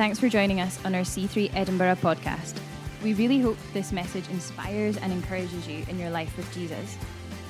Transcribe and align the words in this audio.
Thanks 0.00 0.16
for 0.18 0.30
joining 0.30 0.62
us 0.62 0.82
on 0.86 0.94
our 0.94 1.02
C3 1.02 1.54
Edinburgh 1.54 1.96
podcast. 1.96 2.58
We 3.04 3.12
really 3.12 3.38
hope 3.38 3.58
this 3.74 3.92
message 3.92 4.26
inspires 4.30 4.96
and 4.96 5.12
encourages 5.12 5.68
you 5.68 5.84
in 5.90 5.98
your 5.98 6.08
life 6.08 6.34
with 6.38 6.50
Jesus. 6.54 6.96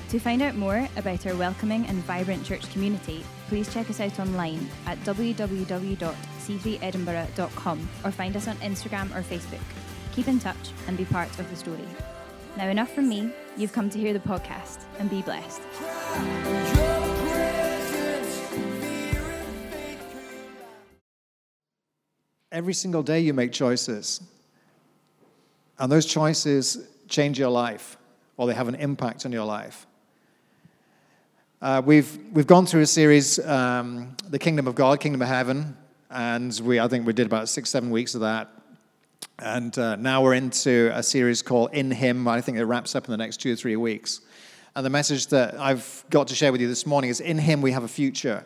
To 0.09 0.19
find 0.19 0.43
out 0.43 0.57
more 0.57 0.89
about 0.97 1.25
our 1.29 1.37
welcoming 1.37 1.87
and 1.87 1.99
vibrant 1.99 2.45
church 2.45 2.69
community, 2.73 3.25
please 3.47 3.73
check 3.73 3.89
us 3.89 4.01
out 4.01 4.19
online 4.19 4.69
at 4.87 4.99
www.c3edinburgh.com 5.05 7.89
or 8.05 8.11
find 8.11 8.37
us 8.37 8.49
on 8.49 8.57
Instagram 8.57 9.15
or 9.15 9.23
Facebook. 9.23 9.63
Keep 10.11 10.27
in 10.27 10.41
touch 10.41 10.73
and 10.89 10.97
be 10.97 11.05
part 11.05 11.29
of 11.39 11.49
the 11.51 11.57
story. 11.57 11.87
Now, 12.57 12.67
enough 12.67 12.93
from 12.93 13.09
me. 13.09 13.31
You've 13.57 13.73
come 13.73 13.89
to 13.91 13.99
hear 14.01 14.13
the 14.13 14.19
podcast 14.19 14.81
and 14.99 15.09
be 15.09 15.23
blessed. 15.23 15.61
Every 22.53 22.75
single 22.75 23.05
day 23.05 23.21
you 23.21 23.33
make 23.33 23.53
choices. 23.53 24.21
And 25.79 25.91
those 25.91 26.05
choices 26.05 26.89
change 27.09 27.39
your 27.39 27.51
life 27.51 27.97
or 28.37 28.49
they 28.49 28.55
have 28.55 28.67
an 28.67 28.75
impact 28.75 29.25
on 29.25 29.31
your 29.31 29.45
life. 29.45 29.87
Uh, 31.63 31.81
we've, 31.85 32.19
we've 32.33 32.49
gone 32.49 32.67
through 32.67 32.81
a 32.81 32.87
series, 32.87 33.39
um, 33.47 34.17
The 34.31 34.39
Kingdom 34.39 34.67
of 34.67 34.75
God, 34.75 34.99
Kingdom 34.99 35.23
of 35.23 35.29
Heaven, 35.29 35.77
and 36.11 36.59
we, 36.65 36.81
I 36.81 36.89
think 36.89 37.07
we 37.07 37.13
did 37.13 37.27
about 37.27 37.49
six, 37.49 37.71
seven 37.71 37.91
weeks 37.91 38.17
of 38.17 38.23
that. 38.23 38.49
And 39.39 39.79
uh, 39.79 39.95
now 39.97 40.23
we're 40.23 40.35
into 40.35 40.91
a 40.93 41.05
series 41.05 41.43
called 41.43 41.73
In 41.73 41.93
Him. 41.93 42.27
I 42.27 42.41
think 42.41 42.59
it 42.59 42.65
wraps 42.65 42.97
up 42.97 43.05
in 43.05 43.13
the 43.13 43.17
next 43.17 43.37
two 43.37 43.53
or 43.53 43.57
three 43.57 43.77
weeks. 43.77 44.23
And 44.75 44.85
the 44.85 44.91
message 44.91 45.29
that 45.29 45.59
I've 45.61 46.05
got 46.11 46.27
to 46.29 46.35
share 46.35 46.51
with 46.51 46.61
you 46.61 46.67
this 46.67 46.85
morning 46.85 47.11
is 47.11 47.21
In 47.21 47.39
Him 47.39 47.61
we 47.63 47.71
have 47.71 47.85
a 47.85 47.89
future. 47.89 48.45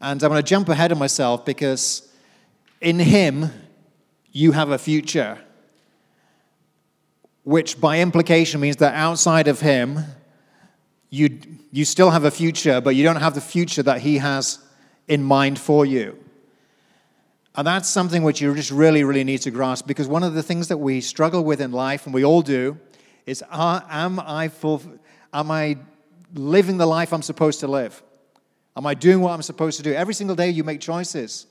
And 0.00 0.22
I'm 0.22 0.30
going 0.30 0.42
to 0.42 0.48
jump 0.48 0.70
ahead 0.70 0.90
of 0.90 0.98
myself 0.98 1.44
because 1.44 2.07
in 2.80 2.98
Him 2.98 3.50
you 4.32 4.52
have 4.52 4.70
a 4.70 4.78
future, 4.78 5.38
which 7.44 7.80
by 7.80 8.00
implication 8.00 8.60
means 8.60 8.76
that 8.76 8.94
outside 8.94 9.48
of 9.48 9.60
Him 9.60 10.04
you, 11.10 11.40
you 11.72 11.84
still 11.84 12.10
have 12.10 12.24
a 12.24 12.30
future, 12.30 12.80
but 12.80 12.94
you 12.94 13.04
don't 13.04 13.16
have 13.16 13.34
the 13.34 13.40
future 13.40 13.82
that 13.82 14.00
He 14.00 14.18
has 14.18 14.58
in 15.06 15.22
mind 15.22 15.58
for 15.58 15.86
you. 15.86 16.18
And 17.54 17.66
that's 17.66 17.88
something 17.88 18.22
which 18.22 18.40
you 18.40 18.54
just 18.54 18.70
really, 18.70 19.02
really 19.02 19.24
need 19.24 19.38
to 19.38 19.50
grasp 19.50 19.86
because 19.86 20.06
one 20.06 20.22
of 20.22 20.34
the 20.34 20.42
things 20.42 20.68
that 20.68 20.76
we 20.76 21.00
struggle 21.00 21.42
with 21.44 21.60
in 21.60 21.72
life, 21.72 22.04
and 22.04 22.14
we 22.14 22.24
all 22.24 22.42
do, 22.42 22.78
is 23.26 23.42
uh, 23.50 23.80
am, 23.88 24.20
I 24.20 24.48
full, 24.48 24.80
am 25.32 25.50
I 25.50 25.78
living 26.34 26.76
the 26.76 26.86
life 26.86 27.12
I'm 27.12 27.22
supposed 27.22 27.60
to 27.60 27.66
live? 27.68 28.00
Am 28.76 28.86
I 28.86 28.94
doing 28.94 29.20
what 29.20 29.32
I'm 29.32 29.42
supposed 29.42 29.76
to 29.78 29.82
do? 29.82 29.92
Every 29.92 30.14
single 30.14 30.36
day 30.36 30.50
you 30.50 30.62
make 30.62 30.80
choices, 30.80 31.46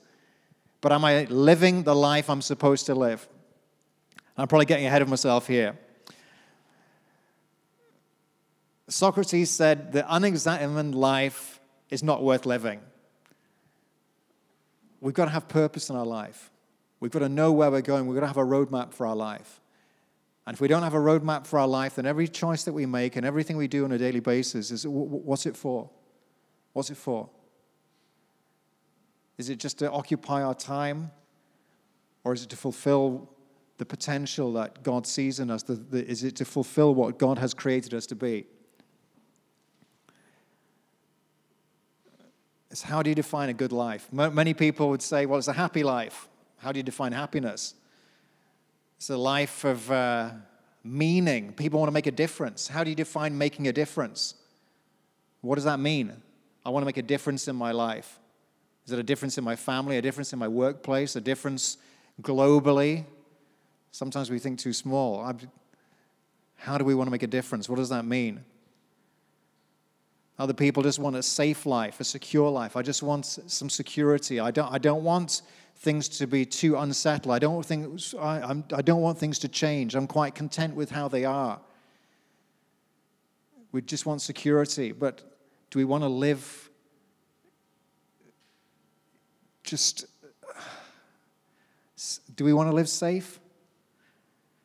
but 0.80 0.92
am 0.92 1.04
I 1.04 1.24
living 1.24 1.82
the 1.82 1.94
life 1.94 2.30
I'm 2.30 2.42
supposed 2.42 2.86
to 2.86 2.94
live? 2.94 3.26
I'm 4.36 4.46
probably 4.46 4.66
getting 4.66 4.86
ahead 4.86 5.02
of 5.02 5.08
myself 5.08 5.46
here. 5.46 5.76
Socrates 8.88 9.50
said 9.50 9.92
the 9.92 10.04
unexamined 10.14 10.94
life 10.94 11.60
is 11.90 12.02
not 12.02 12.22
worth 12.22 12.46
living. 12.46 12.80
We've 15.00 15.14
got 15.14 15.26
to 15.26 15.30
have 15.30 15.48
purpose 15.48 15.90
in 15.90 15.96
our 15.96 16.06
life. 16.06 16.50
We've 17.00 17.10
got 17.10 17.20
to 17.20 17.28
know 17.28 17.52
where 17.52 17.70
we're 17.70 17.82
going. 17.82 18.06
We've 18.06 18.14
got 18.14 18.22
to 18.22 18.26
have 18.28 18.36
a 18.36 18.44
roadmap 18.44 18.92
for 18.92 19.06
our 19.06 19.14
life. 19.14 19.60
And 20.46 20.54
if 20.54 20.60
we 20.60 20.68
don't 20.68 20.82
have 20.82 20.94
a 20.94 20.98
roadmap 20.98 21.46
for 21.46 21.58
our 21.58 21.68
life, 21.68 21.96
then 21.96 22.06
every 22.06 22.26
choice 22.26 22.64
that 22.64 22.72
we 22.72 22.86
make 22.86 23.16
and 23.16 23.26
everything 23.26 23.56
we 23.56 23.68
do 23.68 23.84
on 23.84 23.92
a 23.92 23.98
daily 23.98 24.20
basis 24.20 24.70
is 24.70 24.86
what's 24.86 25.46
it 25.46 25.56
for? 25.56 25.90
What's 26.72 26.90
it 26.90 26.96
for? 26.96 27.28
Is 29.38 29.48
it 29.48 29.58
just 29.58 29.78
to 29.78 29.90
occupy 29.90 30.42
our 30.42 30.54
time? 30.54 31.10
Or 32.24 32.34
is 32.34 32.42
it 32.42 32.50
to 32.50 32.56
fulfill 32.56 33.30
the 33.78 33.86
potential 33.86 34.52
that 34.54 34.82
God 34.82 35.06
sees 35.06 35.40
in 35.40 35.50
us? 35.50 35.62
The, 35.62 35.74
the, 35.74 36.06
is 36.06 36.24
it 36.24 36.36
to 36.36 36.44
fulfill 36.44 36.94
what 36.94 37.18
God 37.18 37.38
has 37.38 37.54
created 37.54 37.94
us 37.94 38.06
to 38.08 38.16
be? 38.16 38.44
It's 42.70 42.82
how 42.82 43.02
do 43.02 43.08
you 43.08 43.14
define 43.14 43.48
a 43.48 43.54
good 43.54 43.72
life? 43.72 44.12
Many 44.12 44.52
people 44.52 44.90
would 44.90 45.00
say, 45.00 45.24
well, 45.24 45.38
it's 45.38 45.48
a 45.48 45.54
happy 45.54 45.82
life. 45.82 46.28
How 46.58 46.72
do 46.72 46.78
you 46.78 46.82
define 46.82 47.12
happiness? 47.12 47.74
It's 48.98 49.08
a 49.08 49.16
life 49.16 49.64
of 49.64 49.90
uh, 49.90 50.30
meaning. 50.84 51.52
People 51.52 51.78
want 51.78 51.88
to 51.88 51.94
make 51.94 52.08
a 52.08 52.12
difference. 52.12 52.68
How 52.68 52.84
do 52.84 52.90
you 52.90 52.96
define 52.96 53.38
making 53.38 53.68
a 53.68 53.72
difference? 53.72 54.34
What 55.40 55.54
does 55.54 55.64
that 55.64 55.80
mean? 55.80 56.12
I 56.66 56.70
want 56.70 56.82
to 56.82 56.86
make 56.86 56.96
a 56.98 57.02
difference 57.02 57.48
in 57.48 57.56
my 57.56 57.72
life. 57.72 58.18
Is 58.88 58.92
it 58.92 58.98
a 58.98 59.02
difference 59.02 59.36
in 59.36 59.44
my 59.44 59.54
family, 59.54 59.98
a 59.98 60.00
difference 60.00 60.32
in 60.32 60.38
my 60.38 60.48
workplace, 60.48 61.14
a 61.14 61.20
difference 61.20 61.76
globally? 62.22 63.04
Sometimes 63.90 64.30
we 64.30 64.38
think 64.38 64.58
too 64.58 64.72
small. 64.72 65.30
How 66.56 66.78
do 66.78 66.84
we 66.84 66.94
want 66.94 67.06
to 67.06 67.10
make 67.10 67.22
a 67.22 67.26
difference? 67.26 67.68
What 67.68 67.76
does 67.76 67.90
that 67.90 68.06
mean? 68.06 68.42
Other 70.38 70.54
people 70.54 70.82
just 70.82 70.98
want 70.98 71.16
a 71.16 71.22
safe 71.22 71.66
life, 71.66 72.00
a 72.00 72.04
secure 72.04 72.48
life. 72.48 72.76
I 72.76 72.80
just 72.82 73.02
want 73.02 73.26
some 73.26 73.68
security. 73.68 74.40
I 74.40 74.50
don't, 74.50 74.72
I 74.72 74.78
don't 74.78 75.04
want 75.04 75.42
things 75.76 76.08
to 76.08 76.26
be 76.26 76.46
too 76.46 76.78
unsettled. 76.78 77.34
I 77.34 77.38
don't, 77.38 77.62
think, 77.66 78.00
I, 78.18 78.40
I'm, 78.40 78.64
I 78.72 78.80
don't 78.80 79.02
want 79.02 79.18
things 79.18 79.38
to 79.40 79.48
change. 79.48 79.96
I'm 79.96 80.06
quite 80.06 80.34
content 80.34 80.74
with 80.74 80.90
how 80.90 81.08
they 81.08 81.26
are. 81.26 81.60
We 83.70 83.82
just 83.82 84.06
want 84.06 84.22
security. 84.22 84.92
But 84.92 85.20
do 85.68 85.78
we 85.78 85.84
want 85.84 86.04
to 86.04 86.08
live 86.08 86.67
just. 89.68 90.06
Do 92.34 92.44
we 92.44 92.52
want 92.52 92.70
to 92.70 92.74
live 92.74 92.88
safe? 92.88 93.40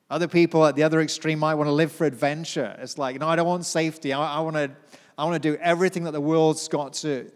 Other 0.10 0.28
people 0.28 0.66
at 0.66 0.76
the 0.76 0.84
other 0.84 1.02
extreme 1.02 1.40
might 1.40 1.56
want 1.56 1.68
to 1.68 1.72
live 1.72 1.92
for 1.92 2.06
adventure. 2.06 2.76
It's 2.80 2.98
like, 3.00 3.20
no, 3.20 3.28
I 3.28 3.36
don't 3.36 3.48
want 3.48 3.66
safety. 3.66 4.14
I, 4.14 4.38
I 4.38 4.40
want 4.42 4.56
to 4.56 4.72
I 5.18 5.26
want 5.26 5.42
to 5.42 5.52
do 5.52 5.58
everything 5.62 6.04
that 6.06 6.12
the 6.12 6.22
world's 6.22 6.68
got 6.68 6.94
to, 6.94 7.32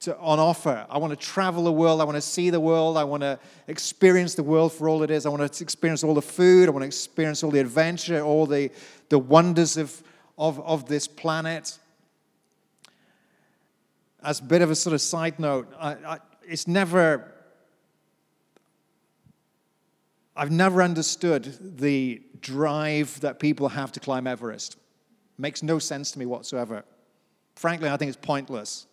to, 0.00 0.16
on 0.18 0.38
offer. 0.38 0.86
I 0.90 0.98
want 0.98 1.12
to 1.12 1.16
travel 1.16 1.64
the 1.64 1.72
world. 1.72 2.00
I 2.00 2.04
want 2.04 2.16
to 2.16 2.22
see 2.22 2.50
the 2.50 2.60
world. 2.60 2.96
I 2.96 3.04
want 3.04 3.22
to 3.22 3.38
experience 3.68 4.34
the 4.34 4.42
world 4.42 4.72
for 4.72 4.88
all 4.88 5.02
it 5.02 5.10
is. 5.10 5.24
I 5.24 5.30
want 5.30 5.50
to 5.50 5.62
experience 5.62 6.04
all 6.04 6.14
the 6.14 6.22
food. 6.22 6.68
I 6.68 6.72
want 6.72 6.82
to 6.82 6.86
experience 6.86 7.42
all 7.42 7.50
the 7.50 7.60
adventure, 7.60 8.20
all 8.20 8.46
the, 8.46 8.70
the 9.08 9.18
wonders 9.18 9.76
of, 9.76 10.02
of, 10.36 10.60
of 10.60 10.86
this 10.86 11.08
planet. 11.08 11.78
As 14.22 14.40
a 14.40 14.44
bit 14.44 14.62
of 14.62 14.70
a 14.70 14.74
sort 14.74 14.94
of 14.94 15.00
side 15.00 15.38
note, 15.40 15.72
I, 15.80 15.92
I, 15.92 16.18
it's 16.52 16.68
never, 16.68 17.32
I've 20.36 20.50
never 20.50 20.82
understood 20.82 21.78
the 21.78 22.20
drive 22.40 23.18
that 23.20 23.38
people 23.38 23.70
have 23.70 23.90
to 23.92 24.00
climb 24.00 24.26
Everest. 24.26 24.76
makes 25.38 25.62
no 25.62 25.78
sense 25.78 26.10
to 26.10 26.18
me 26.18 26.26
whatsoever. 26.26 26.84
Frankly, 27.54 27.88
I 27.88 27.96
think 27.96 28.10
it's 28.10 28.18
pointless. 28.20 28.86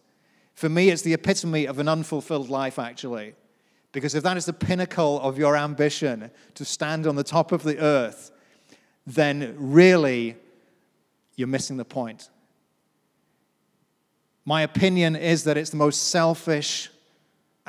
For 0.54 0.70
me, 0.70 0.90
it's 0.90 1.02
the 1.02 1.14
epitome 1.14 1.66
of 1.66 1.80
an 1.80 1.90
unfulfilled 1.90 2.50
life, 2.50 2.80
actually. 2.80 3.36
Because 3.92 4.16
if 4.16 4.24
that 4.24 4.38
is 4.38 4.46
the 4.46 4.54
pinnacle 4.54 5.20
of 5.20 5.38
your 5.38 5.58
ambition 5.58 6.32
to 6.56 6.64
stand 6.64 7.08
on 7.08 7.18
the 7.18 7.24
top 7.26 7.52
of 7.52 7.64
the 7.64 7.78
earth, 7.80 8.32
then 9.06 9.54
really 9.58 10.38
you're 11.36 11.48
missing 11.48 11.76
the 11.76 11.84
point. 11.84 12.30
My 14.46 14.62
opinion 14.62 15.18
is 15.18 15.44
that 15.44 15.58
it's 15.58 15.72
the 15.72 15.78
most 15.78 16.08
selfish 16.08 16.90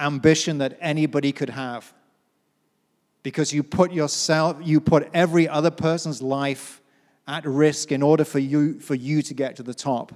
ambition 0.01 0.59
that 0.59 0.77
anybody 0.81 1.33
could 1.33 1.51
have. 1.51 1.93
Because 3.23 3.53
you 3.53 3.63
put 3.63 3.93
yourself, 3.93 4.57
you 4.63 4.81
put 4.81 5.09
every 5.13 5.47
other 5.47 5.71
person's 5.71 6.23
life 6.23 6.81
at 7.29 7.45
risk 7.45 7.93
in 7.93 8.03
order 8.03 8.25
for 8.25 8.39
you, 8.39 8.81
for 8.81 8.95
you 8.95 9.23
to 9.23 9.35
get 9.35 9.57
to 9.57 9.63
the 9.63 9.75
top. 9.75 10.13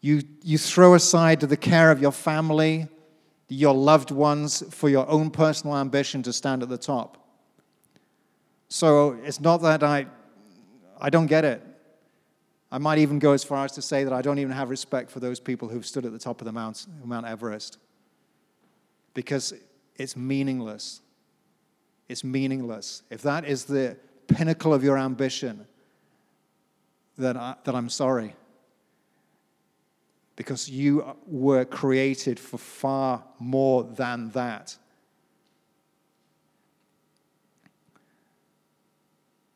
You, 0.00 0.22
you 0.42 0.58
throw 0.58 0.94
aside 0.94 1.40
the 1.40 1.56
care 1.56 1.90
of 1.90 2.02
your 2.02 2.12
family, 2.12 2.88
your 3.48 3.74
loved 3.74 4.10
ones, 4.10 4.62
for 4.74 4.88
your 4.88 5.08
own 5.08 5.30
personal 5.30 5.76
ambition 5.76 6.22
to 6.24 6.32
stand 6.32 6.62
at 6.62 6.68
the 6.68 6.76
top. 6.76 7.24
So 8.68 9.18
it's 9.22 9.40
not 9.40 9.62
that 9.62 9.82
I, 9.82 10.06
I 11.00 11.08
don't 11.08 11.26
get 11.26 11.44
it. 11.44 11.62
I 12.70 12.78
might 12.78 12.98
even 12.98 13.18
go 13.20 13.32
as 13.32 13.44
far 13.44 13.64
as 13.64 13.72
to 13.72 13.82
say 13.82 14.04
that 14.04 14.12
I 14.12 14.20
don't 14.20 14.40
even 14.40 14.52
have 14.52 14.68
respect 14.68 15.10
for 15.10 15.20
those 15.20 15.38
people 15.38 15.68
who've 15.68 15.86
stood 15.86 16.04
at 16.04 16.12
the 16.12 16.18
top 16.18 16.40
of 16.40 16.44
the 16.44 16.52
Mount, 16.52 16.86
Mount 17.04 17.24
Everest. 17.24 17.78
Because 19.14 19.54
it's 19.96 20.16
meaningless. 20.16 21.00
It's 22.08 22.24
meaningless. 22.24 23.02
If 23.10 23.22
that 23.22 23.44
is 23.46 23.64
the 23.64 23.96
pinnacle 24.26 24.74
of 24.74 24.84
your 24.84 24.98
ambition, 24.98 25.66
then, 27.16 27.36
I, 27.36 27.54
then 27.64 27.74
I'm 27.74 27.88
sorry 27.88 28.34
because 30.36 30.68
you 30.68 31.04
were 31.26 31.64
created 31.64 32.40
for 32.40 32.58
far 32.58 33.22
more 33.38 33.84
than 33.84 34.30
that. 34.30 34.76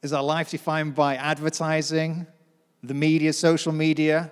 Is 0.02 0.12
our 0.12 0.22
life 0.22 0.50
defined 0.50 0.94
by 0.94 1.16
advertising, 1.16 2.26
the 2.82 2.94
media, 2.94 3.32
social 3.32 3.72
media? 3.72 4.30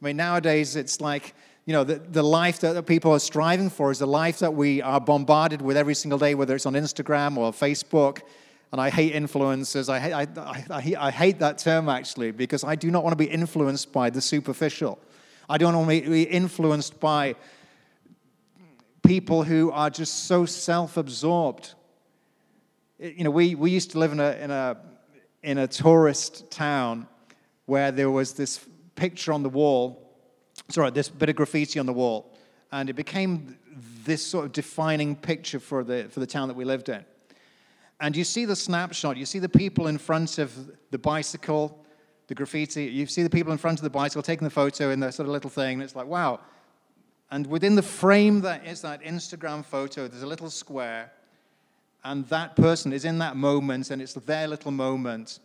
I 0.00 0.04
mean, 0.04 0.16
nowadays 0.16 0.76
it's 0.76 1.00
like 1.00 1.34
you 1.68 1.74
know, 1.74 1.84
the, 1.84 1.96
the 1.96 2.22
life 2.22 2.60
that 2.60 2.86
people 2.86 3.12
are 3.12 3.18
striving 3.18 3.68
for 3.68 3.90
is 3.90 3.98
the 3.98 4.06
life 4.06 4.38
that 4.38 4.54
we 4.54 4.80
are 4.80 4.98
bombarded 4.98 5.60
with 5.60 5.76
every 5.76 5.94
single 5.94 6.18
day, 6.18 6.34
whether 6.34 6.54
it's 6.54 6.64
on 6.64 6.72
Instagram 6.72 7.36
or 7.36 7.52
Facebook. 7.52 8.22
And 8.72 8.80
I 8.80 8.88
hate 8.88 9.12
influencers. 9.12 9.90
I 9.90 9.98
hate, 9.98 10.14
I, 10.14 10.26
I, 10.70 10.94
I 10.98 11.10
hate 11.10 11.40
that 11.40 11.58
term 11.58 11.90
actually 11.90 12.30
because 12.30 12.64
I 12.64 12.74
do 12.74 12.90
not 12.90 13.04
want 13.04 13.12
to 13.12 13.22
be 13.22 13.30
influenced 13.30 13.92
by 13.92 14.08
the 14.08 14.22
superficial. 14.22 14.98
I 15.46 15.58
don't 15.58 15.74
want 15.74 15.90
to 15.90 16.10
be 16.10 16.22
influenced 16.22 16.98
by 17.00 17.34
people 19.02 19.42
who 19.42 19.70
are 19.70 19.90
just 19.90 20.24
so 20.24 20.46
self 20.46 20.96
absorbed. 20.96 21.74
You 22.98 23.24
know, 23.24 23.30
we, 23.30 23.56
we 23.56 23.72
used 23.72 23.90
to 23.90 23.98
live 23.98 24.12
in 24.12 24.20
a, 24.20 24.30
in, 24.40 24.50
a, 24.50 24.76
in 25.42 25.58
a 25.58 25.68
tourist 25.68 26.50
town 26.50 27.06
where 27.66 27.92
there 27.92 28.10
was 28.10 28.32
this 28.32 28.58
picture 28.94 29.34
on 29.34 29.42
the 29.42 29.50
wall 29.50 30.07
sorry, 30.68 30.90
this 30.90 31.08
bit 31.08 31.28
of 31.28 31.36
graffiti 31.36 31.78
on 31.78 31.86
the 31.86 31.92
wall. 31.92 32.32
And 32.72 32.90
it 32.90 32.94
became 32.94 33.58
this 34.04 34.24
sort 34.24 34.44
of 34.46 34.52
defining 34.52 35.16
picture 35.16 35.60
for 35.60 35.84
the, 35.84 36.08
for 36.10 36.20
the 36.20 36.26
town 36.26 36.48
that 36.48 36.56
we 36.56 36.64
lived 36.64 36.88
in. 36.88 37.04
And 38.00 38.16
you 38.16 38.24
see 38.24 38.44
the 38.44 38.56
snapshot, 38.56 39.16
you 39.16 39.26
see 39.26 39.38
the 39.38 39.48
people 39.48 39.88
in 39.88 39.98
front 39.98 40.38
of 40.38 40.70
the 40.90 40.98
bicycle, 40.98 41.84
the 42.28 42.34
graffiti, 42.34 42.84
you 42.84 43.06
see 43.06 43.22
the 43.22 43.30
people 43.30 43.52
in 43.52 43.58
front 43.58 43.78
of 43.78 43.82
the 43.82 43.90
bicycle 43.90 44.22
taking 44.22 44.44
the 44.44 44.50
photo 44.50 44.90
in 44.90 45.00
the 45.00 45.10
sort 45.10 45.26
of 45.26 45.32
little 45.32 45.50
thing, 45.50 45.74
and 45.74 45.82
it's 45.82 45.96
like, 45.96 46.06
wow. 46.06 46.40
And 47.30 47.46
within 47.46 47.74
the 47.74 47.82
frame 47.82 48.40
that 48.42 48.66
is 48.66 48.82
that 48.82 49.02
Instagram 49.02 49.64
photo, 49.64 50.06
there's 50.06 50.22
a 50.22 50.26
little 50.26 50.50
square, 50.50 51.10
and 52.04 52.24
that 52.28 52.54
person 52.54 52.92
is 52.92 53.04
in 53.04 53.18
that 53.18 53.36
moment, 53.36 53.90
and 53.90 54.00
it's 54.00 54.14
their 54.14 54.46
little 54.46 54.70
moment, 54.70 55.40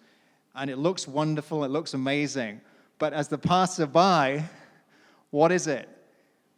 and 0.54 0.70
it 0.70 0.78
looks 0.78 1.08
wonderful, 1.08 1.64
it 1.64 1.72
looks 1.72 1.96
amazing. 1.96 2.62
But 3.00 3.14
as 3.14 3.30
the 3.30 3.40
passerby, 3.40 4.44
what 5.34 5.52
is 5.52 5.66
it? 5.66 5.90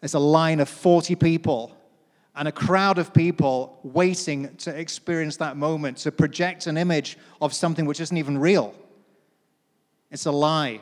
It's 0.02 0.16
a 0.16 0.20
line 0.20 0.60
of 0.60 0.68
40 0.68 1.16
people 1.16 1.74
and 2.36 2.46
a 2.46 2.52
crowd 2.52 2.98
of 2.98 3.14
people 3.14 3.80
waiting 3.84 4.54
to 4.58 4.78
experience 4.78 5.38
that 5.38 5.56
moment, 5.56 5.96
to 6.00 6.12
project 6.12 6.68
an 6.68 6.76
image 6.76 7.18
of 7.40 7.54
something 7.54 7.86
which 7.86 8.02
isn't 8.02 8.18
even 8.18 8.38
real. 8.38 8.76
It's 10.12 10.26
a 10.26 10.32
lie. 10.32 10.82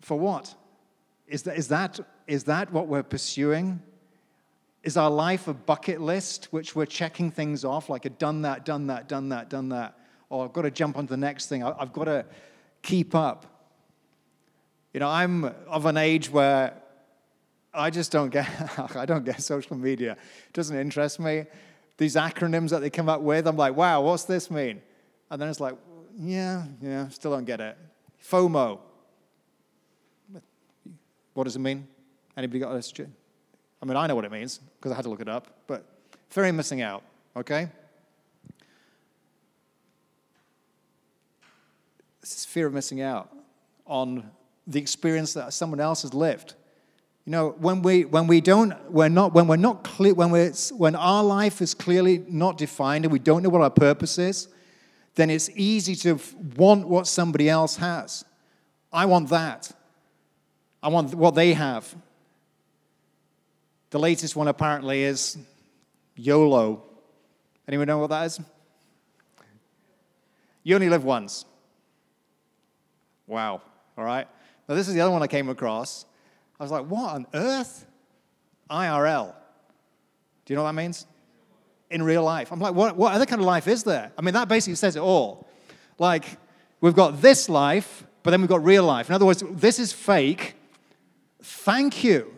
For 0.00 0.18
what? 0.18 0.54
Is 1.28 1.42
that, 1.42 1.58
is 1.58 1.68
that, 1.68 2.00
is 2.26 2.44
that 2.44 2.72
what 2.72 2.88
we're 2.88 3.02
pursuing? 3.02 3.82
Is 4.82 4.96
our 4.96 5.10
life 5.10 5.46
a 5.46 5.52
bucket 5.52 6.00
list 6.00 6.46
which 6.52 6.74
we're 6.74 6.86
checking 6.86 7.30
things 7.30 7.66
off, 7.66 7.90
like 7.90 8.06
a 8.06 8.10
done 8.10 8.40
that, 8.42 8.64
done 8.64 8.86
that, 8.86 9.08
done 9.08 9.28
that, 9.28 9.50
done 9.50 9.68
that? 9.68 9.98
Or 10.30 10.46
I've 10.46 10.54
got 10.54 10.62
to 10.62 10.70
jump 10.70 10.96
on 10.96 11.06
to 11.06 11.10
the 11.10 11.18
next 11.18 11.50
thing. 11.50 11.62
I've 11.62 11.92
got 11.92 12.04
to 12.04 12.24
keep 12.80 13.14
up. 13.14 13.52
You 14.96 15.00
know, 15.00 15.10
I'm 15.10 15.44
of 15.68 15.84
an 15.84 15.98
age 15.98 16.30
where 16.30 16.72
I 17.74 17.90
just 17.90 18.10
don't 18.10 18.30
get, 18.30 18.48
I 18.96 19.04
don't 19.04 19.26
get 19.26 19.42
social 19.42 19.76
media. 19.76 20.12
It 20.12 20.52
doesn't 20.54 20.74
interest 20.74 21.20
me. 21.20 21.44
These 21.98 22.16
acronyms 22.16 22.70
that 22.70 22.80
they 22.80 22.88
come 22.88 23.10
up 23.10 23.20
with, 23.20 23.46
I'm 23.46 23.58
like, 23.58 23.76
wow, 23.76 24.00
what's 24.00 24.24
this 24.24 24.50
mean? 24.50 24.80
And 25.30 25.38
then 25.38 25.50
it's 25.50 25.60
like, 25.60 25.74
yeah, 26.18 26.64
yeah, 26.80 27.08
still 27.08 27.32
don't 27.32 27.44
get 27.44 27.60
it. 27.60 27.76
FOMO. 28.24 28.78
What 31.34 31.44
does 31.44 31.56
it 31.56 31.58
mean? 31.58 31.86
Anybody 32.34 32.60
got 32.60 32.70
a 32.70 32.74
I 33.82 33.84
mean, 33.84 33.98
I 33.98 34.06
know 34.06 34.14
what 34.14 34.24
it 34.24 34.32
means 34.32 34.60
because 34.78 34.92
I 34.92 34.94
had 34.94 35.02
to 35.02 35.10
look 35.10 35.20
it 35.20 35.28
up, 35.28 35.58
but 35.66 35.84
of 36.48 36.54
missing 36.54 36.80
out, 36.80 37.02
okay? 37.36 37.68
This 42.22 42.34
is 42.34 42.46
fear 42.46 42.66
of 42.66 42.72
missing 42.72 43.02
out 43.02 43.30
on 43.84 44.30
the 44.66 44.80
experience 44.80 45.34
that 45.34 45.52
someone 45.52 45.80
else 45.80 46.02
has 46.02 46.12
lived. 46.12 46.54
You 47.24 47.32
know, 47.32 47.54
when 47.58 47.82
we 47.82 48.04
when 48.04 48.26
we 48.26 48.40
don't 48.40 48.72
we're 48.90 49.08
not 49.08 49.34
when 49.34 49.48
we're 49.48 49.56
not 49.56 49.82
clear 49.82 50.14
when 50.14 50.30
we're 50.30 50.52
when 50.76 50.94
our 50.94 51.24
life 51.24 51.60
is 51.60 51.74
clearly 51.74 52.24
not 52.28 52.56
defined 52.56 53.04
and 53.04 53.12
we 53.12 53.18
don't 53.18 53.42
know 53.42 53.48
what 53.48 53.62
our 53.62 53.70
purpose 53.70 54.18
is, 54.18 54.48
then 55.16 55.30
it's 55.30 55.50
easy 55.50 55.96
to 55.96 56.20
want 56.56 56.86
what 56.86 57.06
somebody 57.06 57.48
else 57.48 57.76
has. 57.76 58.24
I 58.92 59.06
want 59.06 59.28
that. 59.30 59.72
I 60.82 60.88
want 60.88 61.14
what 61.14 61.34
they 61.34 61.52
have. 61.54 61.94
The 63.90 63.98
latest 63.98 64.36
one 64.36 64.46
apparently 64.46 65.02
is 65.02 65.36
YOLO. 66.14 66.82
Anyone 67.66 67.88
know 67.88 67.98
what 67.98 68.10
that 68.10 68.26
is? 68.26 68.40
You 70.62 70.74
only 70.74 70.88
live 70.88 71.04
once. 71.04 71.44
Wow. 73.26 73.62
All 73.98 74.04
right. 74.04 74.28
Now, 74.68 74.74
this 74.74 74.88
is 74.88 74.94
the 74.94 75.00
other 75.00 75.10
one 75.10 75.22
I 75.22 75.26
came 75.26 75.48
across. 75.48 76.06
I 76.58 76.64
was 76.64 76.72
like, 76.72 76.86
what 76.86 77.14
on 77.14 77.26
earth? 77.34 77.86
IRL. 78.70 79.34
Do 80.44 80.52
you 80.52 80.56
know 80.56 80.62
what 80.62 80.72
that 80.72 80.80
means? 80.80 81.06
In 81.90 82.02
real 82.02 82.24
life. 82.24 82.50
I'm 82.50 82.60
like, 82.60 82.74
what, 82.74 82.96
what 82.96 83.12
other 83.12 83.26
kind 83.26 83.40
of 83.40 83.46
life 83.46 83.68
is 83.68 83.84
there? 83.84 84.12
I 84.18 84.22
mean, 84.22 84.34
that 84.34 84.48
basically 84.48 84.74
says 84.74 84.96
it 84.96 85.00
all. 85.00 85.46
Like, 85.98 86.38
we've 86.80 86.94
got 86.94 87.22
this 87.22 87.48
life, 87.48 88.04
but 88.22 88.30
then 88.30 88.40
we've 88.40 88.50
got 88.50 88.64
real 88.64 88.84
life. 88.84 89.08
In 89.08 89.14
other 89.14 89.26
words, 89.26 89.42
this 89.52 89.78
is 89.78 89.92
fake. 89.92 90.54
Thank 91.42 92.02
you. 92.02 92.34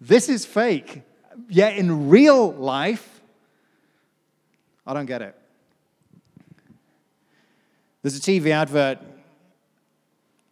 This 0.00 0.28
is 0.28 0.44
fake. 0.44 1.02
Yet 1.48 1.76
in 1.76 2.08
real 2.08 2.52
life, 2.52 3.20
I 4.86 4.94
don't 4.94 5.06
get 5.06 5.22
it. 5.22 5.36
There's 8.02 8.16
a 8.16 8.20
TV 8.20 8.50
advert 8.50 8.98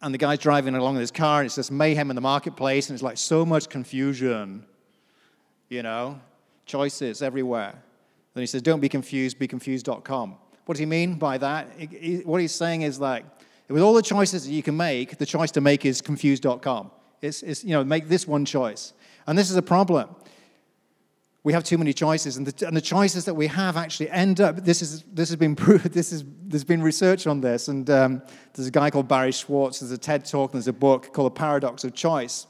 and 0.05 0.13
the 0.13 0.19
guy's 0.19 0.37
driving 0.37 0.75
along 0.75 0.93
in 0.93 1.01
his 1.01 1.09
car, 1.09 1.39
and 1.39 1.47
it's 1.47 1.55
just 1.55 1.71
mayhem 1.71 2.11
in 2.11 2.15
the 2.15 2.21
marketplace, 2.21 2.89
and 2.89 2.95
it's 2.95 3.01
like 3.01 3.17
so 3.17 3.43
much 3.43 3.67
confusion, 3.69 4.63
you 5.67 5.81
know, 5.81 6.21
choices 6.67 7.23
everywhere. 7.23 7.73
Then 8.35 8.43
he 8.43 8.45
says, 8.45 8.61
Don't 8.61 8.79
be 8.79 8.87
confused, 8.87 9.39
be 9.39 9.47
confused.com. 9.47 10.35
What 10.65 10.75
does 10.75 10.79
he 10.79 10.85
mean 10.85 11.15
by 11.15 11.39
that? 11.39 11.69
What 12.23 12.39
he's 12.39 12.53
saying 12.53 12.83
is 12.83 12.99
like, 12.99 13.25
with 13.67 13.81
all 13.81 13.95
the 13.95 14.03
choices 14.03 14.45
that 14.45 14.51
you 14.51 14.61
can 14.61 14.77
make, 14.77 15.17
the 15.17 15.25
choice 15.25 15.49
to 15.51 15.61
make 15.61 15.87
is 15.87 16.01
confused.com. 16.01 16.91
It's, 17.23 17.41
it's, 17.41 17.63
you 17.63 17.71
know, 17.71 17.83
make 17.83 18.07
this 18.07 18.27
one 18.27 18.45
choice. 18.45 18.93
And 19.25 19.35
this 19.35 19.49
is 19.49 19.57
a 19.57 19.63
problem 19.63 20.15
we 21.45 21.53
have 21.53 21.63
too 21.63 21.77
many 21.77 21.93
choices, 21.93 22.37
and 22.37 22.47
the, 22.47 22.67
and 22.67 22.75
the 22.75 22.81
choices 22.81 23.25
that 23.25 23.35
we 23.35 23.45
have 23.45 23.77
actually 23.77 24.09
end 24.09 24.41
up. 24.41 24.65
This 24.65 24.81
is 24.81 25.03
this 25.03 25.29
has 25.29 25.35
been 25.35 25.55
proved. 25.65 25.91
This 25.91 26.11
is 26.11 26.25
there's 26.41 26.63
been 26.63 26.81
research 26.81 27.27
on 27.27 27.39
this, 27.39 27.67
and 27.67 27.87
um, 27.91 28.23
there's 28.53 28.67
a 28.67 28.71
guy 28.71 28.89
called 28.89 29.07
Barry 29.07 29.31
Schwartz. 29.31 29.79
There's 29.79 29.91
a 29.91 29.97
TED 29.97 30.25
talk. 30.25 30.51
And 30.51 30.59
there's 30.59 30.67
a 30.67 30.73
book 30.73 31.13
called 31.13 31.27
The 31.27 31.39
Paradox 31.39 31.83
of 31.83 31.93
Choice, 31.93 32.47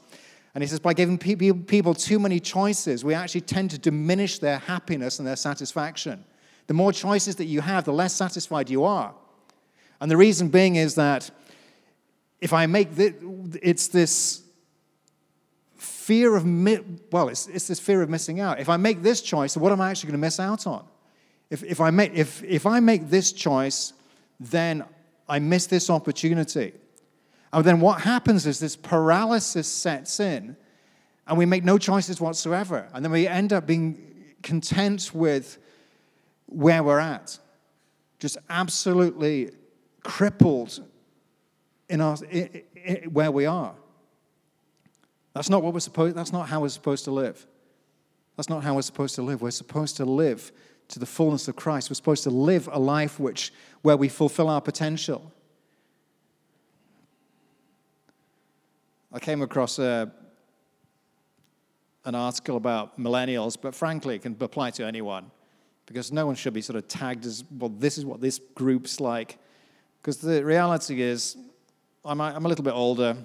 and 0.54 0.64
he 0.64 0.66
says 0.66 0.80
by 0.80 0.94
giving 0.94 1.18
people 1.18 1.92
too 1.92 2.18
many 2.18 2.40
choices, 2.40 3.04
we 3.04 3.12
actually 3.12 3.42
tend 3.42 3.70
to 3.72 3.78
diminish 3.78 4.38
their 4.38 4.60
happiness 4.60 5.18
and 5.18 5.28
their 5.28 5.36
satisfaction. 5.36 6.24
The 6.66 6.74
more 6.74 6.90
choices 6.90 7.36
that 7.36 7.44
you 7.44 7.60
have, 7.60 7.84
the 7.84 7.92
less 7.92 8.14
satisfied 8.14 8.70
you 8.70 8.84
are, 8.84 9.14
and 10.00 10.10
the 10.10 10.16
reason 10.16 10.48
being 10.48 10.76
is 10.76 10.94
that 10.94 11.30
if 12.40 12.54
I 12.54 12.64
make 12.64 12.94
this, 12.94 13.12
it's 13.60 13.88
this 13.88 14.42
fear 16.06 16.36
of, 16.36 16.44
well, 17.10 17.28
it's, 17.28 17.48
it's 17.48 17.66
this 17.66 17.80
fear 17.80 18.00
of 18.00 18.08
missing 18.08 18.38
out. 18.38 18.60
If 18.60 18.68
I 18.68 18.76
make 18.76 19.02
this 19.02 19.20
choice, 19.20 19.56
what 19.56 19.72
am 19.72 19.80
I 19.80 19.90
actually 19.90 20.10
going 20.12 20.20
to 20.20 20.26
miss 20.26 20.38
out 20.38 20.64
on? 20.64 20.84
If, 21.50 21.64
if, 21.64 21.80
I 21.80 21.90
make, 21.90 22.14
if, 22.14 22.44
if 22.44 22.64
I 22.64 22.78
make 22.78 23.10
this 23.10 23.32
choice, 23.32 23.92
then 24.38 24.84
I 25.28 25.40
miss 25.40 25.66
this 25.66 25.90
opportunity. 25.90 26.74
And 27.52 27.64
then 27.64 27.80
what 27.80 28.02
happens 28.02 28.46
is 28.46 28.60
this 28.60 28.76
paralysis 28.76 29.66
sets 29.66 30.20
in, 30.20 30.56
and 31.26 31.36
we 31.36 31.44
make 31.44 31.64
no 31.64 31.76
choices 31.76 32.20
whatsoever. 32.20 32.88
And 32.94 33.04
then 33.04 33.10
we 33.10 33.26
end 33.26 33.52
up 33.52 33.66
being 33.66 34.00
content 34.44 35.10
with 35.12 35.58
where 36.46 36.84
we're 36.84 37.00
at, 37.00 37.36
just 38.20 38.38
absolutely 38.48 39.50
crippled 40.04 40.84
in 41.88 42.00
our, 42.00 42.16
in, 42.30 42.62
in, 42.76 42.96
where 43.12 43.32
we 43.32 43.44
are. 43.44 43.74
That's 45.36 45.50
not 45.50 45.62
what 45.62 45.74
we're 45.74 45.80
supposed, 45.80 46.16
that's 46.16 46.32
not 46.32 46.48
how 46.48 46.62
we're 46.62 46.70
supposed 46.70 47.04
to 47.04 47.10
live. 47.10 47.46
That's 48.38 48.48
not 48.48 48.64
how 48.64 48.74
we're 48.74 48.80
supposed 48.80 49.16
to 49.16 49.22
live. 49.22 49.42
We're 49.42 49.50
supposed 49.50 49.98
to 49.98 50.06
live 50.06 50.50
to 50.88 50.98
the 50.98 51.04
fullness 51.04 51.46
of 51.46 51.56
Christ. 51.56 51.90
We're 51.90 51.94
supposed 51.94 52.22
to 52.22 52.30
live 52.30 52.70
a 52.72 52.78
life 52.78 53.20
which, 53.20 53.52
where 53.82 53.98
we 53.98 54.08
fulfill 54.08 54.48
our 54.48 54.62
potential. 54.62 55.30
I 59.12 59.18
came 59.18 59.42
across 59.42 59.78
a, 59.78 60.10
an 62.06 62.14
article 62.14 62.56
about 62.56 62.98
millennials, 62.98 63.58
but 63.60 63.74
frankly, 63.74 64.14
it 64.14 64.22
can 64.22 64.38
apply 64.40 64.70
to 64.70 64.86
anyone 64.86 65.30
because 65.84 66.10
no 66.10 66.24
one 66.24 66.34
should 66.34 66.54
be 66.54 66.62
sort 66.62 66.76
of 66.76 66.88
tagged 66.88 67.26
as, 67.26 67.44
well, 67.50 67.68
this 67.68 67.98
is 67.98 68.06
what 68.06 68.22
this 68.22 68.40
group's 68.54 69.00
like. 69.00 69.36
Because 70.00 70.16
the 70.16 70.42
reality 70.42 71.02
is, 71.02 71.36
I'm, 72.06 72.22
I'm 72.22 72.46
a 72.46 72.48
little 72.48 72.64
bit 72.64 72.72
older. 72.72 73.18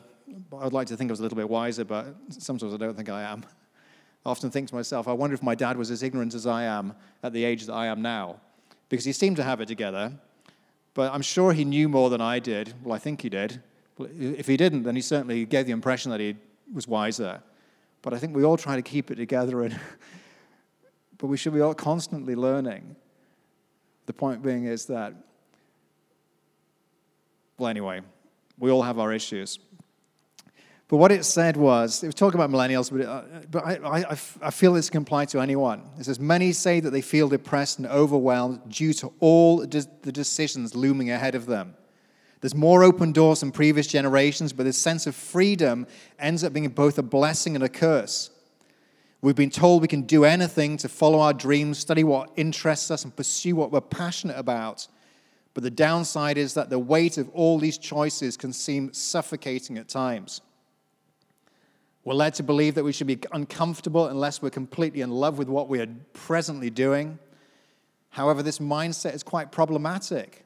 I'd 0.59 0.73
like 0.73 0.87
to 0.87 0.97
think 0.97 1.09
I 1.09 1.13
was 1.13 1.19
a 1.19 1.23
little 1.23 1.35
bit 1.35 1.49
wiser, 1.49 1.85
but 1.85 2.15
sometimes 2.29 2.73
I 2.73 2.77
don't 2.77 2.95
think 2.95 3.09
I 3.09 3.23
am. 3.23 3.43
I 4.25 4.29
often 4.29 4.51
think 4.51 4.69
to 4.69 4.75
myself, 4.75 5.07
I 5.07 5.13
wonder 5.13 5.33
if 5.33 5.41
my 5.41 5.55
dad 5.55 5.77
was 5.77 5.89
as 5.89 6.03
ignorant 6.03 6.35
as 6.35 6.45
I 6.45 6.63
am 6.63 6.93
at 7.23 7.33
the 7.33 7.43
age 7.43 7.65
that 7.65 7.73
I 7.73 7.87
am 7.87 8.01
now, 8.01 8.39
because 8.89 9.05
he 9.05 9.13
seemed 9.13 9.37
to 9.37 9.43
have 9.43 9.61
it 9.61 9.67
together, 9.67 10.13
but 10.93 11.11
I'm 11.13 11.21
sure 11.21 11.53
he 11.53 11.65
knew 11.65 11.89
more 11.89 12.09
than 12.09 12.21
I 12.21 12.39
did. 12.39 12.73
Well, 12.83 12.93
I 12.93 12.99
think 12.99 13.21
he 13.21 13.29
did. 13.29 13.61
If 13.99 14.47
he 14.47 14.57
didn't, 14.57 14.83
then 14.83 14.95
he 14.95 15.01
certainly 15.01 15.45
gave 15.45 15.65
the 15.65 15.71
impression 15.71 16.11
that 16.11 16.19
he 16.19 16.35
was 16.71 16.87
wiser. 16.87 17.41
But 18.01 18.13
I 18.13 18.17
think 18.17 18.35
we 18.35 18.43
all 18.43 18.57
try 18.57 18.75
to 18.75 18.81
keep 18.81 19.11
it 19.11 19.15
together, 19.15 19.63
and 19.63 19.79
but 21.17 21.27
we 21.27 21.37
should 21.37 21.53
be 21.53 21.61
all 21.61 21.73
constantly 21.73 22.35
learning. 22.35 22.95
The 24.05 24.13
point 24.13 24.41
being 24.41 24.65
is 24.65 24.85
that, 24.87 25.13
well, 27.57 27.69
anyway, 27.69 28.01
we 28.57 28.71
all 28.71 28.81
have 28.81 28.99
our 28.99 29.13
issues. 29.13 29.59
But 30.91 30.97
what 30.97 31.13
it 31.13 31.23
said 31.23 31.55
was, 31.55 32.03
it 32.03 32.07
was 32.07 32.15
talking 32.15 32.37
about 32.37 32.49
millennials, 32.49 32.91
but, 32.91 33.07
uh, 33.07 33.21
but 33.49 33.65
I, 33.65 34.09
I, 34.09 34.17
I 34.41 34.51
feel 34.51 34.73
this 34.73 34.89
can 34.89 35.03
apply 35.03 35.23
to 35.27 35.39
anyone. 35.39 35.83
It 35.97 36.03
says, 36.03 36.19
Many 36.19 36.51
say 36.51 36.81
that 36.81 36.89
they 36.89 36.99
feel 36.99 37.29
depressed 37.29 37.79
and 37.79 37.87
overwhelmed 37.87 38.59
due 38.67 38.91
to 38.95 39.13
all 39.21 39.59
the 39.59 40.11
decisions 40.11 40.75
looming 40.75 41.09
ahead 41.09 41.33
of 41.33 41.45
them. 41.45 41.75
There's 42.41 42.53
more 42.53 42.83
open 42.83 43.13
doors 43.13 43.39
than 43.39 43.53
previous 43.53 43.87
generations, 43.87 44.51
but 44.51 44.63
this 44.63 44.77
sense 44.77 45.07
of 45.07 45.15
freedom 45.15 45.87
ends 46.19 46.43
up 46.43 46.51
being 46.51 46.67
both 46.67 46.97
a 46.97 47.03
blessing 47.03 47.55
and 47.55 47.63
a 47.63 47.69
curse. 47.69 48.29
We've 49.21 49.33
been 49.33 49.49
told 49.49 49.81
we 49.81 49.87
can 49.87 50.01
do 50.01 50.25
anything 50.25 50.75
to 50.75 50.89
follow 50.89 51.21
our 51.21 51.33
dreams, 51.33 51.77
study 51.77 52.03
what 52.03 52.31
interests 52.35 52.91
us, 52.91 53.05
and 53.05 53.15
pursue 53.15 53.55
what 53.55 53.71
we're 53.71 53.79
passionate 53.79 54.37
about. 54.37 54.89
But 55.53 55.63
the 55.63 55.71
downside 55.71 56.37
is 56.37 56.53
that 56.55 56.69
the 56.69 56.79
weight 56.79 57.17
of 57.17 57.29
all 57.29 57.59
these 57.59 57.77
choices 57.77 58.35
can 58.35 58.51
seem 58.51 58.91
suffocating 58.91 59.77
at 59.77 59.87
times. 59.87 60.41
We're 62.03 62.15
led 62.15 62.33
to 62.35 62.43
believe 62.43 62.75
that 62.75 62.83
we 62.83 62.91
should 62.91 63.07
be 63.07 63.19
uncomfortable 63.31 64.07
unless 64.07 64.41
we're 64.41 64.49
completely 64.49 65.01
in 65.01 65.11
love 65.11 65.37
with 65.37 65.47
what 65.47 65.69
we 65.69 65.79
are 65.79 65.87
presently 66.13 66.69
doing. 66.69 67.19
However, 68.09 68.41
this 68.41 68.59
mindset 68.59 69.13
is 69.13 69.23
quite 69.23 69.51
problematic 69.51 70.45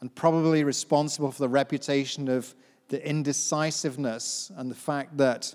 and 0.00 0.14
probably 0.14 0.64
responsible 0.64 1.30
for 1.30 1.40
the 1.40 1.48
reputation 1.48 2.28
of 2.28 2.54
the 2.88 3.06
indecisiveness 3.06 4.50
and 4.56 4.70
the 4.70 4.74
fact 4.74 5.16
that 5.18 5.54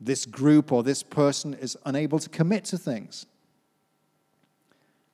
this 0.00 0.24
group 0.24 0.72
or 0.72 0.82
this 0.82 1.02
person 1.02 1.54
is 1.54 1.76
unable 1.84 2.18
to 2.18 2.28
commit 2.30 2.64
to 2.66 2.78
things. 2.78 3.26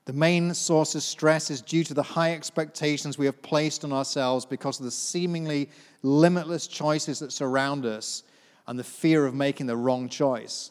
The 0.05 0.13
main 0.13 0.55
source 0.55 0.95
of 0.95 1.03
stress 1.03 1.51
is 1.51 1.61
due 1.61 1.83
to 1.83 1.95
the 1.95 2.03
high 2.03 2.33
expectations 2.33 3.19
we 3.19 3.27
have 3.27 3.43
placed 3.43 3.85
on 3.85 3.93
ourselves 3.93 4.47
because 4.47 4.79
of 4.79 4.85
the 4.85 4.93
seemingly 4.93 5.69
limitless 6.03 6.69
choices 6.69 7.19
that 7.19 7.33
surround 7.33 7.85
us 7.85 8.23
and 8.67 8.79
the 8.79 8.85
fear 8.85 9.27
of 9.27 9.35
making 9.35 9.67
the 9.67 9.77
wrong 9.77 10.09
choice. 10.09 10.71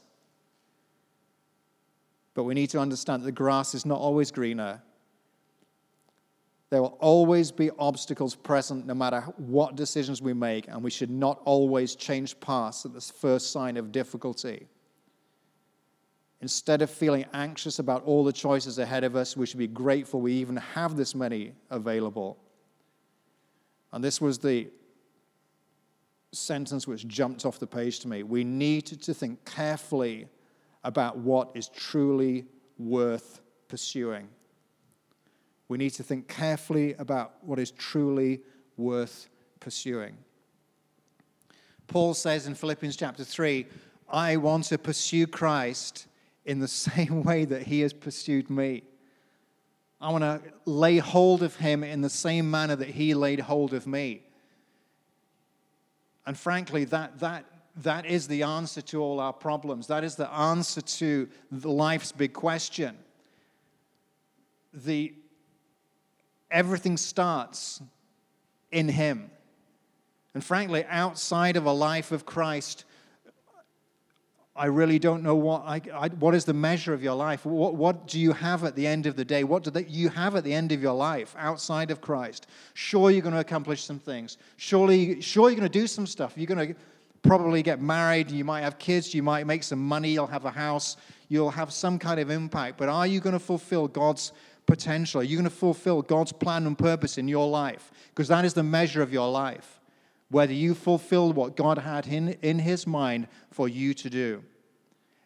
But 2.34 2.44
we 2.44 2.54
need 2.54 2.70
to 2.72 2.80
understand 2.80 3.22
that 3.22 3.26
the 3.26 3.32
grass 3.32 3.74
is 3.74 3.86
not 3.86 4.00
always 4.00 4.32
greener. 4.32 4.82
There 6.70 6.82
will 6.82 6.98
always 7.00 7.52
be 7.52 7.72
obstacles 7.80 8.36
present 8.36 8.86
no 8.86 8.94
matter 8.94 9.22
what 9.38 9.76
decisions 9.76 10.22
we 10.22 10.34
make, 10.34 10.68
and 10.68 10.84
we 10.84 10.90
should 10.90 11.10
not 11.10 11.42
always 11.46 11.96
change 11.96 12.38
paths 12.40 12.86
at 12.86 12.94
the 12.94 13.00
first 13.00 13.52
sign 13.52 13.78
of 13.78 13.92
difficulty. 13.92 14.68
Instead 16.42 16.82
of 16.82 16.90
feeling 16.90 17.26
anxious 17.34 17.80
about 17.80 18.04
all 18.04 18.24
the 18.24 18.34
choices 18.34 18.78
ahead 18.78 19.04
of 19.06 19.16
us, 19.16 19.38
we 19.38 19.46
should 19.46 19.58
be 19.58 19.68
grateful 19.68 20.20
we 20.20 20.34
even 20.34 20.58
have 20.58 20.98
this 20.98 21.16
many 21.16 21.54
available. 21.70 22.38
And 23.94 24.04
this 24.04 24.20
was 24.20 24.40
the 24.40 24.68
sentence 26.36 26.88
which 26.88 27.08
jumped 27.08 27.46
off 27.46 27.60
the 27.60 27.68
page 27.68 28.00
to 28.02 28.08
me. 28.08 28.24
We 28.24 28.44
need 28.44 28.86
to 28.86 29.14
think 29.14 29.44
carefully 29.46 30.28
about 30.84 31.18
what 31.18 31.52
is 31.56 31.68
truly 31.70 32.46
worth 32.78 33.42
pursuing. 33.68 34.30
We 35.68 35.78
need 35.78 35.92
to 35.92 36.04
think 36.04 36.28
carefully 36.28 36.94
about 36.94 37.34
what 37.42 37.60
is 37.60 37.72
truly 37.72 38.42
worth 38.78 39.30
pursuing. 39.60 40.18
Paul 41.88 42.14
says 42.14 42.48
in 42.48 42.56
Philippians 42.56 42.96
chapter 42.96 43.24
3 43.24 43.66
I 44.08 44.38
want 44.38 44.66
to 44.66 44.78
pursue 44.78 45.26
Christ 45.26 46.08
in 46.46 46.60
the 46.60 46.68
same 46.86 47.24
way 47.24 47.46
that 47.46 47.64
he 47.64 47.82
has 47.82 47.94
pursued 47.94 48.50
me. 48.50 48.84
I 50.00 50.12
want 50.12 50.24
to 50.24 50.42
lay 50.66 50.98
hold 50.98 51.42
of 51.42 51.56
him 51.56 51.84
in 51.84 52.02
the 52.02 52.10
same 52.10 52.52
manner 52.52 52.76
that 52.76 52.90
he 52.90 53.14
laid 53.14 53.40
hold 53.40 53.74
of 53.74 53.88
me. 53.88 54.24
And 56.26 56.38
frankly, 56.38 56.86
that, 56.86 57.20
that, 57.20 57.46
that 57.78 58.06
is 58.06 58.28
the 58.28 58.44
answer 58.44 58.82
to 58.82 59.02
all 59.02 59.20
our 59.20 59.34
problems. 59.34 59.88
That 59.88 60.04
is 60.04 60.16
the 60.16 60.32
answer 60.32 60.82
to 60.82 61.30
life's 61.52 62.12
big 62.12 62.34
question. 62.34 62.98
The, 64.74 65.14
everything 66.50 66.98
starts 66.98 67.82
in 68.72 68.90
Him. 68.90 69.30
And 70.34 70.44
frankly, 70.44 70.86
outside 70.90 71.56
of 71.56 71.66
a 71.66 71.72
life 71.72 72.12
of 72.12 72.26
Christ, 72.26 72.85
I 74.58 74.68
really 74.68 75.00
don't 75.00 75.22
know 75.22 75.36
what, 75.36 75.64
I, 75.66 75.82
I, 75.94 76.08
what 76.08 76.34
is 76.34 76.46
the 76.46 76.54
measure 76.54 76.94
of 76.94 77.04
your 77.04 77.16
life. 77.16 77.46
What, 77.46 77.76
what 77.76 78.08
do 78.08 78.18
you 78.18 78.32
have 78.32 78.64
at 78.64 78.74
the 78.76 78.88
end 78.88 79.06
of 79.06 79.18
the 79.18 79.26
day? 79.26 79.44
What 79.44 79.64
do 79.64 79.70
they, 79.70 79.84
you 79.86 80.08
have 80.10 80.38
at 80.38 80.46
the 80.46 80.54
end 80.54 80.72
of 80.72 80.82
your 80.82 80.94
life 80.94 81.36
outside 81.38 81.92
of 81.92 82.00
Christ? 82.00 82.48
Sure, 82.74 83.12
you're 83.12 83.22
going 83.22 83.34
to 83.34 83.42
accomplish 83.42 83.84
some 83.84 84.00
things. 84.00 84.38
Surely, 84.56 85.20
sure, 85.20 85.50
you're 85.50 85.60
going 85.60 85.70
to 85.70 85.80
do 85.80 85.88
some 85.88 86.08
stuff. 86.08 86.34
You're 86.38 86.48
going 86.48 86.70
to 86.70 86.76
probably 87.22 87.64
get 87.64 87.82
married. 87.82 88.32
You 88.32 88.46
might 88.46 88.62
have 88.62 88.80
kids. 88.80 89.14
You 89.14 89.24
might 89.24 89.46
make 89.46 89.62
some 89.62 89.86
money. 89.86 90.14
You'll 90.14 90.28
have 90.28 90.46
a 90.46 90.52
house. 90.52 90.96
You'll 91.28 91.52
have 91.52 91.74
some 91.74 92.00
kind 92.00 92.22
of 92.22 92.30
impact. 92.30 92.78
But 92.78 92.88
are 92.88 93.06
you 93.06 93.20
going 93.20 93.34
to 93.34 93.40
fulfill 93.40 93.90
God's 93.90 94.32
potential? 94.68 95.20
Are 95.20 95.26
you 95.26 95.36
going 95.36 95.50
to 95.50 95.56
fulfill 95.56 96.02
God's 96.02 96.32
plan 96.32 96.66
and 96.66 96.78
purpose 96.78 97.18
in 97.18 97.28
your 97.28 97.50
life? 97.50 97.92
Because 98.10 98.30
that 98.30 98.46
is 98.46 98.54
the 98.54 98.64
measure 98.64 99.02
of 99.02 99.12
your 99.12 99.30
life 99.30 99.82
whether 100.30 100.54
you 100.54 100.74
fulfilled 100.74 101.36
what 101.36 101.56
God 101.56 101.78
had 101.78 102.08
in, 102.08 102.30
in 102.42 102.60
His 102.60 102.88
mind 102.88 103.28
for 103.52 103.68
you 103.68 103.94
to 103.94 104.10
do. 104.10 104.44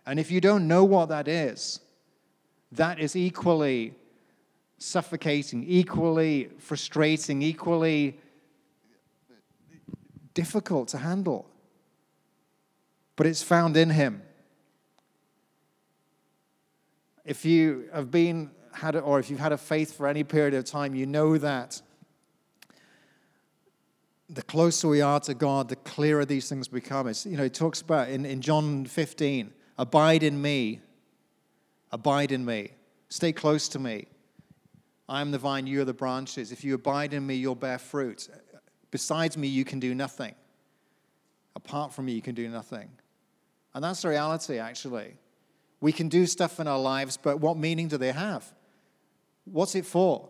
And 0.06 0.20
if 0.20 0.32
you 0.32 0.42
don't 0.42 0.68
know 0.68 0.84
what 0.84 1.10
that 1.10 1.28
is, 1.28 1.80
that 2.72 3.00
is 3.00 3.16
equally 3.16 3.94
suffocating, 4.78 5.64
equally 5.68 6.50
frustrating, 6.58 7.42
equally 7.42 8.20
difficult 10.34 10.88
to 10.90 10.98
handle. 10.98 11.50
But 13.16 13.28
it's 13.28 13.44
found 13.44 13.76
in 13.78 13.90
Him. 13.90 14.22
If 17.26 17.46
you 17.46 17.90
have 17.94 18.10
been 18.10 18.52
had, 18.74 18.96
or 18.96 19.20
if 19.20 19.30
you've 19.30 19.40
had 19.40 19.52
a 19.52 19.58
faith 19.58 19.96
for 19.96 20.08
any 20.08 20.24
period 20.24 20.54
of 20.54 20.66
time, 20.66 20.96
you 20.96 21.06
know 21.06 21.38
that 21.38 21.82
the 24.30 24.44
closer 24.44 24.88
we 24.88 25.02
are 25.02 25.20
to 25.22 25.34
God, 25.34 25.70
the 25.70 25.76
clearer 25.76 26.24
these 26.24 26.48
things 26.48 26.68
become. 26.68 27.08
It's, 27.08 27.26
you 27.26 27.36
know, 27.36 27.44
he 27.44 27.50
talks 27.50 27.82
about 27.82 28.10
in, 28.10 28.26
in 28.26 28.42
John 28.42 28.86
15, 28.86 29.52
abide 29.78 30.24
in 30.24 30.40
me, 30.40 30.82
abide 31.92 32.32
in 32.32 32.46
me, 32.46 32.72
stay 33.10 33.34
close 33.34 33.68
to 33.70 33.80
me. 33.80 34.06
I 35.08 35.22
am 35.22 35.32
the 35.32 35.40
vine, 35.40 35.66
you 35.66 35.82
are 35.82 35.86
the 35.86 35.94
branches. 35.94 36.52
If 36.52 36.64
you 36.64 36.76
abide 36.76 37.16
in 37.16 37.26
me, 37.26 37.34
you'll 37.34 37.56
bear 37.56 37.80
fruit. 37.80 38.30
Besides 38.92 39.36
me, 39.36 39.48
you 39.48 39.66
can 39.66 39.80
do 39.80 39.96
nothing. 39.96 40.36
Apart 41.56 41.94
from 41.94 42.06
me, 42.06 42.14
you 42.14 42.22
can 42.22 42.36
do 42.36 42.48
nothing. 42.48 42.90
And 43.74 43.84
that's 43.84 44.04
the 44.04 44.10
reality, 44.10 44.60
actually. 44.60 45.16
We 45.82 45.92
can 45.92 46.10
do 46.10 46.28
stuff 46.28 46.60
in 46.60 46.68
our 46.68 46.78
lives, 46.78 47.18
but 47.18 47.40
what 47.40 47.58
meaning 47.58 47.88
do 47.88 47.98
they 47.98 48.12
have? 48.12 48.54
What's 49.46 49.74
it 49.74 49.86
for? 49.86 50.30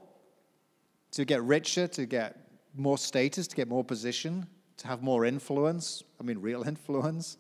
To 1.12 1.26
get 1.26 1.44
richer, 1.44 1.88
to 1.88 2.06
get 2.06 2.39
more 2.80 2.98
status, 2.98 3.48
to 3.48 3.56
get 3.56 3.68
more 3.68 3.84
position, 3.84 4.48
to 4.78 4.88
have 4.88 5.02
more 5.02 5.26
influence. 5.26 6.04
I 6.20 6.24
mean, 6.24 6.40
real 6.40 6.64
influence. 6.68 7.38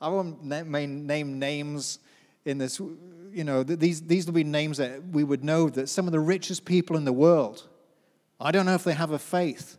I 0.00 0.08
won't 0.08 0.44
name, 0.44 1.06
name 1.06 1.38
names 1.38 1.98
in 2.44 2.58
this. 2.58 2.78
You 2.78 3.44
know, 3.44 3.62
these, 3.62 4.02
these 4.02 4.26
will 4.26 4.34
be 4.34 4.44
names 4.44 4.78
that 4.78 5.02
we 5.08 5.24
would 5.24 5.42
know 5.42 5.68
that 5.70 5.88
some 5.88 6.06
of 6.06 6.12
the 6.12 6.20
richest 6.20 6.64
people 6.64 6.96
in 6.96 7.04
the 7.04 7.12
world, 7.12 7.66
I 8.40 8.52
don't 8.52 8.66
know 8.66 8.74
if 8.74 8.84
they 8.84 8.92
have 8.92 9.10
a 9.10 9.18
faith. 9.18 9.76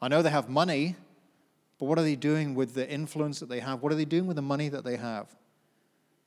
I 0.00 0.08
know 0.08 0.22
they 0.22 0.30
have 0.30 0.48
money, 0.48 0.96
but 1.78 1.86
what 1.86 1.98
are 1.98 2.02
they 2.02 2.16
doing 2.16 2.54
with 2.54 2.74
the 2.74 2.88
influence 2.88 3.40
that 3.40 3.48
they 3.48 3.60
have? 3.60 3.82
What 3.82 3.92
are 3.92 3.96
they 3.96 4.04
doing 4.04 4.26
with 4.26 4.36
the 4.36 4.42
money 4.42 4.68
that 4.68 4.84
they 4.84 4.96
have? 4.96 5.34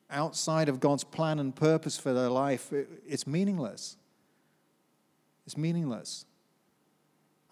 Outside 0.09 0.67
of 0.67 0.79
God's 0.79 1.03
plan 1.03 1.39
and 1.39 1.55
purpose 1.55 1.97
for 1.97 2.13
their 2.13 2.29
life, 2.29 2.73
it's 3.07 3.25
meaningless. 3.25 3.95
It's 5.45 5.55
meaningless. 5.55 6.25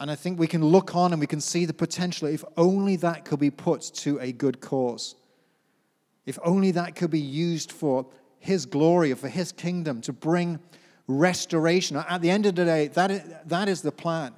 And 0.04 0.12
I 0.12 0.16
think 0.16 0.38
we 0.38 0.48
can 0.48 0.66
look 0.66 0.98
on 0.98 1.14
and 1.14 1.22
we 1.22 1.28
can 1.28 1.40
see 1.40 1.64
the 1.64 1.74
potential 1.74 2.28
if 2.28 2.44
only 2.58 2.98
that 2.98 3.24
could 3.24 3.40
be 3.40 3.50
put 3.50 3.84
to 3.94 4.20
a 4.20 4.34
good 4.34 4.60
cause. 4.60 5.16
If 6.26 6.38
only 6.44 6.72
that 6.72 6.98
could 6.98 7.10
be 7.10 7.22
used 7.22 7.72
for 7.72 8.06
His 8.38 8.66
glory 8.66 9.14
or 9.14 9.16
for 9.16 9.30
His 9.30 9.54
kingdom 9.54 10.02
to 10.02 10.12
bring 10.12 10.60
restoration. 11.08 11.96
At 11.96 12.22
the 12.22 12.30
end 12.32 12.46
of 12.46 12.56
the 12.56 12.66
day, 12.66 12.90
that 12.90 13.12
is, 13.12 13.22
that 13.46 13.70
is 13.70 13.82
the 13.82 13.94
plan, 13.94 14.34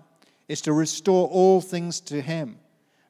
is 0.47 0.61
to 0.61 0.71
restore 0.71 1.27
all 1.29 1.61
things 1.61 1.99
to 2.01 2.21
Him. 2.21 2.59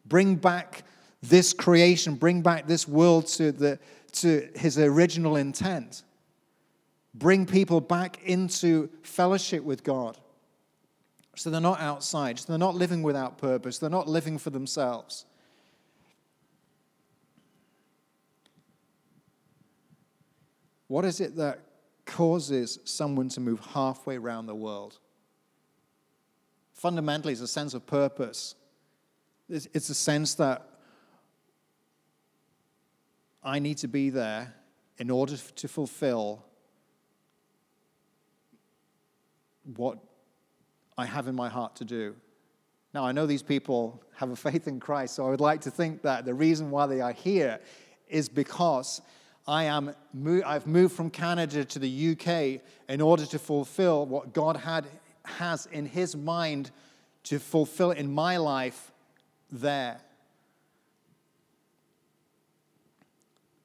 Bring 0.05 0.38
back 0.38 0.85
this 1.21 1.51
creation, 1.51 2.15
bring 2.15 2.41
back 2.41 2.67
this 2.67 2.88
world 2.88 3.27
to, 3.27 3.51
the, 3.51 3.79
to 4.13 4.47
His 4.55 4.79
original 4.79 5.35
intent. 5.35 6.03
Bring 7.13 7.47
people 7.47 7.81
back 7.81 8.24
into 8.24 8.88
fellowship 9.03 9.62
with 9.62 9.83
God. 9.83 10.17
So 11.36 11.50
they're 11.50 11.62
not 11.62 11.82
outside. 11.82 12.39
So 12.39 12.48
they're 12.48 12.58
not 12.58 12.75
living 12.75 13.04
without 13.04 13.38
purpose. 13.38 13.77
They're 13.77 13.89
not 13.89 14.08
living 14.08 14.38
for 14.38 14.50
themselves. 14.50 15.25
What 20.88 21.04
is 21.04 21.20
it 21.20 21.36
that 21.36 21.60
causes 22.06 22.80
someone 22.86 23.30
to 23.30 23.39
move 23.39 23.60
halfway 23.74 24.18
around 24.18 24.46
the 24.46 24.56
world? 24.56 25.00
Fundamentally, 26.74 27.34
it's 27.34 27.42
a 27.42 27.48
sense 27.48 27.74
of 27.74 27.86
purpose. 27.86 28.56
It's 29.50 29.89
a 29.89 29.96
sense 29.96 30.36
that 30.36 30.70
I 33.44 33.60
need 33.60 33.77
to 33.80 33.88
be 33.88 34.10
there 34.10 34.54
in 34.98 35.10
order 35.12 35.38
to 35.38 35.68
fulfill 35.68 36.46
what 39.75 40.00
I 40.97 41.05
have 41.05 41.27
in 41.27 41.35
my 41.35 41.49
heart 41.49 41.75
to 41.77 41.85
do. 41.85 42.15
Now, 42.93 43.05
I 43.05 43.11
know 43.11 43.25
these 43.25 43.43
people 43.43 44.01
have 44.15 44.29
a 44.29 44.35
faith 44.35 44.67
in 44.67 44.79
Christ, 44.79 45.15
so 45.15 45.27
I 45.27 45.29
would 45.29 45.41
like 45.41 45.61
to 45.61 45.71
think 45.71 46.01
that 46.03 46.23
the 46.23 46.33
reason 46.33 46.71
why 46.71 46.85
they 46.87 47.01
are 47.01 47.11
here 47.11 47.59
is 48.07 48.29
because 48.29 49.01
I 49.47 49.65
am, 49.65 49.93
I've 50.45 50.65
moved 50.65 50.95
from 50.95 51.09
Canada 51.09 51.65
to 51.65 51.79
the 51.79 52.11
UK 52.11 52.61
in 52.87 53.01
order 53.01 53.25
to 53.25 53.37
fulfill 53.37 54.05
what 54.05 54.33
God 54.33 54.55
had, 54.55 54.85
has 55.25 55.65
in 55.67 55.85
His 55.85 56.15
mind 56.15 56.71
to 57.23 57.39
fulfill 57.39 57.91
in 57.91 58.13
my 58.13 58.37
life 58.37 58.91
there. 59.51 59.99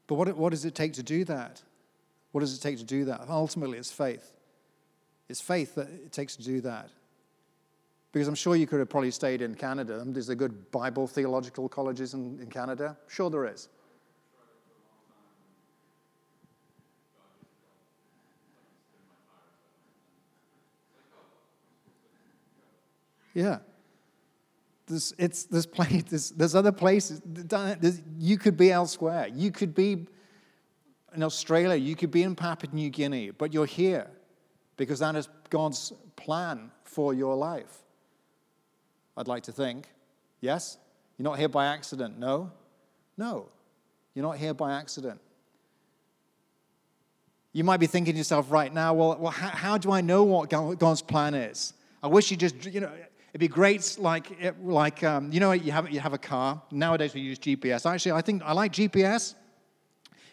But 0.06 0.16
what, 0.16 0.37
what 0.37 0.50
does 0.50 0.64
it 0.64 0.75
take 0.75 0.94
to 0.94 1.04
do 1.04 1.25
that? 1.26 1.62
What 2.32 2.40
does 2.40 2.56
it 2.56 2.60
take 2.60 2.78
to 2.78 2.84
do 2.84 3.04
that? 3.04 3.26
Ultimately, 3.28 3.78
it's 3.78 3.92
faith. 3.92 4.32
It's 5.28 5.40
faith 5.40 5.76
that 5.76 5.88
it 5.88 6.10
takes 6.10 6.34
to 6.37 6.42
do 6.42 6.60
that. 6.62 6.90
Because 8.12 8.26
I'm 8.26 8.35
sure 8.35 8.57
you 8.57 8.67
could 8.67 8.81
have 8.81 8.88
probably 8.88 9.12
stayed 9.12 9.40
in 9.40 9.55
Canada. 9.55 10.02
There's 10.05 10.31
a 10.31 10.35
good 10.35 10.71
Bible 10.73 11.07
theological 11.07 11.69
colleges 11.69 12.14
in, 12.14 12.38
in 12.40 12.49
Canada. 12.49 12.97
Sure, 13.07 13.31
there 13.31 13.47
is. 13.47 13.69
Yeah. 23.33 23.59
There's, 24.87 25.14
it's, 25.19 25.45
there's, 25.45 25.67
plenty, 25.67 26.00
there's, 26.00 26.31
there's 26.31 26.57
other 26.57 26.73
places. 26.73 27.23
There's, 27.25 28.02
you 28.19 28.38
could 28.38 28.57
be 28.57 28.73
elsewhere. 28.73 29.29
You 29.33 29.52
could 29.52 29.73
be 29.73 30.07
in 31.14 31.23
Australia. 31.23 31.76
You 31.76 31.95
could 31.95 32.11
be 32.11 32.25
in 32.25 32.35
Papua 32.35 32.75
New 32.75 32.90
Guinea. 32.90 33.31
But 33.31 33.55
you're 33.55 33.67
here 33.67 34.11
because 34.76 34.99
that 34.99 35.14
is 35.14 35.29
God's 35.49 35.93
plan 36.17 36.73
for 36.83 37.14
your 37.14 37.37
life. 37.37 37.85
I'd 39.17 39.29
like 39.29 39.45
to 39.45 39.52
think. 39.52 39.88
Yes? 40.40 40.79
You're 41.19 41.25
not 41.25 41.38
here 41.38 41.49
by 41.49 41.67
accident. 41.67 42.19
No? 42.19 42.50
No. 43.17 43.49
You're 44.14 44.25
not 44.25 44.38
here 44.38 44.55
by 44.55 44.73
accident. 44.73 45.21
You 47.52 47.64
might 47.64 47.79
be 47.79 47.87
thinking 47.87 48.14
to 48.14 48.19
yourself 48.19 48.50
right 48.50 48.73
now, 48.73 48.95
well, 48.95 49.17
well 49.19 49.33
how, 49.33 49.49
how 49.49 49.79
do 49.79 49.90
I 49.90 50.00
know 50.00 50.23
what 50.23 50.49
God's 50.50 51.02
plan 51.02 51.35
is? 51.35 51.73
I 52.02 52.07
wish 52.07 52.31
you 52.31 52.37
just, 52.37 52.64
you 52.64 52.81
know, 52.81 52.90
It'd 53.31 53.38
be 53.38 53.47
great, 53.47 53.97
like, 54.00 54.57
like 54.61 55.05
um, 55.05 55.31
you 55.33 55.38
know, 55.38 55.52
you 55.52 55.71
have, 55.71 55.88
you 55.90 56.00
have 56.00 56.12
a 56.12 56.19
car. 56.19 56.61
Nowadays 56.73 57.14
we 57.14 57.21
use 57.21 57.38
GPS. 57.38 57.88
Actually, 57.88 58.12
I 58.12 58.23
think 58.23 58.43
I 58.45 58.52
like 58.52 58.73
GPS. 58.73 59.35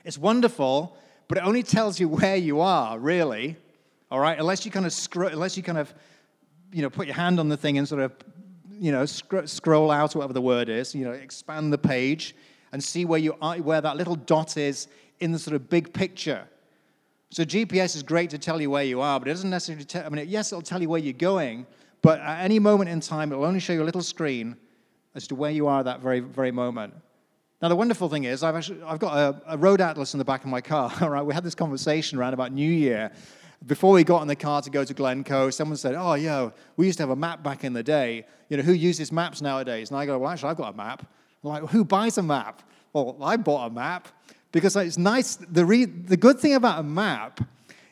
It's 0.03 0.17
wonderful, 0.17 0.97
but 1.27 1.37
it 1.37 1.43
only 1.43 1.61
tells 1.61 1.99
you 1.99 2.09
where 2.09 2.35
you 2.35 2.59
are, 2.59 2.97
really. 2.97 3.55
All 4.09 4.19
right, 4.19 4.39
unless 4.39 4.65
you 4.65 4.71
kind 4.71 4.85
of 4.85 4.93
scroll, 4.93 5.29
unless 5.29 5.55
you 5.55 5.61
kind 5.61 5.77
of, 5.77 5.93
you 6.73 6.81
know, 6.81 6.89
put 6.89 7.05
your 7.05 7.15
hand 7.15 7.39
on 7.39 7.49
the 7.49 7.57
thing 7.57 7.77
and 7.77 7.87
sort 7.87 8.01
of, 8.01 8.13
you 8.79 8.91
know, 8.91 9.05
sc- 9.05 9.45
scroll 9.45 9.91
out, 9.91 10.15
whatever 10.15 10.33
the 10.33 10.41
word 10.41 10.69
is. 10.69 10.95
You 10.95 11.05
know, 11.05 11.11
expand 11.11 11.71
the 11.73 11.77
page 11.77 12.35
and 12.71 12.83
see 12.83 13.05
where 13.05 13.19
you 13.19 13.35
are, 13.41 13.57
where 13.57 13.81
that 13.81 13.97
little 13.97 14.15
dot 14.15 14.57
is 14.57 14.87
in 15.19 15.31
the 15.31 15.39
sort 15.39 15.55
of 15.55 15.69
big 15.69 15.93
picture. 15.93 16.47
So 17.29 17.43
GPS 17.43 17.95
is 17.95 18.03
great 18.03 18.29
to 18.29 18.37
tell 18.37 18.61
you 18.61 18.69
where 18.69 18.83
you 18.83 19.01
are, 19.01 19.19
but 19.19 19.27
it 19.27 19.31
doesn't 19.31 19.49
necessarily 19.49 19.85
tell. 19.85 20.05
I 20.05 20.09
mean, 20.09 20.25
yes, 20.29 20.51
it'll 20.51 20.61
tell 20.61 20.81
you 20.81 20.89
where 20.89 20.99
you're 20.99 21.13
going, 21.13 21.65
but 22.01 22.19
at 22.19 22.43
any 22.43 22.59
moment 22.59 22.89
in 22.89 22.99
time, 22.99 23.31
it 23.31 23.35
will 23.35 23.45
only 23.45 23.59
show 23.59 23.73
you 23.73 23.83
a 23.83 23.85
little 23.85 24.01
screen 24.01 24.55
as 25.15 25.27
to 25.27 25.35
where 25.35 25.51
you 25.51 25.67
are 25.67 25.79
at 25.79 25.85
that 25.85 25.99
very, 25.99 26.19
very 26.19 26.51
moment. 26.51 26.93
Now, 27.61 27.69
the 27.69 27.75
wonderful 27.75 28.07
thing 28.07 28.25
is, 28.25 28.43
I've, 28.43 28.55
actually, 28.55 28.83
I've 28.83 28.99
got 28.99 29.17
a, 29.17 29.53
a 29.53 29.57
road 29.57 29.81
atlas 29.81 30.13
in 30.13 30.19
the 30.19 30.25
back 30.25 30.43
of 30.43 30.49
my 30.49 30.61
car. 30.61 30.93
All 31.01 31.09
right, 31.09 31.23
we 31.23 31.33
had 31.33 31.43
this 31.43 31.55
conversation 31.55 32.17
around 32.19 32.33
about 32.33 32.51
New 32.51 32.71
Year. 32.71 33.11
Before 33.65 33.91
we 33.91 34.03
got 34.03 34.21
in 34.21 34.27
the 34.27 34.35
car 34.35 34.61
to 34.61 34.69
go 34.69 34.83
to 34.83 34.93
Glencoe, 34.93 35.49
someone 35.49 35.77
said, 35.77 35.95
Oh, 35.95 36.13
yeah, 36.13 36.51
we 36.77 36.85
used 36.85 36.97
to 36.99 37.03
have 37.03 37.09
a 37.09 37.15
map 37.15 37.43
back 37.43 37.63
in 37.63 37.73
the 37.73 37.83
day. 37.83 38.25
You 38.49 38.57
know, 38.57 38.63
who 38.63 38.73
uses 38.73 39.11
maps 39.11 39.41
nowadays? 39.41 39.89
And 39.89 39.97
I 39.97 40.05
go, 40.05 40.17
Well, 40.17 40.29
actually, 40.29 40.51
I've 40.51 40.57
got 40.57 40.73
a 40.73 40.77
map. 40.77 41.05
I'm 41.43 41.49
like, 41.49 41.63
who 41.69 41.83
buys 41.83 42.17
a 42.17 42.23
map? 42.23 42.61
Well, 42.93 43.17
I 43.21 43.37
bought 43.37 43.67
a 43.67 43.73
map 43.73 44.07
because 44.51 44.75
it's 44.75 44.97
nice. 44.97 45.35
The, 45.35 45.65
re- 45.65 45.85
the 45.85 46.17
good 46.17 46.39
thing 46.39 46.55
about 46.55 46.79
a 46.79 46.83
map 46.83 47.41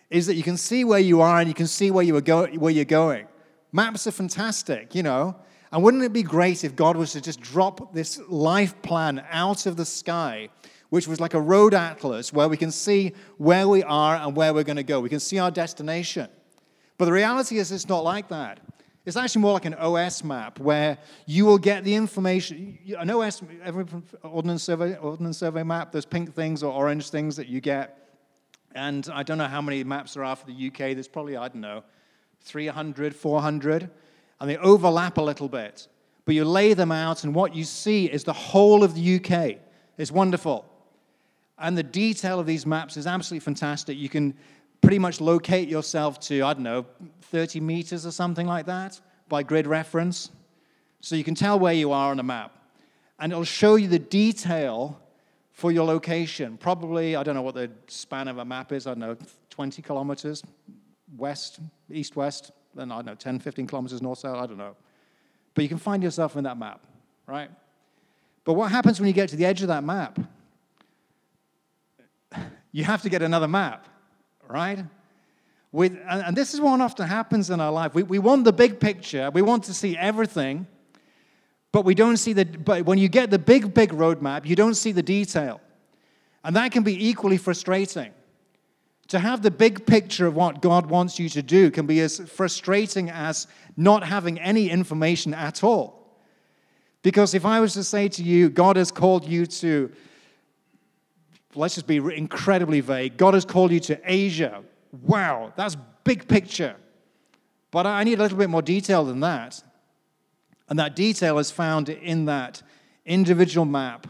is 0.09 0.27
that 0.27 0.35
you 0.35 0.43
can 0.43 0.57
see 0.57 0.83
where 0.83 0.99
you 0.99 1.21
are 1.21 1.39
and 1.39 1.47
you 1.47 1.53
can 1.53 1.67
see 1.67 1.91
where, 1.91 2.03
you 2.03 2.15
are 2.15 2.21
go- 2.21 2.47
where 2.47 2.71
you're 2.71 2.85
going. 2.85 3.27
Maps 3.71 4.07
are 4.07 4.11
fantastic, 4.11 4.95
you 4.95 5.03
know. 5.03 5.35
And 5.71 5.83
wouldn't 5.83 6.03
it 6.03 6.13
be 6.13 6.23
great 6.23 6.63
if 6.63 6.75
God 6.75 6.95
was 6.95 7.11
to 7.13 7.21
just 7.21 7.41
drop 7.41 7.93
this 7.93 8.19
life 8.29 8.81
plan 8.81 9.23
out 9.29 9.65
of 9.65 9.75
the 9.75 9.85
sky, 9.85 10.49
which 10.89 11.07
was 11.07 11.19
like 11.19 11.33
a 11.33 11.41
road 11.41 11.73
atlas 11.73 12.31
where 12.31 12.47
we 12.47 12.57
can 12.57 12.71
see 12.71 13.13
where 13.37 13.67
we 13.67 13.83
are 13.83 14.15
and 14.15 14.35
where 14.35 14.53
we're 14.53 14.63
going 14.63 14.75
to 14.77 14.83
go? 14.83 14.99
We 14.99 15.09
can 15.09 15.19
see 15.19 15.39
our 15.39 15.51
destination. 15.51 16.29
But 16.97 17.05
the 17.05 17.11
reality 17.11 17.57
is, 17.57 17.71
it's 17.71 17.89
not 17.89 18.03
like 18.03 18.29
that. 18.29 18.59
It's 19.05 19.17
actually 19.17 19.41
more 19.41 19.53
like 19.53 19.65
an 19.65 19.75
OS 19.75 20.23
map 20.23 20.59
where 20.59 20.97
you 21.27 21.45
will 21.45 21.59
get 21.59 21.83
the 21.83 21.93
information. 21.93 22.79
An 22.97 23.09
OS, 23.11 23.43
every 23.63 23.85
ordnance 24.23 24.63
survey, 24.63 24.95
ordnance 24.95 25.37
survey 25.37 25.61
map, 25.61 25.91
there's 25.91 26.05
pink 26.05 26.33
things 26.33 26.63
or 26.63 26.73
orange 26.73 27.09
things 27.09 27.35
that 27.35 27.47
you 27.47 27.61
get. 27.61 28.09
And 28.73 29.07
I 29.13 29.21
don't 29.21 29.37
know 29.37 29.47
how 29.47 29.61
many 29.61 29.83
maps 29.83 30.15
there 30.15 30.23
are 30.23 30.35
for 30.35 30.47
the 30.47 30.67
UK. 30.67 30.95
There's 30.95 31.07
probably, 31.07 31.37
I 31.37 31.47
don't 31.49 31.61
know, 31.61 31.83
300, 32.41 33.15
400, 33.15 33.89
and 34.39 34.49
they 34.49 34.57
overlap 34.57 35.17
a 35.17 35.21
little 35.21 35.49
bit. 35.49 35.87
But 36.25 36.33
you 36.33 36.43
lay 36.43 36.73
them 36.73 36.91
out, 36.91 37.23
and 37.23 37.35
what 37.35 37.55
you 37.55 37.63
see 37.63 38.05
is 38.05 38.23
the 38.23 38.33
whole 38.33 38.83
of 38.83 38.95
the 38.95 39.15
UK. 39.17 39.57
It's 39.97 40.11
wonderful. 40.11 40.65
And 41.57 41.77
the 41.77 41.83
detail 41.83 42.39
of 42.39 42.45
these 42.45 42.65
maps 42.65 42.97
is 42.97 43.07
absolutely 43.07 43.43
fantastic. 43.43 43.97
You 43.97 44.09
can 44.09 44.33
pretty 44.81 44.99
much 44.99 45.21
locate 45.21 45.69
yourself 45.69 46.19
to, 46.21 46.43
I 46.43 46.53
don't 46.53 46.63
know, 46.63 46.85
30 47.23 47.59
meters 47.61 48.05
or 48.05 48.11
something 48.11 48.45
like 48.45 48.65
that 48.65 48.99
by 49.29 49.43
grid 49.43 49.67
reference. 49.67 50.31
So 51.01 51.15
you 51.15 51.23
can 51.23 51.35
tell 51.35 51.57
where 51.57 51.73
you 51.73 51.91
are 51.91 52.11
on 52.11 52.19
a 52.19 52.23
map. 52.23 52.51
And 53.19 53.31
it'll 53.31 53.45
show 53.45 53.75
you 53.75 53.87
the 53.87 53.99
detail 53.99 54.99
for 55.53 55.71
your 55.71 55.85
location. 55.85 56.57
Probably, 56.57 57.15
I 57.15 57.23
don't 57.23 57.35
know 57.35 57.41
what 57.41 57.55
the 57.55 57.71
span 57.87 58.27
of 58.27 58.37
a 58.37 58.45
map 58.45 58.73
is, 58.73 58.87
I 58.87 58.91
don't 58.91 58.99
know, 58.99 59.17
20 59.49 59.81
kilometers, 59.81 60.43
west, 61.15 61.59
east 61.89 62.17
west, 62.17 62.51
then 62.75 62.91
I 62.91 62.97
don't 62.97 63.05
know, 63.05 63.15
10, 63.15 63.39
15 63.39 63.67
kilometers 63.67 64.01
north 64.01 64.19
south, 64.19 64.35
I 64.35 64.45
don't 64.45 64.57
know. 64.57 64.75
But 65.53 65.61
you 65.63 65.69
can 65.69 65.77
find 65.77 66.03
yourself 66.03 66.35
in 66.35 66.43
that 66.43 66.57
map, 66.57 66.81
right? 67.25 67.49
But 68.43 68.53
what 68.53 68.69
happens 68.69 68.99
when 68.99 69.07
you 69.07 69.13
get 69.13 69.29
to 69.29 69.37
the 69.37 69.45
edge 69.45 69.61
of 69.61 69.69
that 69.69 69.83
map? 69.83 70.19
You 72.71 72.83
have 72.83 73.01
to 73.03 73.09
get 73.09 73.21
another 73.21 73.47
map, 73.47 73.87
right? 74.47 74.83
With, 75.71 75.97
and, 76.09 76.35
this 76.35 76.53
is 76.53 76.61
what 76.61 76.79
often 76.81 77.07
happens 77.07 77.49
in 77.49 77.59
our 77.59 77.71
life. 77.71 77.93
We, 77.93 78.03
we 78.03 78.19
want 78.19 78.45
the 78.45 78.53
big 78.53 78.79
picture, 78.79 79.29
we 79.31 79.41
want 79.41 79.63
to 79.65 79.73
see 79.73 79.97
everything, 79.97 80.67
but 81.71 81.83
we 81.83 81.95
don't 81.95 82.17
see 82.17 82.33
the, 82.33 82.45
but 82.45 82.85
when 82.85 82.97
you 82.97 83.09
get 83.09 83.29
the 83.29 83.39
big, 83.39 83.73
big 83.73 83.91
roadmap, 83.91 84.45
you 84.45 84.55
don't 84.55 84.75
see 84.75 84.93
the 84.93 85.03
detail. 85.03 85.59
And 86.43 86.55
that 86.55 86.71
can 86.71 86.83
be 86.83 87.09
equally 87.09 87.37
frustrating. 87.37 88.13
To 89.09 89.19
have 89.19 89.41
the 89.41 89.51
big 89.51 89.85
picture 89.85 90.25
of 90.25 90.35
what 90.35 90.61
God 90.61 90.87
wants 90.87 91.19
you 91.19 91.27
to 91.29 91.41
do 91.41 91.69
can 91.69 91.85
be 91.85 91.99
as 91.99 92.19
frustrating 92.19 93.09
as 93.09 93.47
not 93.77 94.03
having 94.03 94.39
any 94.39 94.69
information 94.69 95.33
at 95.33 95.63
all. 95.63 96.19
Because 97.03 97.33
if 97.33 97.45
I 97.45 97.59
was 97.59 97.73
to 97.73 97.83
say 97.83 98.07
to 98.09 98.23
you, 98.23 98.49
God 98.49 98.77
has 98.77 98.91
called 98.91 99.27
you 99.27 99.45
to, 99.45 99.91
let's 101.55 101.75
just 101.75 101.87
be 101.87 101.97
incredibly 101.97 102.81
vague, 102.81 103.17
God 103.17 103.33
has 103.33 103.45
called 103.45 103.71
you 103.71 103.79
to 103.81 103.99
Asia. 104.03 104.63
Wow, 105.03 105.53
that's 105.55 105.75
big 106.03 106.27
picture. 106.27 106.75
But 107.71 107.85
I 107.85 108.03
need 108.03 108.19
a 108.19 108.21
little 108.21 108.37
bit 108.37 108.49
more 108.49 108.61
detail 108.61 109.03
than 109.03 109.19
that. 109.21 109.61
And 110.69 110.79
that 110.79 110.95
detail 110.95 111.37
is 111.39 111.51
found 111.51 111.89
in 111.89 112.25
that 112.25 112.61
individual 113.05 113.65
map. 113.65 114.07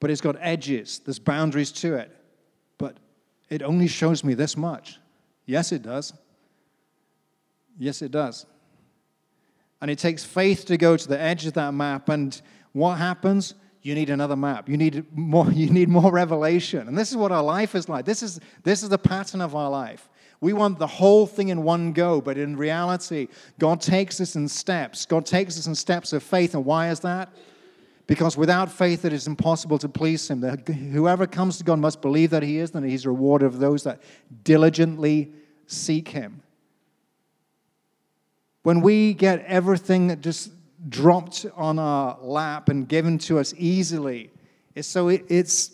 But 0.00 0.10
it's 0.10 0.20
got 0.20 0.36
edges, 0.40 1.00
there's 1.04 1.20
boundaries 1.20 1.70
to 1.72 1.94
it 1.94 2.10
But 2.76 2.96
it 3.48 3.62
only 3.62 3.86
shows 3.86 4.24
me 4.24 4.34
this 4.34 4.56
much. 4.56 4.98
Yes, 5.46 5.70
it 5.72 5.82
does. 5.82 6.12
Yes, 7.78 8.02
it 8.02 8.10
does. 8.10 8.46
And 9.80 9.90
it 9.90 9.98
takes 9.98 10.24
faith 10.24 10.66
to 10.66 10.76
go 10.76 10.96
to 10.96 11.08
the 11.08 11.20
edge 11.20 11.46
of 11.46 11.52
that 11.54 11.72
map. 11.72 12.08
And 12.08 12.40
what 12.72 12.98
happens? 12.98 13.54
You 13.82 13.96
need 13.96 14.10
another 14.10 14.36
map. 14.36 14.68
You 14.68 14.76
need 14.76 15.04
more, 15.16 15.50
you 15.52 15.70
need 15.70 15.88
more 15.88 16.10
revelation. 16.10 16.88
And 16.88 16.96
this 16.96 17.10
is 17.10 17.16
what 17.16 17.32
our 17.32 17.42
life 17.42 17.74
is 17.74 17.88
like. 17.88 18.04
This 18.04 18.22
is, 18.22 18.40
this 18.62 18.82
is 18.82 18.88
the 18.88 18.98
pattern 18.98 19.40
of 19.40 19.54
our 19.54 19.70
life. 19.70 20.08
We 20.40 20.52
want 20.52 20.78
the 20.80 20.88
whole 20.88 21.26
thing 21.26 21.50
in 21.50 21.62
one 21.62 21.92
go, 21.92 22.20
but 22.20 22.36
in 22.36 22.56
reality, 22.56 23.28
God 23.60 23.80
takes 23.80 24.20
us 24.20 24.34
in 24.34 24.48
steps. 24.48 25.06
God 25.06 25.24
takes 25.24 25.56
us 25.56 25.68
in 25.68 25.74
steps 25.74 26.12
of 26.12 26.22
faith. 26.22 26.54
And 26.54 26.64
why 26.64 26.90
is 26.90 27.00
that? 27.00 27.32
Because 28.08 28.36
without 28.36 28.70
faith, 28.70 29.04
it 29.04 29.12
is 29.12 29.28
impossible 29.28 29.78
to 29.78 29.88
please 29.88 30.28
Him. 30.28 30.42
Whoever 30.42 31.28
comes 31.28 31.58
to 31.58 31.64
God 31.64 31.78
must 31.78 32.02
believe 32.02 32.30
that 32.30 32.42
He 32.42 32.58
is, 32.58 32.74
and 32.74 32.84
He's 32.84 33.04
a 33.04 33.10
rewarder 33.10 33.46
of 33.46 33.60
those 33.60 33.84
that 33.84 34.02
diligently 34.42 35.32
seek 35.68 36.08
Him. 36.08 36.42
When 38.64 38.80
we 38.80 39.14
get 39.14 39.44
everything 39.44 40.20
just 40.20 40.50
dropped 40.88 41.46
on 41.54 41.78
our 41.78 42.18
lap 42.20 42.68
and 42.68 42.88
given 42.88 43.18
to 43.18 43.38
us 43.38 43.54
easily, 43.56 44.30
so 44.80 45.08
it, 45.08 45.24
it's 45.28 45.72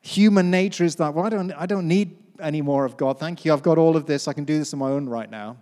human 0.00 0.50
nature 0.50 0.84
is 0.84 0.96
that, 0.96 1.14
well, 1.14 1.26
I 1.26 1.28
don't, 1.28 1.52
I 1.52 1.66
don't 1.66 1.88
need 1.88 2.16
any 2.40 2.62
more 2.62 2.84
of 2.84 2.96
God. 2.96 3.18
Thank 3.18 3.44
you. 3.44 3.52
I've 3.52 3.62
got 3.62 3.78
all 3.78 3.96
of 3.96 4.06
this. 4.06 4.28
I 4.28 4.32
can 4.32 4.44
do 4.44 4.58
this 4.58 4.72
on 4.72 4.78
my 4.78 4.90
own 4.90 5.08
right 5.08 5.30
now. 5.30 5.56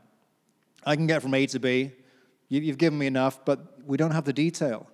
I 0.84 0.96
can 0.96 1.06
get 1.06 1.22
from 1.22 1.34
A 1.34 1.46
to 1.46 1.58
B. 1.58 1.92
You, 2.48 2.60
you've 2.60 2.78
given 2.78 2.98
me 2.98 3.06
enough, 3.06 3.44
but 3.44 3.86
we 3.86 3.96
don't 3.96 4.10
have 4.10 4.24
the 4.24 4.32
detail. 4.32 4.88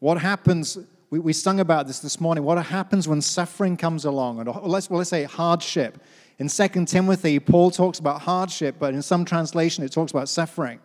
What 0.00 0.18
happens, 0.18 0.78
we, 1.10 1.20
we 1.20 1.32
sung 1.32 1.60
about 1.60 1.86
this 1.86 2.00
this 2.00 2.20
morning, 2.20 2.42
what 2.42 2.64
happens 2.64 3.06
when 3.06 3.20
suffering 3.20 3.76
comes 3.76 4.04
along? 4.04 4.40
And 4.40 4.48
let's, 4.64 4.90
well, 4.90 4.98
let's 4.98 5.10
say 5.10 5.24
hardship. 5.24 6.02
In 6.38 6.48
2 6.48 6.86
Timothy, 6.86 7.38
Paul 7.38 7.70
talks 7.70 7.98
about 8.00 8.22
hardship, 8.22 8.76
but 8.78 8.94
in 8.94 9.02
some 9.02 9.24
translation, 9.24 9.84
it 9.84 9.92
talks 9.92 10.10
about 10.10 10.28
suffering. 10.28 10.80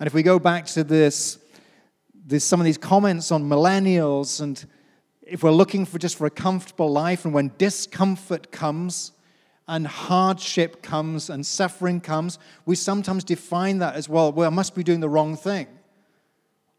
And 0.00 0.06
if 0.06 0.14
we 0.14 0.22
go 0.22 0.38
back 0.38 0.66
to 0.66 0.84
this, 0.84 1.38
this 2.26 2.44
some 2.44 2.60
of 2.60 2.64
these 2.64 2.78
comments 2.78 3.32
on 3.32 3.44
millennials, 3.44 4.40
and 4.40 4.64
if 5.22 5.42
we're 5.42 5.50
looking 5.50 5.84
for 5.84 5.98
just 5.98 6.16
for 6.16 6.26
a 6.26 6.30
comfortable 6.30 6.90
life, 6.90 7.24
and 7.24 7.34
when 7.34 7.52
discomfort 7.58 8.52
comes, 8.52 9.12
and 9.66 9.86
hardship 9.86 10.82
comes, 10.82 11.28
and 11.28 11.44
suffering 11.44 12.00
comes, 12.00 12.38
we 12.64 12.76
sometimes 12.76 13.24
define 13.24 13.78
that 13.78 13.96
as 13.96 14.08
well. 14.08 14.32
Well, 14.32 14.46
I 14.46 14.54
must 14.54 14.74
be 14.74 14.84
doing 14.84 15.00
the 15.00 15.08
wrong 15.08 15.36
thing. 15.36 15.66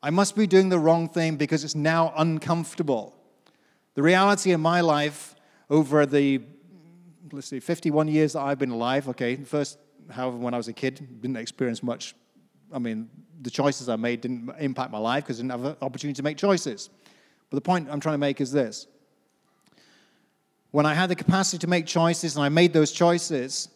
I 0.01 0.09
must 0.11 0.35
be 0.35 0.47
doing 0.47 0.69
the 0.69 0.79
wrong 0.79 1.09
thing 1.09 1.35
because 1.35 1.63
it's 1.63 1.75
now 1.75 2.13
uncomfortable. 2.15 3.13
The 3.95 4.01
reality 4.01 4.53
in 4.53 4.61
my 4.61 4.79
life 4.79 5.35
over 5.69 6.05
the, 6.05 6.41
let's 7.33 7.47
see, 7.47 7.59
51 7.59 8.07
years 8.07 8.33
that 8.33 8.39
I've 8.39 8.57
been 8.57 8.71
alive, 8.71 9.09
okay, 9.09 9.35
first, 9.35 9.77
however, 10.09 10.37
when 10.37 10.53
I 10.53 10.57
was 10.57 10.69
a 10.69 10.73
kid, 10.73 11.21
didn't 11.21 11.35
experience 11.35 11.83
much. 11.83 12.15
I 12.71 12.79
mean, 12.79 13.09
the 13.41 13.49
choices 13.49 13.89
I 13.89 13.95
made 13.95 14.21
didn't 14.21 14.49
impact 14.59 14.91
my 14.91 14.97
life 14.97 15.23
because 15.23 15.39
I 15.39 15.43
didn't 15.43 15.51
have 15.51 15.65
an 15.65 15.75
opportunity 15.81 16.15
to 16.15 16.23
make 16.23 16.37
choices. 16.37 16.89
But 17.49 17.55
the 17.57 17.61
point 17.61 17.87
I'm 17.89 17.99
trying 17.99 18.13
to 18.13 18.19
make 18.19 18.41
is 18.41 18.51
this. 18.51 18.87
When 20.71 20.85
I 20.85 20.93
had 20.93 21.09
the 21.09 21.15
capacity 21.15 21.57
to 21.59 21.67
make 21.67 21.87
choices 21.87 22.35
and 22.35 22.45
I 22.45 22.49
made 22.49 22.73
those 22.73 22.91
choices, 22.91 23.69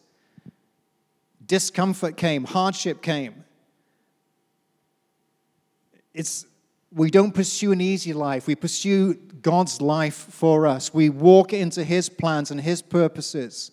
discomfort 1.45 2.17
came, 2.17 2.43
hardship 2.43 3.01
came. 3.01 3.43
It's, 6.13 6.45
we 6.91 7.09
don't 7.09 7.33
pursue 7.33 7.71
an 7.71 7.81
easy 7.81 8.13
life. 8.13 8.45
We 8.45 8.55
pursue 8.55 9.15
God's 9.15 9.81
life 9.81 10.15
for 10.15 10.67
us. 10.67 10.93
We 10.93 11.09
walk 11.09 11.51
into 11.51 11.83
His 11.83 12.09
plans 12.09 12.51
and 12.51 12.61
His 12.61 12.83
purposes. 12.83 13.71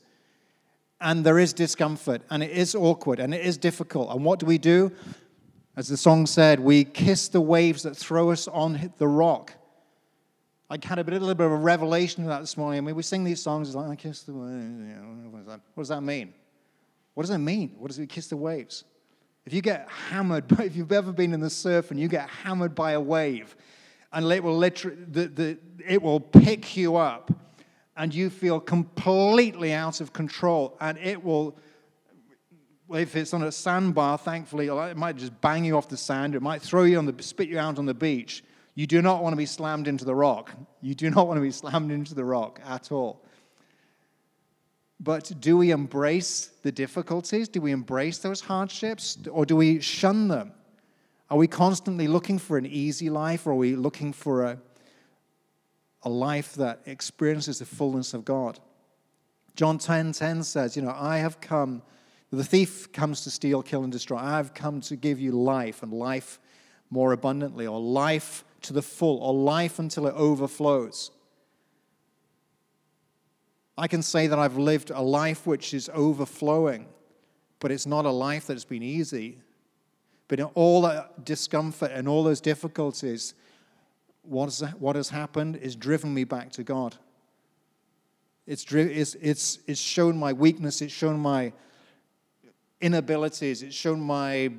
And 1.00 1.24
there 1.24 1.38
is 1.38 1.52
discomfort, 1.52 2.22
and 2.30 2.42
it 2.42 2.50
is 2.50 2.74
awkward, 2.74 3.20
and 3.20 3.32
it 3.32 3.44
is 3.44 3.56
difficult. 3.56 4.10
And 4.10 4.24
what 4.24 4.38
do 4.38 4.46
we 4.46 4.58
do? 4.58 4.92
As 5.76 5.88
the 5.88 5.96
song 5.96 6.26
said, 6.26 6.60
we 6.60 6.84
kiss 6.84 7.28
the 7.28 7.40
waves 7.40 7.84
that 7.84 7.96
throw 7.96 8.30
us 8.30 8.48
on 8.48 8.92
the 8.98 9.08
rock. 9.08 9.54
I 10.68 10.78
had 10.82 10.98
a, 10.98 11.04
bit, 11.04 11.14
a 11.14 11.18
little 11.18 11.34
bit 11.34 11.46
of 11.46 11.52
a 11.52 11.56
revelation 11.56 12.22
of 12.22 12.28
that 12.28 12.40
this 12.40 12.56
morning. 12.56 12.78
I 12.78 12.80
mean, 12.82 12.94
we 12.94 13.02
sing 13.02 13.24
these 13.24 13.42
songs, 13.42 13.68
it's 13.68 13.76
like, 13.76 13.88
I 13.88 13.96
kiss 13.96 14.22
the 14.22 14.32
waves. 14.34 15.58
what 15.74 15.82
does 15.82 15.88
that 15.88 16.02
mean? 16.02 16.34
What 17.14 17.24
does 17.24 17.30
that 17.30 17.38
mean? 17.38 17.74
What 17.78 17.88
does 17.88 17.98
it 17.98 18.08
kiss 18.08 18.28
the 18.28 18.36
waves? 18.36 18.84
If 19.46 19.52
you 19.52 19.62
get 19.62 19.88
hammered, 19.88 20.44
if 20.60 20.76
you've 20.76 20.92
ever 20.92 21.12
been 21.12 21.32
in 21.32 21.40
the 21.40 21.50
surf 21.50 21.90
and 21.90 21.98
you 21.98 22.08
get 22.08 22.28
hammered 22.28 22.74
by 22.74 22.92
a 22.92 23.00
wave, 23.00 23.56
and 24.12 24.30
it 24.30 24.42
will 24.42 24.56
literally, 24.56 24.96
the, 25.08 25.26
the, 25.26 25.58
it 25.86 26.02
will 26.02 26.20
pick 26.20 26.76
you 26.76 26.96
up, 26.96 27.30
and 28.00 28.14
you 28.14 28.30
feel 28.30 28.58
completely 28.58 29.74
out 29.74 30.00
of 30.00 30.14
control, 30.14 30.74
and 30.80 30.96
it 30.96 31.22
will, 31.22 31.54
if 32.94 33.14
it's 33.14 33.34
on 33.34 33.42
a 33.42 33.52
sandbar, 33.52 34.16
thankfully, 34.16 34.68
it 34.68 34.96
might 34.96 35.16
just 35.16 35.38
bang 35.42 35.66
you 35.66 35.76
off 35.76 35.86
the 35.86 35.98
sand, 35.98 36.34
it 36.34 36.40
might 36.40 36.62
throw 36.62 36.84
you 36.84 36.96
on 36.96 37.04
the, 37.04 37.22
spit 37.22 37.46
you 37.46 37.58
out 37.58 37.78
on 37.78 37.84
the 37.84 37.92
beach. 37.92 38.42
You 38.74 38.86
do 38.86 39.02
not 39.02 39.22
want 39.22 39.34
to 39.34 39.36
be 39.36 39.44
slammed 39.44 39.86
into 39.86 40.06
the 40.06 40.14
rock. 40.14 40.50
You 40.80 40.94
do 40.94 41.10
not 41.10 41.26
want 41.28 41.36
to 41.36 41.42
be 41.42 41.50
slammed 41.50 41.92
into 41.92 42.14
the 42.14 42.24
rock 42.24 42.58
at 42.64 42.90
all. 42.90 43.22
But 44.98 45.30
do 45.38 45.58
we 45.58 45.70
embrace 45.70 46.52
the 46.62 46.72
difficulties? 46.72 47.50
Do 47.50 47.60
we 47.60 47.70
embrace 47.70 48.16
those 48.16 48.40
hardships? 48.40 49.18
Or 49.30 49.44
do 49.44 49.56
we 49.56 49.78
shun 49.80 50.28
them? 50.28 50.52
Are 51.28 51.36
we 51.36 51.46
constantly 51.46 52.08
looking 52.08 52.38
for 52.38 52.56
an 52.56 52.64
easy 52.64 53.10
life, 53.10 53.46
or 53.46 53.50
are 53.50 53.56
we 53.56 53.76
looking 53.76 54.14
for 54.14 54.44
a, 54.44 54.58
a 56.02 56.08
life 56.08 56.54
that 56.54 56.80
experiences 56.86 57.58
the 57.58 57.66
fullness 57.66 58.14
of 58.14 58.24
God? 58.24 58.58
John 59.56 59.78
10 59.78 60.12
10 60.12 60.42
says, 60.42 60.76
You 60.76 60.82
know, 60.82 60.94
I 60.96 61.18
have 61.18 61.40
come, 61.40 61.82
the 62.30 62.44
thief 62.44 62.92
comes 62.92 63.22
to 63.22 63.30
steal, 63.30 63.62
kill, 63.62 63.82
and 63.82 63.92
destroy. 63.92 64.18
I 64.18 64.36
have 64.36 64.54
come 64.54 64.80
to 64.82 64.96
give 64.96 65.20
you 65.20 65.32
life 65.32 65.82
and 65.82 65.92
life 65.92 66.38
more 66.90 67.12
abundantly, 67.12 67.66
or 67.66 67.80
life 67.80 68.44
to 68.62 68.72
the 68.72 68.82
full, 68.82 69.18
or 69.18 69.32
life 69.32 69.78
until 69.78 70.06
it 70.06 70.14
overflows. 70.14 71.10
I 73.78 73.88
can 73.88 74.02
say 74.02 74.26
that 74.26 74.38
I've 74.38 74.58
lived 74.58 74.90
a 74.90 75.00
life 75.00 75.46
which 75.46 75.72
is 75.72 75.88
overflowing, 75.94 76.86
but 77.60 77.70
it's 77.70 77.86
not 77.86 78.04
a 78.04 78.10
life 78.10 78.46
that 78.46 78.54
has 78.54 78.64
been 78.64 78.82
easy. 78.82 79.38
But 80.28 80.38
in 80.38 80.46
all 80.54 80.82
that 80.82 81.24
discomfort 81.24 81.90
and 81.90 82.06
all 82.06 82.22
those 82.22 82.40
difficulties, 82.40 83.34
what 84.22 84.46
has, 84.46 84.60
what 84.78 84.96
has 84.96 85.08
happened 85.08 85.56
is 85.56 85.76
driven 85.76 86.12
me 86.12 86.24
back 86.24 86.50
to 86.52 86.62
God. 86.62 86.96
It's, 88.46 88.64
it's, 88.72 89.14
it's, 89.16 89.58
it's 89.66 89.80
shown 89.80 90.16
my 90.16 90.32
weakness, 90.32 90.82
it's 90.82 90.92
shown 90.92 91.18
my 91.20 91.52
inabilities, 92.80 93.62
it's 93.62 93.74
shown 93.74 94.00
my 94.00 94.50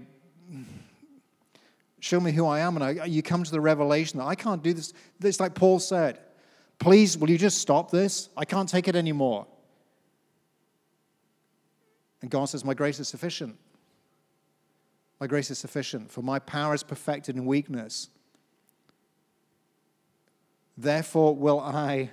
show 2.00 2.20
me 2.20 2.32
who 2.32 2.46
I 2.46 2.60
am. 2.60 2.76
And 2.76 2.84
I, 2.84 3.06
you 3.06 3.22
come 3.22 3.44
to 3.44 3.52
the 3.52 3.62
revelation 3.62 4.20
that 4.20 4.26
I 4.26 4.36
can't 4.36 4.62
do 4.62 4.74
this. 4.74 4.94
It's 5.22 5.40
like 5.40 5.54
Paul 5.54 5.80
said 5.80 6.20
Please, 6.80 7.16
will 7.18 7.30
you 7.30 7.38
just 7.38 7.60
stop 7.60 7.92
this? 7.92 8.30
I 8.36 8.44
can't 8.44 8.68
take 8.68 8.88
it 8.88 8.96
anymore. 8.96 9.46
And 12.22 12.30
God 12.30 12.46
says, 12.46 12.66
My 12.66 12.74
grace 12.74 13.00
is 13.00 13.08
sufficient. 13.08 13.56
My 15.20 15.28
grace 15.28 15.52
is 15.52 15.60
sufficient, 15.60 16.12
for 16.12 16.24
my 16.24 16.40
power 16.40 16.74
is 16.74 16.82
perfected 16.82 17.36
in 17.36 17.46
weakness. 17.46 18.10
Therefore, 20.78 21.36
will 21.36 21.60
I 21.60 22.12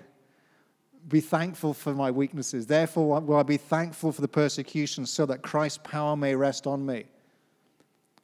be 1.09 1.21
thankful 1.21 1.73
for 1.73 1.94
my 1.94 2.11
weaknesses. 2.11 2.66
Therefore, 2.66 3.21
will 3.21 3.37
I 3.37 3.42
be 3.42 3.57
thankful 3.57 4.12
for 4.12 4.21
the 4.21 4.29
persecution 4.29 5.07
so 5.07 5.25
that 5.27 5.42
Christ's 5.42 5.81
power 5.83 6.16
may 6.16 6.35
rest 6.35 6.66
on 6.66 6.85
me. 6.85 7.05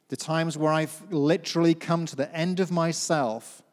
The 0.09 0.17
times 0.17 0.57
where 0.57 0.71
I've 0.71 1.01
literally 1.11 1.73
come 1.73 2.05
to 2.05 2.15
the 2.15 2.33
end 2.35 2.59
of 2.59 2.71
myself 2.71 3.63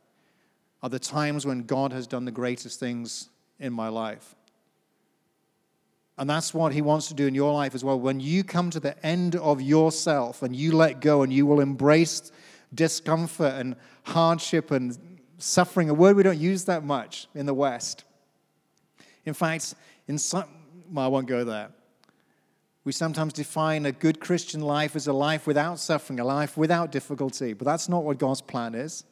are 0.83 0.89
the 0.89 0.99
times 0.99 1.45
when 1.45 1.65
God 1.65 1.93
has 1.93 2.07
done 2.07 2.25
the 2.25 2.31
greatest 2.33 2.81
things 2.81 3.29
in 3.59 3.73
my 3.73 3.89
life. 3.89 4.35
And 6.17 6.29
that's 6.29 6.55
what 6.55 6.73
He 6.73 6.81
wants 6.81 7.09
to 7.09 7.15
do 7.15 7.27
in 7.27 7.35
your 7.35 7.53
life 7.53 7.75
as 7.75 7.85
well. 7.85 8.01
When 8.01 8.19
you 8.19 8.45
come 8.45 8.71
to 8.71 8.81
the 8.81 9.05
end 9.05 9.37
of 9.37 9.61
yourself 9.61 10.43
and 10.43 10.57
you 10.57 10.73
let 10.73 11.01
go 11.01 11.23
and 11.23 11.33
you 11.33 11.45
will 11.45 11.61
embrace 11.61 12.33
discomfort 12.75 13.53
and 13.55 13.77
hardship 14.05 14.71
and 14.71 14.99
suffering, 15.43 15.91
a 15.91 15.95
word 15.95 16.17
we 16.17 16.23
don't 16.23 16.39
use 16.39 16.65
that 16.67 16.85
much 16.85 17.27
in 17.35 17.47
the 17.47 17.55
West. 17.55 18.05
In 19.25 19.35
fact, 19.35 19.75
in 20.09 20.19
some, 20.19 20.45
well, 20.91 21.05
I 21.05 21.09
won't 21.09 21.27
go 21.27 21.45
there. 21.45 21.71
We 22.85 22.93
sometimes 22.93 23.33
define 23.33 23.87
a 23.87 23.93
good 23.93 24.19
Christian 24.19 24.61
life 24.61 24.97
as 24.97 25.07
a 25.07 25.13
life 25.13 25.47
without 25.47 25.79
suffering, 25.79 26.19
a 26.19 26.25
life 26.25 26.57
without 26.57 26.91
difficulty, 26.91 27.53
but 27.53 27.65
that's 27.65 27.89
not 27.89 28.05
what 28.05 28.19
God's 28.19 28.41
plan 28.41 28.75
is. 28.75 29.05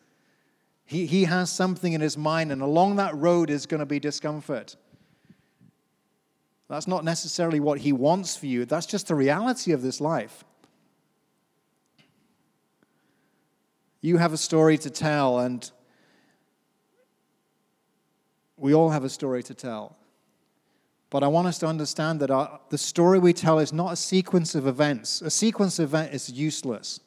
He, 0.84 1.06
he 1.06 1.24
has 1.24 1.52
something 1.52 1.92
in 1.92 2.00
his 2.00 2.18
mind, 2.18 2.50
and 2.50 2.62
along 2.62 2.96
that 2.96 3.14
road 3.14 3.48
is 3.48 3.66
going 3.66 3.78
to 3.78 3.86
be 3.86 4.00
discomfort. 4.00 4.74
That's 6.68 6.88
not 6.88 7.04
necessarily 7.04 7.60
what 7.60 7.78
he 7.78 7.92
wants 7.92 8.36
for 8.36 8.46
you, 8.46 8.64
that's 8.64 8.86
just 8.86 9.06
the 9.08 9.14
reality 9.14 9.72
of 9.72 9.82
this 9.82 10.00
life. 10.00 10.44
You 14.00 14.16
have 14.16 14.32
a 14.32 14.38
story 14.38 14.78
to 14.78 14.90
tell, 14.90 15.40
and 15.40 15.70
we 18.60 18.74
all 18.74 18.90
have 18.90 19.04
a 19.04 19.08
story 19.08 19.42
to 19.44 19.54
tell. 19.54 19.96
But 21.08 21.24
I 21.24 21.26
want 21.26 21.48
us 21.48 21.58
to 21.58 21.66
understand 21.66 22.20
that 22.20 22.30
our, 22.30 22.60
the 22.68 22.78
story 22.78 23.18
we 23.18 23.32
tell 23.32 23.58
is 23.58 23.72
not 23.72 23.92
a 23.92 23.96
sequence 23.96 24.54
of 24.54 24.66
events. 24.66 25.22
A 25.22 25.30
sequence 25.30 25.78
of 25.78 25.88
events 25.94 26.28
is 26.28 26.38
useless. 26.38 27.00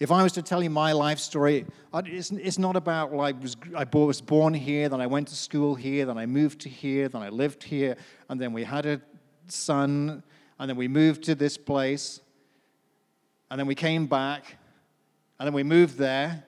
If 0.00 0.10
I 0.10 0.24
was 0.24 0.32
to 0.32 0.42
tell 0.42 0.62
you 0.62 0.70
my 0.70 0.90
life 0.90 1.20
story, 1.20 1.64
it's, 1.94 2.32
it's 2.32 2.58
not 2.58 2.74
about 2.74 3.12
like 3.12 3.40
was, 3.40 3.56
I 3.76 3.84
was 3.84 4.20
born 4.20 4.54
here, 4.54 4.88
then 4.88 5.00
I 5.00 5.06
went 5.06 5.28
to 5.28 5.36
school 5.36 5.76
here, 5.76 6.06
then 6.06 6.18
I 6.18 6.26
moved 6.26 6.62
to 6.62 6.68
here, 6.68 7.08
then 7.08 7.22
I 7.22 7.28
lived 7.28 7.62
here, 7.62 7.96
and 8.28 8.40
then 8.40 8.52
we 8.52 8.64
had 8.64 8.86
a 8.86 9.00
son, 9.46 10.24
and 10.58 10.68
then 10.68 10.76
we 10.76 10.88
moved 10.88 11.22
to 11.24 11.36
this 11.36 11.56
place, 11.56 12.20
and 13.50 13.60
then 13.60 13.68
we 13.68 13.76
came 13.76 14.06
back, 14.06 14.56
and 15.38 15.46
then 15.46 15.54
we 15.54 15.62
moved 15.62 15.98
there. 15.98 16.42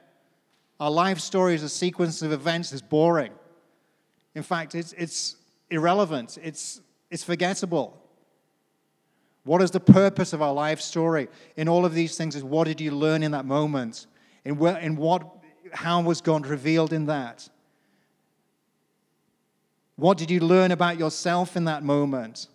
Our 0.81 0.91
life 0.91 1.21
story 1.21 1.55
is 1.55 1.63
a 1.63 1.69
sequence 1.69 2.23
of 2.23 2.33
events 2.33 2.73
It's 2.73 2.83
boring. 2.83 3.33
In 4.35 4.43
fact, 4.43 4.75
it's, 4.75 4.93
it's 4.95 5.37
irrelevant, 5.71 6.39
it's, 6.43 6.81
it's 7.11 7.25
forgettable. 7.25 8.01
What 9.45 9.61
is 9.61 9.71
the 9.71 9.81
purpose 9.81 10.33
of 10.33 10.41
our 10.41 10.53
life 10.53 10.81
story 10.81 11.29
in 11.57 11.69
all 11.69 11.85
of 11.85 11.95
these 11.95 12.17
things? 12.17 12.35
Is 12.35 12.43
what 12.43 12.67
did 12.67 12.81
you 12.81 12.91
learn 12.91 13.23
in 13.23 13.33
that 13.33 13.45
moment? 13.45 14.07
In, 14.45 14.59
where, 14.59 14.79
in 14.79 14.97
what, 14.97 15.23
how 15.73 16.01
was 16.01 16.21
God 16.21 16.47
revealed 16.47 16.93
in 16.93 17.07
that? 17.07 17.49
What 19.97 20.19
did 20.19 20.31
you 20.31 20.41
learn 20.41 20.73
about 20.73 20.99
yourself 20.99 21.57
in 21.57 21.67
that 21.67 21.83
moment? 21.83 22.49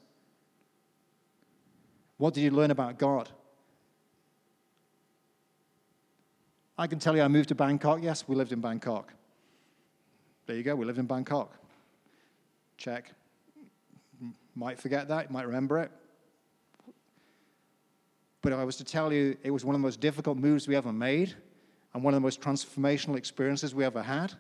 What 2.17 2.33
did 2.33 2.41
you 2.41 2.51
learn 2.51 2.71
about 2.71 2.97
God? 2.97 3.29
I 6.77 6.87
can 6.87 6.99
tell 6.99 7.15
you 7.15 7.21
I 7.21 7.27
moved 7.27 7.49
to 7.49 7.55
Bangkok. 7.55 8.01
Yes, 8.01 8.27
we 8.27 8.35
lived 8.35 8.51
in 8.51 8.61
Bangkok. 8.61 9.13
There 10.47 10.55
you 10.55 10.63
go, 10.63 10.75
we 10.75 10.85
lived 10.85 10.97
in 10.97 11.05
Bangkok. 11.05 11.53
Check. 12.79 13.11
Might 14.55 14.79
forget 14.79 15.09
that, 15.09 15.29
might 15.29 15.45
remember 15.45 15.79
it. 15.79 15.91
But 18.41 18.53
if 18.53 18.57
I 18.59 18.63
was 18.63 18.77
to 18.77 18.85
tell 18.85 19.11
you 19.11 19.37
it 19.43 19.51
was 19.51 19.65
one 19.65 19.75
of 19.75 19.81
the 19.81 19.85
most 19.85 19.99
difficult 19.99 20.37
moves 20.37 20.65
we 20.65 20.77
ever 20.77 20.93
made 20.93 21.35
and 21.93 22.01
one 22.01 22.13
of 22.13 22.15
the 22.15 22.23
most 22.23 22.39
transformational 22.39 23.17
experiences 23.17 23.75
we 23.75 23.83
ever 23.83 24.01
had. 24.01 24.31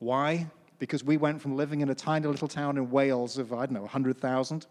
Why? 0.00 0.48
Because 0.80 1.04
we 1.04 1.16
went 1.16 1.40
from 1.40 1.56
living 1.56 1.82
in 1.82 1.90
a 1.90 1.94
tiny 1.94 2.26
little 2.26 2.48
town 2.48 2.78
in 2.78 2.90
Wales 2.90 3.38
of, 3.38 3.52
I 3.52 3.66
don't 3.66 3.74
know, 3.74 3.82
100,000 3.82 4.66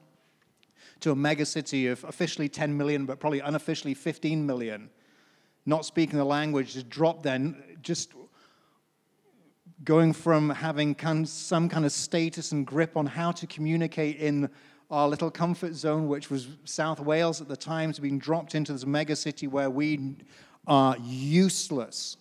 to 1.00 1.12
a 1.12 1.16
mega 1.16 1.46
city 1.46 1.88
of 1.88 2.04
officially 2.04 2.50
10 2.50 2.76
million, 2.76 3.06
but 3.06 3.22
probably 3.22 3.40
unofficially 3.40 3.94
15 3.94 4.46
million. 4.46 4.90
Not 5.66 5.86
speaking 5.86 6.18
the 6.18 6.26
language, 6.26 6.74
just 6.74 6.90
dropped 6.90 7.24
then, 7.24 7.78
just 7.82 8.12
going 9.84 10.14
from 10.14 10.50
having 10.50 10.96
some 11.26 11.68
kind 11.68 11.86
of 11.86 11.92
status 11.92 12.52
and 12.52 12.68
grip 12.68 12.96
on 12.96 13.06
how 13.06 13.32
to 13.32 13.48
communicate 13.48 14.18
in 14.18 14.50
our 14.90 15.08
little 15.08 15.32
comfort 15.32 15.74
zone, 15.74 16.08
which 16.08 16.30
was 16.30 16.50
South 16.66 17.00
Wales 17.00 17.42
at 17.42 17.48
the 17.48 17.56
time, 17.56 17.94
to 17.94 18.02
being 18.02 18.20
dropped 18.20 18.56
into 18.56 18.74
this 18.74 18.86
mega 18.86 19.16
city 19.16 19.48
where 19.48 19.70
we 19.70 20.18
are 20.68 20.96
useless, 21.02 22.18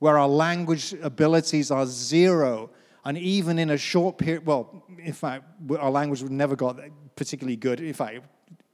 where 0.00 0.18
our 0.18 0.28
language 0.28 0.92
abilities 1.02 1.70
are 1.70 1.86
zero. 1.86 2.70
And 3.04 3.16
even 3.16 3.58
in 3.58 3.70
a 3.70 3.78
short 3.78 4.18
period, 4.18 4.44
well, 4.44 4.84
in 4.98 5.12
fact, 5.12 5.44
our 5.78 5.90
language 5.90 6.22
never 6.24 6.56
got 6.56 6.80
particularly 7.16 7.56
good. 7.56 7.80
In 7.80 7.94
fact, 7.94 8.20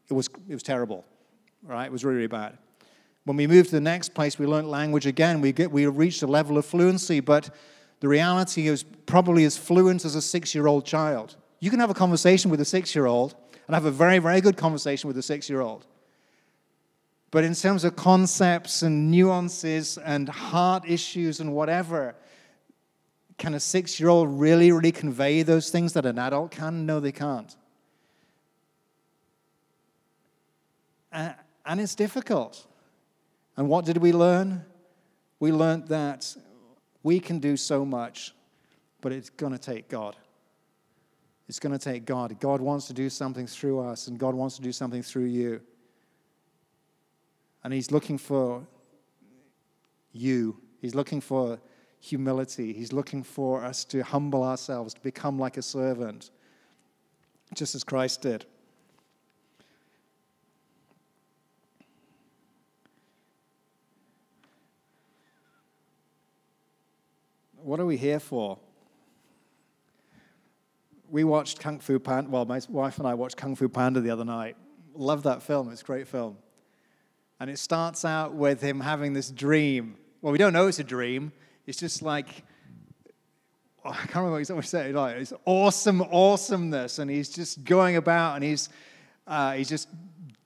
it 0.08 0.12
was, 0.12 0.28
it 0.48 0.54
was 0.54 0.62
terrible, 0.62 1.04
right? 1.62 1.84
It 1.84 1.92
was 1.92 2.04
really, 2.04 2.16
really 2.16 2.26
bad. 2.26 2.58
When 3.24 3.36
we 3.36 3.46
moved 3.46 3.70
to 3.70 3.76
the 3.76 3.80
next 3.80 4.14
place, 4.14 4.38
we 4.38 4.46
learned 4.46 4.68
language 4.68 5.06
again. 5.06 5.40
We, 5.40 5.52
get, 5.52 5.70
we 5.70 5.86
reached 5.86 6.22
a 6.22 6.26
level 6.26 6.58
of 6.58 6.66
fluency, 6.66 7.20
but 7.20 7.50
the 8.04 8.08
reality 8.08 8.68
is 8.68 8.82
probably 8.82 9.46
as 9.46 9.56
fluent 9.56 10.04
as 10.04 10.14
a 10.14 10.20
six 10.20 10.54
year 10.54 10.66
old 10.66 10.84
child. 10.84 11.36
You 11.60 11.70
can 11.70 11.80
have 11.80 11.88
a 11.88 11.94
conversation 11.94 12.50
with 12.50 12.60
a 12.60 12.64
six 12.66 12.94
year 12.94 13.06
old 13.06 13.34
and 13.66 13.72
have 13.72 13.86
a 13.86 13.90
very, 13.90 14.18
very 14.18 14.42
good 14.42 14.58
conversation 14.58 15.08
with 15.08 15.16
a 15.16 15.22
six 15.22 15.48
year 15.48 15.62
old. 15.62 15.86
But 17.30 17.44
in 17.44 17.54
terms 17.54 17.82
of 17.82 17.96
concepts 17.96 18.82
and 18.82 19.10
nuances 19.10 19.96
and 19.96 20.28
heart 20.28 20.84
issues 20.86 21.40
and 21.40 21.54
whatever, 21.54 22.14
can 23.38 23.54
a 23.54 23.60
six 23.60 23.98
year 23.98 24.10
old 24.10 24.28
really, 24.38 24.70
really 24.70 24.92
convey 24.92 25.42
those 25.42 25.70
things 25.70 25.94
that 25.94 26.04
an 26.04 26.18
adult 26.18 26.50
can? 26.50 26.84
No, 26.84 27.00
they 27.00 27.10
can't. 27.10 27.56
And 31.10 31.80
it's 31.80 31.94
difficult. 31.94 32.66
And 33.56 33.66
what 33.70 33.86
did 33.86 33.96
we 33.96 34.12
learn? 34.12 34.66
We 35.40 35.52
learned 35.52 35.88
that 35.88 36.36
we 37.04 37.20
can 37.20 37.38
do 37.38 37.56
so 37.56 37.84
much, 37.84 38.34
but 39.00 39.12
it's 39.12 39.30
going 39.30 39.52
to 39.52 39.58
take 39.58 39.88
God. 39.88 40.16
It's 41.48 41.60
going 41.60 41.78
to 41.78 41.78
take 41.78 42.06
God. 42.06 42.40
God 42.40 42.60
wants 42.60 42.86
to 42.88 42.94
do 42.94 43.08
something 43.08 43.46
through 43.46 43.80
us, 43.80 44.08
and 44.08 44.18
God 44.18 44.34
wants 44.34 44.56
to 44.56 44.62
do 44.62 44.72
something 44.72 45.02
through 45.02 45.26
you. 45.26 45.60
And 47.62 47.72
He's 47.72 47.92
looking 47.92 48.18
for 48.18 48.66
you. 50.12 50.56
He's 50.80 50.94
looking 50.94 51.20
for 51.20 51.60
humility. 52.00 52.72
He's 52.72 52.92
looking 52.92 53.22
for 53.22 53.62
us 53.62 53.84
to 53.86 54.02
humble 54.02 54.42
ourselves, 54.42 54.94
to 54.94 55.00
become 55.00 55.38
like 55.38 55.58
a 55.58 55.62
servant, 55.62 56.30
just 57.54 57.74
as 57.74 57.84
Christ 57.84 58.22
did. 58.22 58.46
What 67.64 67.80
are 67.80 67.86
we 67.86 67.96
here 67.96 68.20
for? 68.20 68.58
We 71.08 71.24
watched 71.24 71.60
Kung 71.60 71.78
Fu 71.78 71.98
Panda. 71.98 72.28
Well, 72.28 72.44
my 72.44 72.60
wife 72.68 72.98
and 72.98 73.08
I 73.08 73.14
watched 73.14 73.38
Kung 73.38 73.56
Fu 73.56 73.70
Panda 73.70 74.02
the 74.02 74.10
other 74.10 74.26
night. 74.26 74.58
Love 74.94 75.22
that 75.22 75.42
film. 75.42 75.72
It's 75.72 75.80
a 75.80 75.84
great 75.84 76.06
film. 76.06 76.36
And 77.40 77.48
it 77.48 77.58
starts 77.58 78.04
out 78.04 78.34
with 78.34 78.60
him 78.60 78.80
having 78.80 79.14
this 79.14 79.30
dream. 79.30 79.96
Well, 80.20 80.30
we 80.30 80.36
don't 80.36 80.52
know 80.52 80.66
it's 80.66 80.78
a 80.78 80.84
dream. 80.84 81.32
It's 81.66 81.78
just 81.78 82.02
like, 82.02 82.44
oh, 83.82 83.92
I 83.92 83.94
can't 83.94 84.16
remember 84.16 84.32
what 84.32 84.46
he's 84.46 84.68
saying. 84.68 84.94
Like, 84.94 85.16
it's 85.16 85.32
awesome 85.46 86.02
awesomeness. 86.02 86.98
And 86.98 87.10
he's 87.10 87.30
just 87.30 87.64
going 87.64 87.96
about 87.96 88.34
and 88.34 88.44
he's, 88.44 88.68
uh, 89.26 89.52
he's 89.54 89.70
just 89.70 89.88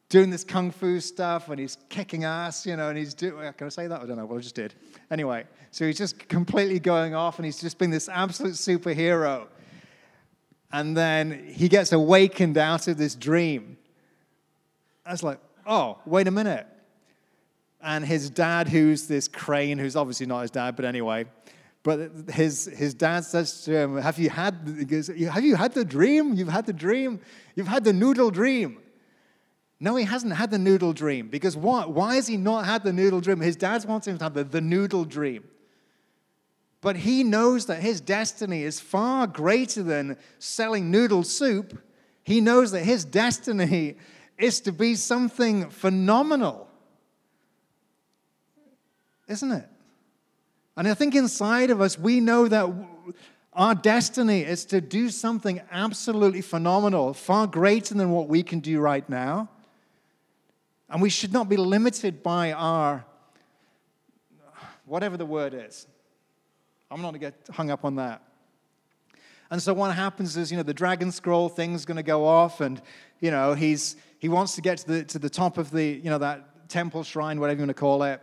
doing 0.09 0.31
this 0.31 0.45
kung 0.45 0.71
fu 0.71 1.01
stuff 1.01 1.51
and 1.51 1.61
he's 1.61 1.77
kicking 1.89 2.25
ass, 2.25 2.65
you 2.65 2.77
know, 2.77 2.89
and 2.89 2.97
he's 2.97 3.15
doing, 3.15 3.47
oh, 3.47 3.53
can 3.53 3.67
I 3.67 3.71
say 3.71 3.87
that? 3.87 4.01
I 4.01 4.07
don't 4.07 4.17
know, 4.17 4.25
well, 4.25 4.39
I 4.39 4.41
just 4.41 4.55
did. 4.55 4.75
Anyway, 5.11 5.45
so 5.71 5.87
he's 5.87 5.99
just 5.99 6.29
completely 6.29 6.81
going 6.81 7.15
off 7.15 7.39
and 7.39 7.45
he's 7.45 7.61
just 7.61 7.79
been 7.79 7.91
this 7.91 8.09
absolute 8.09 8.55
superhero. 8.55 9.47
And 10.73 10.97
then 10.97 11.47
he 11.47 11.69
gets 11.69 11.93
awakened 11.93 12.59
out 12.59 12.89
of 12.89 12.97
this 12.97 13.15
dream. 13.15 13.77
I 15.05 15.13
was 15.13 15.23
like, 15.23 15.41
oh, 15.67 15.99
wait 16.07 16.27
a 16.27 16.31
minute. 16.31 16.67
And 17.81 18.05
his 18.05 18.29
dad, 18.29 18.69
who's 18.69 19.07
this 19.07 19.29
crane, 19.29 19.79
who's 19.79 19.95
obviously 19.95 20.27
not 20.27 20.43
his 20.43 20.51
dad, 20.51 20.75
but 20.75 20.85
anyway, 20.85 21.27
but 21.83 22.11
his, 22.31 22.67
his 22.77 22.93
dad 22.93 23.21
says 23.25 23.63
to 23.65 23.77
him, 23.77 23.97
have 23.99 24.19
you, 24.19 24.31
had, 24.31 24.55
have 25.31 25.45
you 25.45 25.55
had 25.55 25.73
the 25.73 25.85
dream? 25.85 26.35
You've 26.35 26.49
had 26.49 26.67
the 26.67 26.73
dream? 26.73 27.21
You've 27.55 27.69
had 27.69 27.85
the 27.85 27.93
noodle 27.93 28.31
dream. 28.31 28.79
No, 29.81 29.95
he 29.95 30.05
hasn't 30.05 30.33
had 30.33 30.51
the 30.51 30.59
noodle 30.59 30.93
dream. 30.93 31.29
Because 31.29 31.57
why? 31.57 31.87
Why 31.87 32.17
has 32.17 32.27
he 32.27 32.37
not 32.37 32.67
had 32.67 32.83
the 32.83 32.93
noodle 32.93 33.21
dream? 33.21 33.41
His 33.41 33.57
dad 33.57 33.85
wants 33.85 34.07
him 34.09 34.19
to 34.19 34.25
have 34.25 34.35
the, 34.35 34.45
the 34.45 34.61
noodle 34.61 35.05
dream. 35.05 35.45
But 36.81 36.97
he 36.97 37.25
knows 37.25 37.67
that 37.67 37.81
his 37.81 38.01
destiny 38.01 38.63
is 38.63 38.81
far 38.81 39.27
greater 39.27 39.83
than 39.83 40.17
selling 40.39 40.91
noodle 40.91 41.23
soup. 41.23 41.81
He 42.23 42.41
knows 42.41 42.73
that 42.73 42.85
his 42.85 43.05
destiny 43.05 43.97
is 44.37 44.61
to 44.61 44.73
be 44.73 44.95
something 44.95 45.71
phenomenal. 45.71 46.69
Isn't 49.27 49.53
it? 49.53 49.69
And 50.77 50.87
I 50.87 50.95
think 50.95 51.15
inside 51.17 51.71
of 51.71 51.81
us, 51.81 51.99
we 51.99 52.21
know 52.21 52.47
that 52.47 52.69
our 53.53 53.75
destiny 53.75 54.43
is 54.43 54.65
to 54.67 54.81
do 54.81 55.11
something 55.11 55.61
absolutely 55.73 56.41
phenomenal, 56.41 57.13
far 57.15 57.49
greater 57.49 57.95
than 57.95 58.11
what 58.11 58.29
we 58.29 58.45
can 58.45 58.61
do 58.61 58.79
right 58.79 59.09
now. 59.09 59.49
And 60.91 61.03
we 61.03 61.11
should 61.11 61.33
not 61.33 61.49
be 61.49 61.57
limited 61.57 62.23
by 62.23 62.53
our, 62.53 63.05
whatever 64.87 65.17
the 65.17 65.27
word 65.27 65.55
is. 65.55 65.87
I'm 66.91 67.03
not 67.03 67.11
going 67.11 67.21
to 67.21 67.27
get 67.27 67.55
hung 67.55 67.71
up 67.71 67.85
on 67.85 67.97
that. 67.97 68.23
And 69.51 69.63
so 69.63 69.73
what 69.75 69.95
happens 69.95 70.37
is, 70.37 70.51
you 70.51 70.57
know, 70.57 70.63
the 70.63 70.75
dragon 70.75 71.11
scroll 71.11 71.49
thing's 71.49 71.85
going 71.85 71.97
to 71.97 72.03
go 72.03 72.27
off, 72.27 72.61
and, 72.61 72.81
you 73.21 73.31
know, 73.31 73.55
he's, 73.55 73.97
he 74.19 74.29
wants 74.29 74.55
to 74.57 74.61
get 74.61 74.79
to 74.79 74.87
the, 74.87 75.05
to 75.05 75.19
the 75.19 75.31
top 75.31 75.59
of 75.59 75.71
the, 75.71 75.85
you 75.85 76.11
know, 76.11 76.19
that 76.19 76.69
temple 76.69 77.03
shrine, 77.03 77.41
whatever 77.41 77.59
you 77.59 77.67
want 77.67 77.77
to 77.77 77.81
call 77.81 78.03
it. 78.03 78.21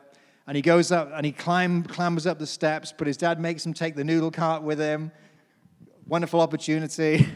And 0.47 0.56
he 0.56 0.62
goes 0.62 0.91
up 0.91 1.12
and 1.13 1.25
he 1.25 1.32
climb, 1.32 1.84
clambers 1.84 2.28
up 2.28 2.38
the 2.38 2.45
steps, 2.45 2.93
but 2.95 3.08
his 3.08 3.17
dad 3.17 3.39
makes 3.39 3.65
him 3.65 3.73
take 3.73 3.95
the 3.95 4.04
noodle 4.04 4.30
cart 4.30 4.62
with 4.62 4.80
him. 4.80 5.12
Wonderful 6.06 6.39
opportunity. 6.39 7.28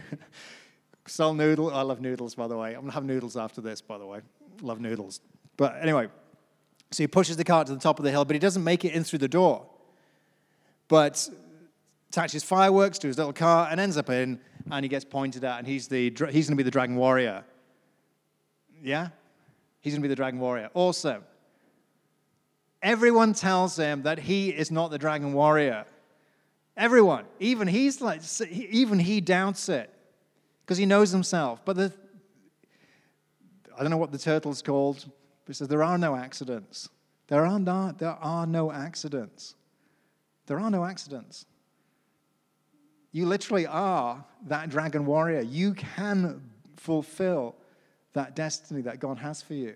Sell 1.08 1.34
noodle. 1.34 1.74
I 1.74 1.82
love 1.82 2.02
noodles, 2.02 2.36
by 2.36 2.48
the 2.48 2.56
way. 2.56 2.70
I'm 2.70 2.82
going 2.82 2.90
to 2.90 2.94
have 2.94 3.06
noodles 3.06 3.36
after 3.36 3.62
this, 3.62 3.82
by 3.82 3.98
the 3.98 4.06
way 4.06 4.22
love 4.62 4.80
noodles. 4.80 5.22
But 5.58 5.78
anyway, 5.82 6.08
so 6.92 7.04
he 7.04 7.08
pushes 7.08 7.38
the 7.38 7.44
cart 7.44 7.68
to 7.68 7.74
the 7.74 7.80
top 7.80 8.00
of 8.00 8.06
the 8.06 8.12
hill, 8.12 8.26
but 8.26 8.36
he 8.36 8.40
doesn't 8.40 8.64
make 8.64 8.86
it 8.86 8.94
in 8.94 9.04
through 9.04 9.20
the 9.20 9.28
door. 9.28 9.66
But 10.88 11.30
attaches 12.10 12.44
fireworks 12.44 12.98
to 13.00 13.08
his 13.08 13.18
little 13.18 13.34
car 13.34 13.68
and 13.70 13.80
ends 13.80 13.98
up 13.98 14.10
in, 14.10 14.40
and 14.72 14.84
he 14.84 14.90
gets 14.90 15.06
pointed 15.06 15.44
at, 15.44 15.60
and 15.60 15.68
he's, 15.68 15.88
the, 15.88 16.10
he's 16.10 16.48
going 16.48 16.56
to 16.56 16.56
be 16.56 16.64
the 16.64 16.72
dragon 16.72 16.96
warrior. 16.96 17.44
Yeah? 18.82 19.10
He's 19.82 19.94
going 19.94 20.02
to 20.02 20.08
be 20.08 20.10
the 20.10 20.16
dragon 20.16 20.40
warrior. 20.40 20.70
Awesome. 20.74 21.24
Everyone 22.82 23.34
tells 23.34 23.78
him 23.78 24.04
that 24.04 24.20
he 24.20 24.50
is 24.50 24.72
not 24.72 24.90
the 24.90 24.98
dragon 24.98 25.34
warrior. 25.34 25.86
Everyone. 26.78 27.26
Even 27.40 27.68
he's 27.68 28.02
like, 28.02 28.22
even 28.50 29.00
he 29.00 29.20
doubts 29.22 29.70
it 29.70 29.94
because 30.62 30.78
he 30.78 30.86
knows 30.86 31.12
himself. 31.12 31.64
But 31.66 31.76
the 31.76 31.94
I 33.80 33.82
don't 33.82 33.92
know 33.92 33.98
what 33.98 34.12
the 34.12 34.18
turtle's 34.18 34.62
called, 34.62 35.10
but 35.46 35.52
it 35.52 35.58
says 35.58 35.70
there 35.70 35.84
are 35.84 35.98
no 35.98 36.14
accidents. 36.14 36.90
There 37.28 37.46
are 37.46 37.60
not, 37.60 37.98
there 37.98 38.10
are 38.10 38.46
no 38.46 38.74
accidents. 38.74 39.56
There 40.48 40.60
are 40.60 40.70
no 40.70 40.84
accidents. 40.84 41.46
You 43.14 43.26
literally 43.26 43.66
are 43.66 44.26
that 44.48 44.70
dragon 44.70 45.06
warrior. 45.06 45.40
You 45.40 45.76
can 45.76 46.42
fulfill 46.76 47.56
that 48.14 48.36
destiny 48.36 48.82
that 48.82 49.00
God 49.00 49.18
has 49.18 49.42
for 49.42 49.54
you. 49.54 49.76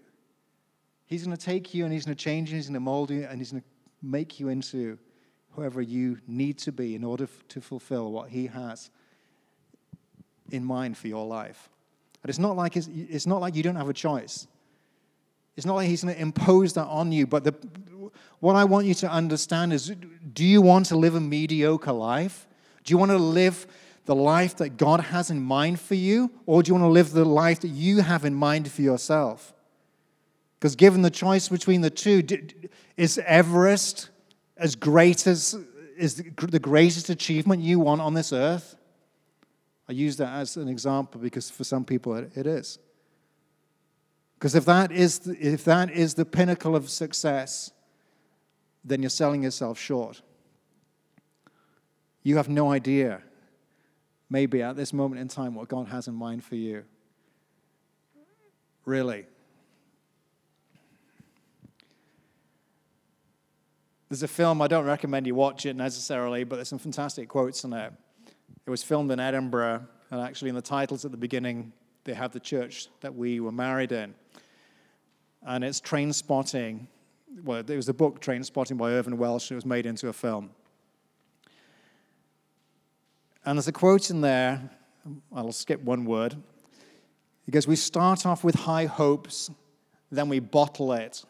He's 1.06 1.24
going 1.24 1.38
to 1.38 1.44
take 1.44 1.74
you 1.74 1.86
and 1.86 1.94
he's 1.94 2.06
going 2.06 2.18
to 2.18 2.24
change 2.24 2.50
you, 2.50 2.56
and 2.56 2.60
he's 2.60 2.68
going 2.68 2.74
to 2.74 2.80
mold 2.82 3.10
you, 3.10 3.24
and 3.24 3.38
he's 3.38 3.52
going 3.52 3.62
to 3.62 3.68
make 4.02 4.38
you 4.38 4.50
into 4.50 5.00
whoever 5.52 5.82
you 5.82 6.18
need 6.28 6.58
to 6.58 6.74
be 6.74 6.94
in 6.94 7.06
order 7.06 7.30
to 7.48 7.62
fulfill 7.62 8.12
what 8.12 8.30
he 8.30 8.48
has 8.48 8.90
in 10.50 10.66
mind 10.66 10.98
for 10.98 11.08
your 11.08 11.26
life. 11.26 11.70
And 12.24 12.30
it's 12.30 12.40
not 12.40 12.56
like, 12.56 12.78
it's, 12.78 12.90
it's 12.94 13.28
not 13.28 13.42
like 13.42 13.56
you 13.56 13.64
don't 13.64 13.76
have 13.76 13.90
a 13.90 13.94
choice. 13.94 14.48
It's 15.56 15.66
not 15.66 15.76
like 15.76 15.88
he's 15.88 16.04
going 16.04 16.16
to 16.16 16.22
impose 16.22 16.74
that 16.74 16.86
on 16.86 17.12
you. 17.12 17.28
But 17.28 17.44
the, 17.44 17.54
what 18.40 18.56
I 18.56 18.64
want 18.64 18.88
you 18.88 18.94
to 18.96 19.12
understand 19.12 19.74
is 19.74 19.94
do 20.34 20.44
you 20.44 20.62
want 20.62 20.88
to 20.88 20.96
live 20.96 21.16
a 21.16 21.20
mediocre 21.20 21.92
life? 21.92 22.48
Do 22.84 22.92
you 22.94 22.98
want 22.98 23.12
to 23.12 23.18
live 23.18 23.68
the 24.06 24.16
life 24.16 24.58
that 24.58 24.78
God 24.78 25.00
has 25.02 25.30
in 25.30 25.42
mind 25.42 25.80
for 25.80 25.96
you? 25.96 26.32
Or 26.46 26.64
do 26.64 26.70
you 26.70 26.74
want 26.74 26.84
to 26.84 26.94
live 26.94 27.12
the 27.12 27.26
life 27.26 27.60
that 27.60 27.70
you 27.70 28.02
have 28.02 28.26
in 28.26 28.34
mind 28.34 28.72
for 28.72 28.82
yourself? 28.82 29.54
Because 30.60 30.76
given 30.76 31.02
the 31.02 31.12
choice 31.12 31.50
between 31.50 31.82
the 31.82 31.90
two, 31.90 32.26
is 32.96 33.18
Everest 33.20 34.10
as 34.58 34.76
great 34.76 35.28
as 35.28 35.58
is 35.98 36.16
the 36.16 36.60
greatest 36.60 37.10
achievement 37.10 37.62
you 37.62 37.80
want 37.80 38.02
on 38.02 38.14
this 38.14 38.34
earth? 38.34 38.76
I 39.88 39.92
use 39.92 40.18
that 40.18 40.34
as 40.34 40.56
an 40.58 40.68
example 40.68 41.20
because 41.20 41.50
for 41.50 41.64
some 41.64 41.84
people 41.84 42.16
it 42.16 42.48
is. 42.48 42.80
Because 44.36 44.56
if 44.56 44.66
that 44.66 44.92
is 44.92 45.20
the, 45.20 45.38
if 45.40 45.64
that 45.66 45.92
is 45.92 46.16
the 46.16 46.26
pinnacle 46.26 46.76
of 46.76 46.90
success, 46.90 47.72
then 48.84 49.02
you're 49.02 49.10
selling 49.10 49.44
yourself 49.44 49.80
short. 49.80 50.22
You 52.24 52.38
have 52.38 52.50
no 52.50 52.72
idea, 52.72 53.22
maybe 54.30 54.62
at 54.62 54.76
this 54.76 54.94
moment 54.94 55.22
in 55.22 55.28
time, 55.28 55.56
what 55.56 55.68
God 55.68 55.88
has 55.88 56.08
in 56.08 56.16
mind 56.16 56.44
for 56.44 56.56
you. 56.56 56.84
Really. 58.86 59.26
There's 64.10 64.24
a 64.24 64.28
film, 64.28 64.62
I 64.62 64.68
don't 64.68 64.86
recommend 64.86 65.26
you 65.26 65.36
watch 65.36 65.66
it 65.66 65.76
necessarily, 65.76 66.44
but 66.44 66.58
there's 66.58 66.70
some 66.70 66.80
fantastic 66.80 67.30
quotes 67.30 67.64
in 67.64 67.74
it. 67.74 67.94
It 68.66 68.70
was 68.70 68.84
filmed 68.84 69.12
in 69.12 69.20
Edinburgh, 69.20 69.86
and 70.10 70.22
actually, 70.22 70.50
in 70.50 70.56
the 70.56 70.62
titles 70.62 71.06
at 71.06 71.12
the 71.12 71.18
beginning, 71.18 71.74
they 72.04 72.14
have 72.14 72.32
the 72.32 72.40
church 72.40 72.88
that 73.02 73.14
we 73.14 73.40
were 73.40 73.52
married 73.52 73.92
in. 73.92 74.14
And 75.46 75.64
it's 75.64 75.82
Trainspotting. 75.82 76.88
Well, 77.44 77.60
it 77.60 77.76
was 77.76 77.90
a 77.90 77.94
book, 77.94 78.22
Trainspotting, 78.22 78.78
by 78.78 78.92
Irvine 78.92 79.18
Welsh, 79.18 79.50
and 79.50 79.56
it 79.56 79.58
was 79.58 79.66
made 79.66 79.86
into 79.86 80.08
a 80.08 80.14
film. 80.14 80.52
And 83.46 83.58
there's 83.58 83.68
a 83.68 83.74
quote 83.74 84.10
in 84.10 84.22
there, 84.22 84.70
I'll 85.36 85.52
skip 85.52 85.82
one 85.82 86.06
word. 86.06 86.36
It 87.46 87.52
goes, 87.52 87.68
We 87.68 87.76
start 87.76 88.26
off 88.26 88.44
with 88.44 88.56
high 88.56 88.86
hopes, 88.86 89.52
then 90.12 90.30
we 90.30 90.40
bottle 90.40 90.94
it. 90.94 91.26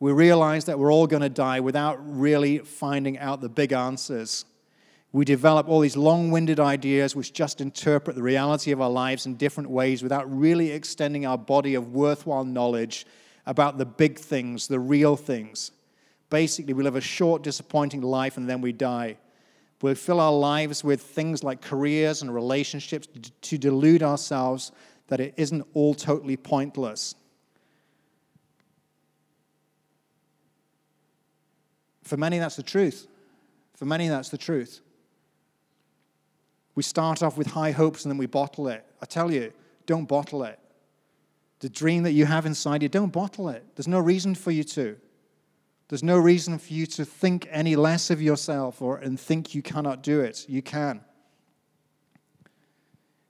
We 0.00 0.10
realize 0.12 0.64
that 0.64 0.78
we're 0.78 0.92
all 0.92 1.06
going 1.06 1.22
to 1.22 1.28
die 1.28 1.60
without 1.60 1.98
really 2.04 2.58
finding 2.58 3.18
out 3.18 3.40
the 3.40 3.48
big 3.48 3.72
answers. 3.72 4.44
We 5.14 5.24
develop 5.24 5.68
all 5.68 5.78
these 5.78 5.96
long 5.96 6.32
winded 6.32 6.58
ideas 6.58 7.14
which 7.14 7.32
just 7.32 7.60
interpret 7.60 8.16
the 8.16 8.22
reality 8.22 8.72
of 8.72 8.80
our 8.80 8.90
lives 8.90 9.26
in 9.26 9.36
different 9.36 9.70
ways 9.70 10.02
without 10.02 10.28
really 10.28 10.72
extending 10.72 11.24
our 11.24 11.38
body 11.38 11.76
of 11.76 11.94
worthwhile 11.94 12.44
knowledge 12.44 13.06
about 13.46 13.78
the 13.78 13.86
big 13.86 14.18
things, 14.18 14.66
the 14.66 14.80
real 14.80 15.14
things. 15.14 15.70
Basically, 16.30 16.72
we 16.72 16.82
live 16.82 16.96
a 16.96 17.00
short, 17.00 17.42
disappointing 17.42 18.02
life 18.02 18.36
and 18.36 18.50
then 18.50 18.60
we 18.60 18.72
die. 18.72 19.16
We 19.82 19.94
fill 19.94 20.18
our 20.18 20.32
lives 20.32 20.82
with 20.82 21.00
things 21.00 21.44
like 21.44 21.62
careers 21.62 22.22
and 22.22 22.34
relationships 22.34 23.06
to 23.42 23.56
delude 23.56 24.02
ourselves 24.02 24.72
that 25.06 25.20
it 25.20 25.34
isn't 25.36 25.64
all 25.74 25.94
totally 25.94 26.36
pointless. 26.36 27.14
For 32.02 32.16
many, 32.16 32.40
that's 32.40 32.56
the 32.56 32.64
truth. 32.64 33.06
For 33.76 33.84
many, 33.84 34.08
that's 34.08 34.30
the 34.30 34.38
truth. 34.38 34.80
We 36.74 36.82
start 36.82 37.22
off 37.22 37.36
with 37.36 37.48
high 37.48 37.70
hopes 37.70 38.04
and 38.04 38.10
then 38.10 38.18
we 38.18 38.26
bottle 38.26 38.68
it. 38.68 38.84
I 39.00 39.06
tell 39.06 39.30
you, 39.30 39.52
don't 39.86 40.06
bottle 40.06 40.42
it. 40.44 40.58
The 41.60 41.68
dream 41.68 42.02
that 42.02 42.12
you 42.12 42.26
have 42.26 42.46
inside 42.46 42.82
you, 42.82 42.88
don't 42.88 43.12
bottle 43.12 43.48
it. 43.48 43.64
There's 43.76 43.88
no 43.88 44.00
reason 44.00 44.34
for 44.34 44.50
you 44.50 44.64
to. 44.64 44.96
There's 45.88 46.02
no 46.02 46.18
reason 46.18 46.58
for 46.58 46.72
you 46.72 46.86
to 46.86 47.04
think 47.04 47.46
any 47.50 47.76
less 47.76 48.10
of 48.10 48.20
yourself 48.20 48.82
or 48.82 48.98
and 48.98 49.18
think 49.18 49.54
you 49.54 49.62
cannot 49.62 50.02
do 50.02 50.20
it. 50.20 50.46
You 50.48 50.62
can. 50.62 51.00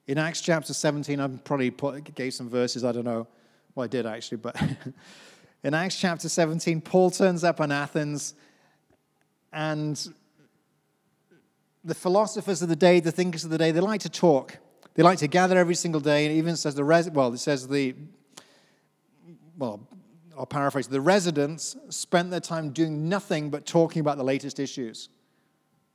In 0.06 0.18
Acts 0.18 0.40
chapter 0.40 0.72
17, 0.72 1.18
I 1.18 1.28
probably 1.44 1.70
put, 1.70 2.14
gave 2.14 2.34
some 2.34 2.48
verses, 2.48 2.84
I 2.84 2.92
don't 2.92 3.04
know. 3.04 3.26
Well, 3.74 3.84
I 3.84 3.88
did 3.88 4.06
actually, 4.06 4.38
but 4.38 4.60
in 5.64 5.74
Acts 5.74 5.98
chapter 5.98 6.28
17, 6.28 6.80
Paul 6.80 7.10
turns 7.10 7.42
up 7.42 7.60
in 7.60 7.72
Athens 7.72 8.34
and 9.52 10.12
the 11.84 11.94
philosophers 11.94 12.62
of 12.62 12.68
the 12.68 12.76
day, 12.76 13.00
the 13.00 13.12
thinkers 13.12 13.44
of 13.44 13.50
the 13.50 13.58
day, 13.58 13.70
they 13.70 13.80
like 13.80 14.00
to 14.00 14.08
talk. 14.08 14.58
They 14.94 15.02
like 15.02 15.18
to 15.18 15.28
gather 15.28 15.58
every 15.58 15.74
single 15.74 16.00
day, 16.00 16.24
and 16.26 16.34
even 16.36 16.56
says 16.56 16.74
the 16.74 16.84
res- 16.84 17.10
well, 17.10 17.32
it 17.32 17.38
says 17.38 17.68
the 17.68 17.94
well, 19.56 19.86
I'll 20.36 20.46
paraphrase. 20.46 20.88
The 20.88 21.00
residents 21.00 21.76
spent 21.90 22.30
their 22.30 22.40
time 22.40 22.70
doing 22.70 23.08
nothing 23.08 23.50
but 23.50 23.66
talking 23.66 24.00
about 24.00 24.16
the 24.16 24.24
latest 24.24 24.58
issues. 24.58 25.08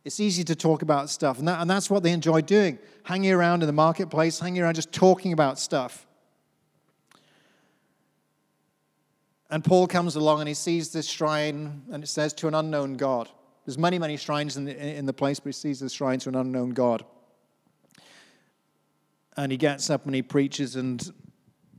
It's 0.05 0.19
easy 0.19 0.43
to 0.45 0.55
talk 0.55 0.81
about 0.81 1.09
stuff, 1.09 1.39
and, 1.39 1.47
that, 1.47 1.59
and 1.59 1.69
that's 1.69 1.89
what 1.89 2.03
they 2.03 2.11
enjoy 2.11 2.41
doing 2.41 2.79
hanging 3.03 3.31
around 3.31 3.63
in 3.63 3.67
the 3.67 3.73
marketplace, 3.73 4.39
hanging 4.39 4.61
around 4.61 4.75
just 4.75 4.91
talking 4.91 5.33
about 5.33 5.59
stuff. 5.59 6.05
And 9.49 9.63
Paul 9.63 9.87
comes 9.87 10.15
along 10.15 10.41
and 10.41 10.47
he 10.47 10.53
sees 10.53 10.91
this 10.91 11.07
shrine, 11.07 11.81
and 11.91 12.03
it 12.03 12.07
says 12.07 12.33
to 12.35 12.47
an 12.47 12.53
unknown 12.53 12.93
God. 12.95 13.29
There's 13.65 13.77
many, 13.77 13.99
many 13.99 14.17
shrines 14.17 14.57
in 14.57 14.65
the, 14.65 14.97
in 14.97 15.05
the 15.05 15.13
place, 15.13 15.39
but 15.39 15.49
he 15.49 15.53
sees 15.53 15.79
the 15.79 15.89
shrine 15.89 16.19
to 16.19 16.29
an 16.29 16.35
unknown 16.35 16.71
God. 16.71 17.05
And 19.37 19.51
he 19.51 19.57
gets 19.57 19.89
up 19.89 20.05
and 20.05 20.15
he 20.15 20.21
preaches, 20.21 20.75
and 20.75 21.11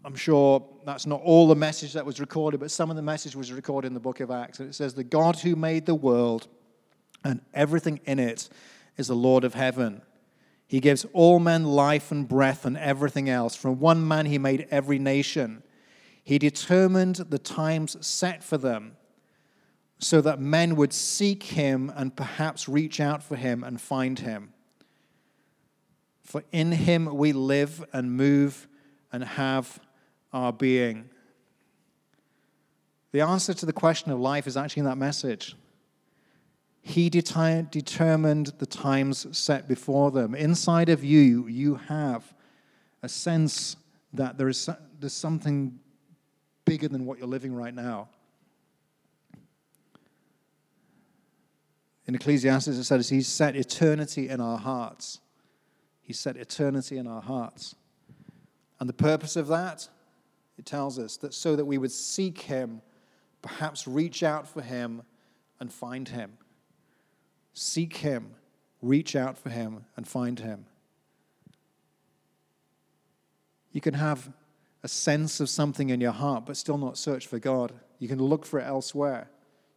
I'm 0.05 0.15
sure 0.15 0.67
that's 0.87 1.07
not 1.07 1.21
all 1.23 1.49
the 1.49 1.57
message 1.57 1.93
that 1.95 2.07
was 2.07 2.21
recorded, 2.21 2.61
but 2.61 2.71
some 2.71 2.91
of 2.91 2.97
the 2.97 3.03
message 3.03 3.37
was 3.37 3.53
recorded 3.53 3.89
in 3.89 3.95
the 3.95 4.01
book 4.01 4.21
of 4.21 4.31
Acts. 4.31 4.61
And 4.61 4.69
it 4.69 4.75
says, 4.75 4.95
The 4.95 5.05
God 5.05 5.37
who 5.41 5.57
made 5.57 5.87
the 5.87 5.95
world 5.95 6.47
and 7.25 7.41
everything 7.53 8.01
in 8.05 8.19
it 8.19 8.49
is 8.97 9.09
the 9.09 9.15
Lord 9.15 9.45
of 9.45 9.55
heaven. 9.55 10.03
He 10.67 10.81
gives 10.81 11.05
all 11.13 11.41
men 11.41 11.65
life 11.65 12.13
and 12.13 12.29
breath 12.29 12.65
and 12.65 12.77
everything 12.79 13.29
else. 13.29 13.57
From 13.57 13.81
one 13.81 14.07
man, 14.07 14.27
he 14.27 14.39
made 14.39 14.69
every 14.71 14.99
nation. 14.99 15.63
He 16.23 16.39
determined 16.39 17.17
the 17.17 17.39
times 17.39 17.97
set 18.07 18.45
for 18.45 18.57
them 18.57 18.97
so 20.01 20.21
that 20.23 20.41
men 20.41 20.77
would 20.77 20.93
seek 20.93 21.43
him 21.43 21.93
and 21.95 22.17
perhaps 22.17 22.69
reach 22.69 23.01
out 23.01 23.23
for 23.23 23.37
him 23.37 23.63
and 23.63 23.81
find 23.81 24.19
him. 24.19 24.53
For 26.25 26.43
in 26.53 26.73
him 26.73 27.17
we 27.17 27.33
live 27.33 27.85
and 27.93 28.13
move 28.17 28.67
and 29.13 29.23
have 29.23 29.79
our 30.33 30.53
being. 30.53 31.11
The 33.13 33.21
answer 33.21 33.53
to 33.53 33.67
the 33.67 33.73
question 33.73 34.11
of 34.11 34.19
life 34.21 34.47
is 34.47 34.57
actually 34.57 34.81
in 34.81 34.87
that 34.87 34.99
message. 34.99 35.55
He 36.81 37.11
determined 37.11 38.53
the 38.59 38.67
times 38.67 39.27
set 39.37 39.69
before 39.69 40.11
them. 40.11 40.35
Inside 40.35 40.89
of 40.89 41.05
you, 41.05 41.47
you 41.47 41.75
have 41.75 42.33
a 43.03 43.09
sense 43.09 43.77
that 44.15 44.39
there 44.39 44.49
is 44.49 44.69
there's 44.99 45.13
something 45.13 45.79
bigger 46.65 46.89
than 46.89 47.05
what 47.05 47.19
you're 47.19 47.29
living 47.29 47.55
right 47.55 47.75
now. 47.75 48.09
In 52.11 52.17
Ecclesiastes, 52.17 52.67
it 52.67 52.83
says, 52.83 53.09
He's 53.09 53.29
set 53.29 53.55
eternity 53.55 54.29
in 54.29 54.41
our 54.41 54.59
hearts. 54.59 55.21
He 56.03 56.13
set 56.13 56.37
eternity 56.37 56.99
in 56.99 57.07
our 57.07 57.23
hearts. 57.23 57.77
And 58.81 58.89
the 58.89 58.95
purpose 58.95 59.37
of 59.37 59.47
that, 59.47 59.89
it 60.59 60.67
tells 60.67 60.99
us 60.99 61.17
that 61.19 61.33
so 61.33 61.55
that 61.55 61.65
we 61.65 61.79
would 61.79 61.93
seek 61.93 62.41
Him, 62.41 62.83
perhaps 63.43 63.87
reach 63.87 64.25
out 64.25 64.49
for 64.49 64.61
Him 64.61 65.03
and 65.61 65.73
find 65.73 66.09
Him. 66.09 66.33
Seek 67.55 67.99
Him, 67.99 68.35
reach 68.83 69.15
out 69.15 69.39
for 69.39 69.51
Him, 69.51 69.85
and 69.97 70.05
find 70.05 70.41
Him. 70.41 70.67
You 73.71 73.81
can 73.81 73.95
have 73.95 74.33
a 74.83 74.89
sense 74.89 75.39
of 75.39 75.49
something 75.49 75.91
in 75.91 76.01
your 76.01 76.11
heart, 76.11 76.45
but 76.45 76.57
still 76.57 76.77
not 76.77 76.99
search 76.99 77.29
for 77.29 77.39
God. 77.39 77.73
You 78.01 78.09
can 78.09 78.21
look 78.21 78.45
for 78.45 78.59
it 78.59 78.65
elsewhere. 78.65 79.31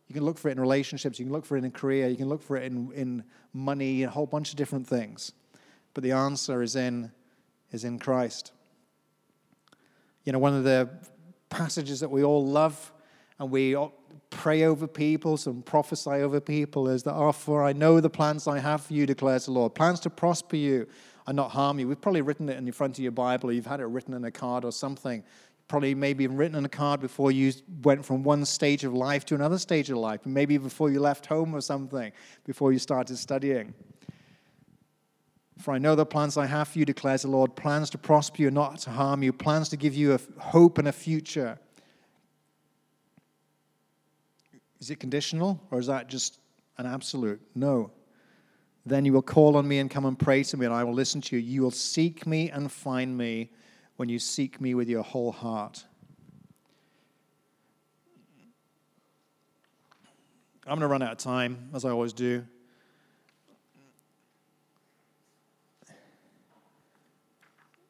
You 0.08 0.14
can 0.14 0.24
look 0.24 0.38
for 0.38 0.50
it 0.50 0.54
in 0.54 0.60
relationships, 0.60 1.18
you 1.18 1.26
can 1.26 1.34
look 1.34 1.46
for 1.46 1.58
it 1.58 1.64
in 1.64 1.72
career, 1.72 2.08
you 2.08 2.18
can 2.18 2.30
look 2.30 2.42
for 2.42 2.58
it 2.58 2.64
in, 2.64 2.92
in 2.94 3.24
money, 3.54 4.04
a 4.04 4.10
whole 4.10 4.26
bunch 4.26 4.50
of 4.52 4.56
different 4.58 4.86
things. 4.86 5.32
But 5.94 6.04
the 6.04 6.12
answer 6.12 6.62
is 6.62 6.76
in, 6.76 7.12
is 7.72 7.84
in 7.84 8.00
Christ. 8.00 8.52
You 10.26 10.34
know, 10.34 10.40
one 10.40 10.54
of 10.54 10.64
the 10.64 10.90
passages 11.50 12.00
that 12.00 12.10
we 12.10 12.24
all 12.24 12.46
love 12.46 12.92
and 13.40 13.52
we 13.52 13.76
pray 14.30 14.64
over 14.64 14.88
people, 14.88 15.38
some 15.38 15.62
prophesy 15.62 16.10
over 16.10 16.40
people 16.40 16.90
is 16.90 17.04
that, 17.04 17.14
oh, 17.14 17.32
for 17.32 17.64
I 17.64 17.74
know 17.74 18.00
the 18.00 18.10
plans 18.10 18.48
I 18.48 18.60
have 18.60 18.82
for 18.82 18.94
you, 18.94 19.06
declares 19.06 19.46
the 19.46 19.52
Lord. 19.52 19.76
Plans 19.76 20.00
to 20.02 20.10
prosper 20.10 20.56
you 20.56 20.88
and 21.28 21.36
not 21.36 21.52
harm 21.52 21.80
you. 21.80 21.88
We've 21.88 22.02
probably 22.02 22.22
written 22.22 22.50
it 22.50 22.58
in 22.58 22.66
the 22.66 22.72
front 22.72 22.98
of 22.98 23.04
your 23.04 23.12
Bible, 23.12 23.50
or 23.50 23.54
you've 23.54 23.66
had 23.66 23.80
it 23.80 23.86
written 23.86 24.14
in 24.14 24.24
a 24.26 24.32
card 24.32 24.66
or 24.66 24.72
something. 24.72 25.24
Probably 25.68 25.96
maybe 25.96 26.28
written 26.28 26.58
in 26.58 26.66
a 26.66 26.70
card 26.70 27.00
before 27.00 27.32
you 27.32 27.54
went 27.84 28.06
from 28.06 28.24
one 28.24 28.46
stage 28.46 28.84
of 28.84 28.94
life 28.94 29.26
to 29.26 29.36
another 29.36 29.58
stage 29.58 29.90
of 29.90 29.98
life, 29.98 30.26
and 30.26 30.34
maybe 30.34 30.58
before 30.58 30.92
you 30.92 31.00
left 31.00 31.26
home 31.26 31.56
or 31.56 31.62
something, 31.62 32.12
before 32.46 32.74
you 32.74 32.80
started 32.80 33.18
studying. 33.18 33.74
For 35.60 35.74
I 35.74 35.78
know 35.78 35.96
the 35.96 36.06
plans 36.06 36.38
I 36.38 36.46
have 36.46 36.68
for 36.68 36.80
you, 36.80 36.86
declares 36.86 37.22
the 37.22 37.30
Lord 37.30 37.56
plans 37.56 37.90
to 37.92 37.98
prosper 37.98 38.42
you, 38.42 38.52
not 38.52 38.80
to 38.80 38.90
harm 38.90 39.24
you, 39.24 39.32
plans 39.32 39.70
to 39.70 39.78
give 39.78 39.96
you 39.96 40.14
a 40.14 40.20
hope 40.40 40.78
and 40.78 40.88
a 40.88 40.92
future. 40.92 41.58
Is 44.80 44.90
it 44.90 45.00
conditional 45.00 45.62
or 45.72 45.80
is 45.80 45.88
that 45.88 46.10
just 46.10 46.40
an 46.78 46.86
absolute? 46.86 47.40
No. 47.56 47.92
Then 48.86 49.06
you 49.06 49.14
will 49.14 49.22
call 49.22 49.56
on 49.56 49.66
me 49.66 49.80
and 49.80 49.90
come 49.90 50.06
and 50.06 50.20
pray 50.20 50.44
to 50.44 50.58
me, 50.58 50.66
and 50.66 50.76
I 50.76 50.84
will 50.84 50.94
listen 50.94 51.22
to 51.22 51.38
you. 51.38 51.42
You 51.42 51.62
will 51.62 51.72
seek 51.72 52.28
me 52.28 52.50
and 52.50 52.70
find 52.70 53.18
me 53.18 53.52
when 53.96 54.10
you 54.10 54.20
seek 54.20 54.60
me 54.60 54.74
with 54.74 54.90
your 54.90 55.04
whole 55.04 55.32
heart. 55.32 55.86
I'm 60.66 60.80
going 60.80 60.82
to 60.82 60.88
run 60.88 61.02
out 61.02 61.12
of 61.12 61.18
time, 61.18 61.70
as 61.74 61.84
I 61.84 61.90
always 61.90 62.14
do. 62.14 62.46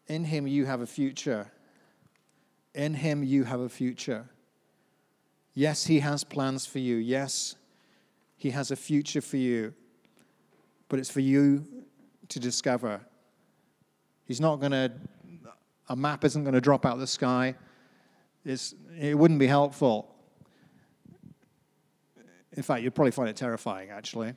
In 0.08 0.26
him, 0.26 0.48
you 0.48 0.66
have 0.66 0.82
a 0.82 0.88
future. 0.88 1.52
In 2.74 2.96
him, 2.96 3.24
you 3.24 3.44
have 3.44 3.60
a 3.60 3.70
future. 3.70 4.26
Yes, 5.54 5.86
he 5.86 6.00
has 6.00 6.24
plans 6.24 6.66
for 6.66 6.80
you. 6.80 6.96
Yes, 6.96 7.56
he 8.36 8.50
has 8.50 8.72
a 8.72 8.76
future 8.76 9.22
for 9.22 9.38
you. 9.38 9.74
But 10.90 11.00
it's 11.00 11.12
for 11.12 11.20
you 11.20 11.66
to 12.30 12.40
discover. 12.40 13.02
He's 14.26 14.42
not 14.42 14.60
going 14.60 14.72
to, 14.72 14.92
a 15.90 15.96
map 15.96 16.24
isn't 16.24 16.44
going 16.44 16.54
to 16.54 16.62
drop 16.62 16.86
out 16.86 16.94
of 16.94 17.00
the 17.00 17.08
sky. 17.08 17.56
It's, 18.46 18.76
it 19.00 19.18
wouldn't 19.18 19.40
be 19.40 19.48
helpful. 19.48 20.14
In 22.54 22.64
fact, 22.64 22.84
you'd 22.84 22.94
probably 22.94 23.12
find 23.12 23.30
it 23.30 23.36
terrifying, 23.36 23.90
actually 23.90 24.36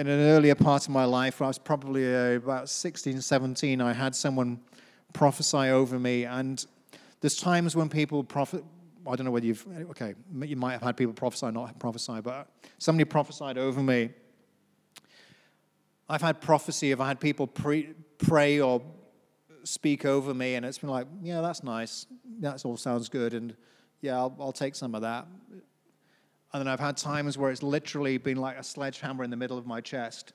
in 0.00 0.06
an 0.06 0.20
earlier 0.20 0.54
part 0.54 0.84
of 0.84 0.88
my 0.88 1.04
life, 1.04 1.42
I 1.42 1.46
was 1.46 1.58
probably 1.58 2.14
uh, 2.14 2.36
about 2.36 2.70
16, 2.70 3.20
17, 3.20 3.82
I 3.82 3.92
had 3.92 4.14
someone 4.14 4.58
prophesy 5.12 5.68
over 5.68 5.98
me. 5.98 6.24
And 6.24 6.64
there's 7.20 7.36
times 7.36 7.76
when 7.76 7.90
people 7.90 8.24
prophet, 8.24 8.64
I 9.06 9.14
don't 9.14 9.26
know 9.26 9.30
whether 9.30 9.44
you've, 9.44 9.66
okay, 9.90 10.14
you 10.42 10.56
might 10.56 10.72
have 10.72 10.82
had 10.82 10.96
people 10.96 11.12
prophesy, 11.12 11.50
not 11.50 11.78
prophesy, 11.78 12.20
but 12.22 12.48
somebody 12.78 13.04
prophesied 13.04 13.58
over 13.58 13.82
me. 13.82 14.08
I've 16.10 16.22
had 16.22 16.40
prophecy, 16.40 16.90
if 16.90 16.98
I 16.98 17.06
had 17.06 17.20
people 17.20 17.46
pre- 17.46 17.94
pray 18.18 18.60
or 18.60 18.82
speak 19.62 20.04
over 20.04 20.34
me, 20.34 20.56
and 20.56 20.66
it's 20.66 20.78
been 20.78 20.90
like, 20.90 21.06
yeah, 21.22 21.40
that's 21.40 21.62
nice. 21.62 22.04
That 22.40 22.64
all 22.64 22.76
sounds 22.76 23.08
good. 23.08 23.32
And 23.32 23.54
yeah, 24.00 24.16
I'll, 24.16 24.36
I'll 24.40 24.52
take 24.52 24.74
some 24.74 24.96
of 24.96 25.02
that. 25.02 25.28
And 26.52 26.60
then 26.60 26.66
I've 26.66 26.80
had 26.80 26.96
times 26.96 27.38
where 27.38 27.52
it's 27.52 27.62
literally 27.62 28.18
been 28.18 28.38
like 28.38 28.58
a 28.58 28.64
sledgehammer 28.64 29.22
in 29.22 29.30
the 29.30 29.36
middle 29.36 29.56
of 29.56 29.68
my 29.68 29.80
chest. 29.80 30.32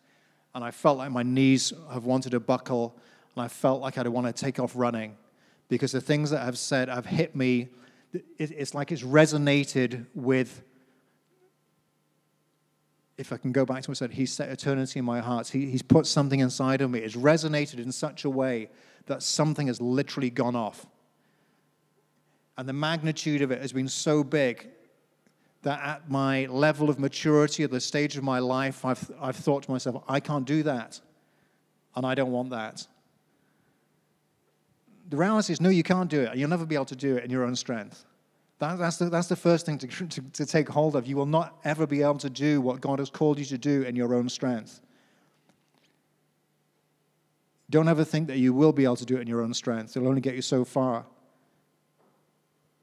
And 0.53 0.63
I 0.63 0.71
felt 0.71 0.97
like 0.97 1.11
my 1.11 1.23
knees 1.23 1.73
have 1.91 2.05
wanted 2.05 2.29
to 2.29 2.39
buckle. 2.39 2.95
And 3.35 3.43
I 3.43 3.49
felt 3.49 3.81
like 3.81 3.97
I'd 3.97 4.07
want 4.07 4.27
to 4.27 4.33
take 4.33 4.61
off 4.61 4.71
running 4.77 5.17
because 5.67 5.91
the 5.91 5.99
things 5.99 6.29
that 6.29 6.47
I've 6.47 6.57
said 6.57 6.87
have 6.87 7.05
hit 7.05 7.35
me. 7.35 7.67
It's 8.37 8.73
like 8.73 8.93
it's 8.93 9.03
resonated 9.03 10.05
with. 10.15 10.63
If 13.17 13.31
I 13.31 13.37
can 13.37 13.51
go 13.51 13.65
back 13.65 13.83
to 13.83 13.91
what 13.91 13.97
I 13.97 13.99
said, 13.99 14.11
He 14.11 14.25
set 14.25 14.49
eternity 14.49 14.99
in 14.99 15.05
my 15.05 15.19
heart. 15.19 15.47
He, 15.47 15.69
he's 15.69 15.81
put 15.81 16.05
something 16.05 16.39
inside 16.39 16.81
of 16.81 16.91
me. 16.91 16.99
It's 16.99 17.15
resonated 17.15 17.79
in 17.79 17.91
such 17.91 18.25
a 18.25 18.29
way 18.29 18.69
that 19.05 19.23
something 19.23 19.67
has 19.67 19.79
literally 19.79 20.29
gone 20.29 20.55
off. 20.55 20.85
And 22.57 22.67
the 22.67 22.73
magnitude 22.73 23.41
of 23.41 23.51
it 23.51 23.61
has 23.61 23.73
been 23.73 23.87
so 23.87 24.23
big 24.23 24.69
that 25.63 25.81
at 25.81 26.09
my 26.09 26.45
level 26.45 26.89
of 26.89 26.99
maturity, 26.99 27.63
at 27.63 27.71
the 27.71 27.79
stage 27.79 28.17
of 28.17 28.23
my 28.23 28.39
life, 28.39 28.85
I've, 28.85 29.11
I've 29.19 29.35
thought 29.35 29.63
to 29.63 29.71
myself, 29.71 30.03
I 30.07 30.19
can't 30.19 30.45
do 30.45 30.63
that. 30.63 31.01
And 31.95 32.05
I 32.05 32.13
don't 32.15 32.31
want 32.31 32.51
that. 32.51 32.85
The 35.09 35.17
reality 35.17 35.53
is, 35.53 35.61
no, 35.61 35.69
you 35.69 35.83
can't 35.83 36.09
do 36.09 36.21
it. 36.21 36.35
You'll 36.37 36.49
never 36.49 36.65
be 36.65 36.75
able 36.75 36.85
to 36.85 36.95
do 36.95 37.15
it 37.15 37.23
in 37.23 37.31
your 37.31 37.43
own 37.43 37.55
strength. 37.55 38.05
That, 38.59 38.77
that's, 38.77 38.97
the, 38.97 39.09
that's 39.09 39.27
the 39.27 39.35
first 39.35 39.65
thing 39.65 39.77
to, 39.79 39.87
to, 39.87 40.21
to 40.21 40.45
take 40.45 40.69
hold 40.69 40.95
of. 40.95 41.07
You 41.07 41.17
will 41.17 41.25
not 41.25 41.57
ever 41.65 41.85
be 41.85 42.01
able 42.01 42.19
to 42.19 42.29
do 42.29 42.61
what 42.61 42.79
God 42.79 42.99
has 42.99 43.09
called 43.09 43.37
you 43.37 43.45
to 43.45 43.57
do 43.57 43.81
in 43.81 43.95
your 43.95 44.13
own 44.13 44.29
strength. 44.29 44.79
Don't 47.69 47.89
ever 47.89 48.03
think 48.03 48.27
that 48.27 48.37
you 48.37 48.53
will 48.53 48.71
be 48.71 48.83
able 48.83 48.95
to 48.95 49.05
do 49.05 49.17
it 49.17 49.21
in 49.21 49.27
your 49.27 49.41
own 49.41 49.53
strength. 49.53 49.97
It'll 49.97 50.07
only 50.07 50.21
get 50.21 50.35
you 50.35 50.41
so 50.41 50.63
far. 50.63 51.05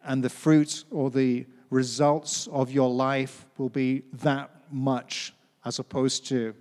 And 0.05 0.23
the 0.23 0.29
fruit 0.29 0.85
or 0.91 1.11
the 1.11 1.47
results 1.70 2.49
of 2.49 2.70
your 2.70 2.91
life 2.91 3.47
will 3.57 3.70
be 3.70 4.03
that 4.14 4.51
much 4.70 5.33
as 5.64 5.79
opposed 5.79 6.27
to 6.27 6.55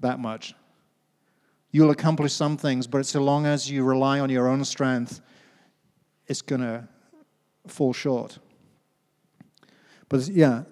that 0.00 0.20
much. 0.20 0.54
You'll 1.72 1.90
accomplish 1.90 2.32
some 2.32 2.56
things, 2.56 2.86
but 2.86 3.04
so 3.06 3.22
long 3.22 3.46
as 3.46 3.70
you 3.70 3.82
rely 3.82 4.20
on 4.20 4.30
your 4.30 4.46
own 4.46 4.64
strength, 4.64 5.20
it's 6.26 6.42
going 6.42 6.60
to 6.60 6.86
fall 7.70 7.92
short. 7.92 8.38
But 10.08 10.28
yeah, 10.28 10.62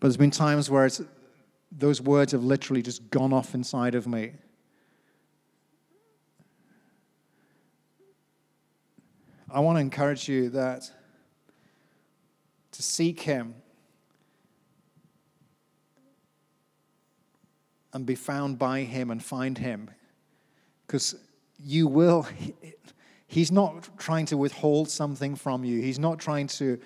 but 0.00 0.08
there's 0.08 0.16
been 0.16 0.30
times 0.30 0.70
where 0.70 0.88
those 1.70 2.00
words 2.00 2.32
have 2.32 2.44
literally 2.44 2.82
just 2.82 3.10
gone 3.10 3.32
off 3.32 3.54
inside 3.54 3.94
of 3.94 4.06
me. 4.06 4.32
I 9.50 9.60
want 9.60 9.76
to 9.76 9.80
encourage 9.80 10.28
you 10.28 10.48
that 10.50 10.90
to 12.72 12.82
seek 12.82 13.20
Him 13.20 13.54
and 17.92 18.06
be 18.06 18.14
found 18.14 18.58
by 18.58 18.80
Him 18.80 19.10
and 19.10 19.22
find 19.22 19.58
Him. 19.58 19.90
Because 20.86 21.14
you 21.62 21.86
will, 21.86 22.26
He's 23.32 23.50
not 23.50 23.88
trying 23.98 24.26
to 24.26 24.36
withhold 24.36 24.90
something 24.90 25.36
from 25.36 25.64
you, 25.64 25.80
He's 25.80 25.98
not 25.98 26.18
trying 26.18 26.48
to 26.48 26.78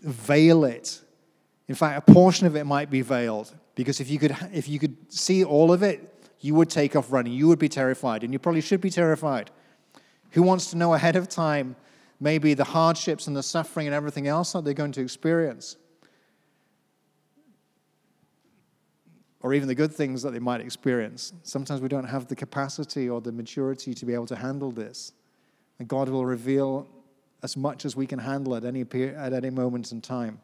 veil 0.00 0.64
it. 0.64 1.00
In 1.66 1.74
fact, 1.74 2.08
a 2.08 2.12
portion 2.12 2.46
of 2.46 2.54
it 2.54 2.64
might 2.64 2.88
be 2.88 3.02
veiled. 3.02 3.52
Because 3.74 4.00
if 4.00 4.08
you 4.08 4.18
could, 4.18 4.36
if 4.52 4.68
you 4.68 4.78
could 4.78 4.96
see 5.12 5.44
all 5.44 5.72
of 5.72 5.82
it, 5.82 6.14
you 6.40 6.54
would 6.54 6.70
take 6.70 6.94
off 6.94 7.10
running. 7.10 7.32
You 7.32 7.48
would 7.48 7.58
be 7.58 7.68
terrified, 7.68 8.22
and 8.22 8.32
you 8.32 8.38
probably 8.38 8.60
should 8.60 8.80
be 8.80 8.90
terrified. 8.90 9.50
Who 10.30 10.42
wants 10.42 10.70
to 10.70 10.76
know 10.76 10.94
ahead 10.94 11.16
of 11.16 11.28
time 11.28 11.74
maybe 12.20 12.54
the 12.54 12.64
hardships 12.64 13.26
and 13.26 13.36
the 13.36 13.42
suffering 13.42 13.86
and 13.86 13.94
everything 13.94 14.28
else 14.28 14.52
that 14.52 14.64
they're 14.64 14.74
going 14.74 14.92
to 14.92 15.00
experience. 15.00 15.76
Or 19.40 19.52
even 19.54 19.66
the 19.66 19.74
good 19.74 19.92
things 19.92 20.22
that 20.22 20.32
they 20.32 20.38
might 20.38 20.60
experience. 20.60 21.32
Sometimes 21.42 21.80
we 21.80 21.88
don't 21.88 22.08
have 22.08 22.26
the 22.28 22.36
capacity 22.36 23.08
or 23.08 23.20
the 23.20 23.32
maturity 23.32 23.94
to 23.94 24.06
be 24.06 24.14
able 24.14 24.26
to 24.26 24.36
handle 24.36 24.70
this. 24.70 25.12
And 25.78 25.88
God 25.88 26.08
will 26.08 26.26
reveal 26.26 26.86
as 27.42 27.56
much 27.56 27.84
as 27.84 27.94
we 27.94 28.06
can 28.06 28.18
handle 28.18 28.56
at 28.56 28.64
any, 28.64 28.82
at 28.82 29.32
any 29.32 29.50
moment 29.50 29.92
in 29.92 30.00
time. 30.00 30.40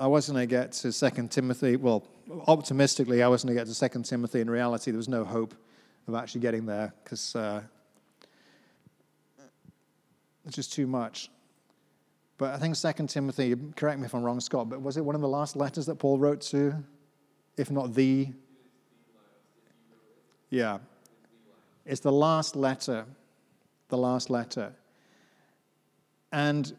I 0.00 0.06
wasn't 0.06 0.36
going 0.36 0.48
to 0.48 0.54
get 0.54 0.72
to 0.72 0.92
Second 0.92 1.30
Timothy. 1.30 1.76
Well, 1.76 2.06
optimistically, 2.46 3.22
I 3.22 3.28
wasn't 3.28 3.48
going 3.48 3.58
to 3.58 3.60
get 3.60 3.68
to 3.68 3.74
Second 3.74 4.04
Timothy. 4.04 4.40
In 4.40 4.48
reality, 4.48 4.90
there 4.90 4.96
was 4.96 5.08
no 5.08 5.24
hope 5.24 5.54
of 6.08 6.14
actually 6.14 6.40
getting 6.40 6.64
there 6.64 6.94
because 7.04 7.36
uh, 7.36 7.60
it's 10.46 10.56
just 10.56 10.72
too 10.72 10.86
much. 10.86 11.28
But 12.38 12.54
I 12.54 12.56
think 12.56 12.76
Second 12.76 13.08
Timothy. 13.08 13.54
Correct 13.76 13.98
me 13.98 14.06
if 14.06 14.14
I'm 14.14 14.22
wrong, 14.22 14.40
Scott. 14.40 14.70
But 14.70 14.80
was 14.80 14.96
it 14.96 15.04
one 15.04 15.14
of 15.14 15.20
the 15.20 15.28
last 15.28 15.54
letters 15.54 15.84
that 15.84 15.96
Paul 15.96 16.18
wrote 16.18 16.40
to, 16.42 16.74
if 17.58 17.70
not 17.70 17.92
the? 17.92 18.32
Yeah, 20.50 20.78
it's 21.86 22.00
the 22.00 22.12
last 22.12 22.56
letter. 22.56 23.06
The 23.88 23.96
last 23.96 24.30
letter. 24.30 24.72
And 26.32 26.76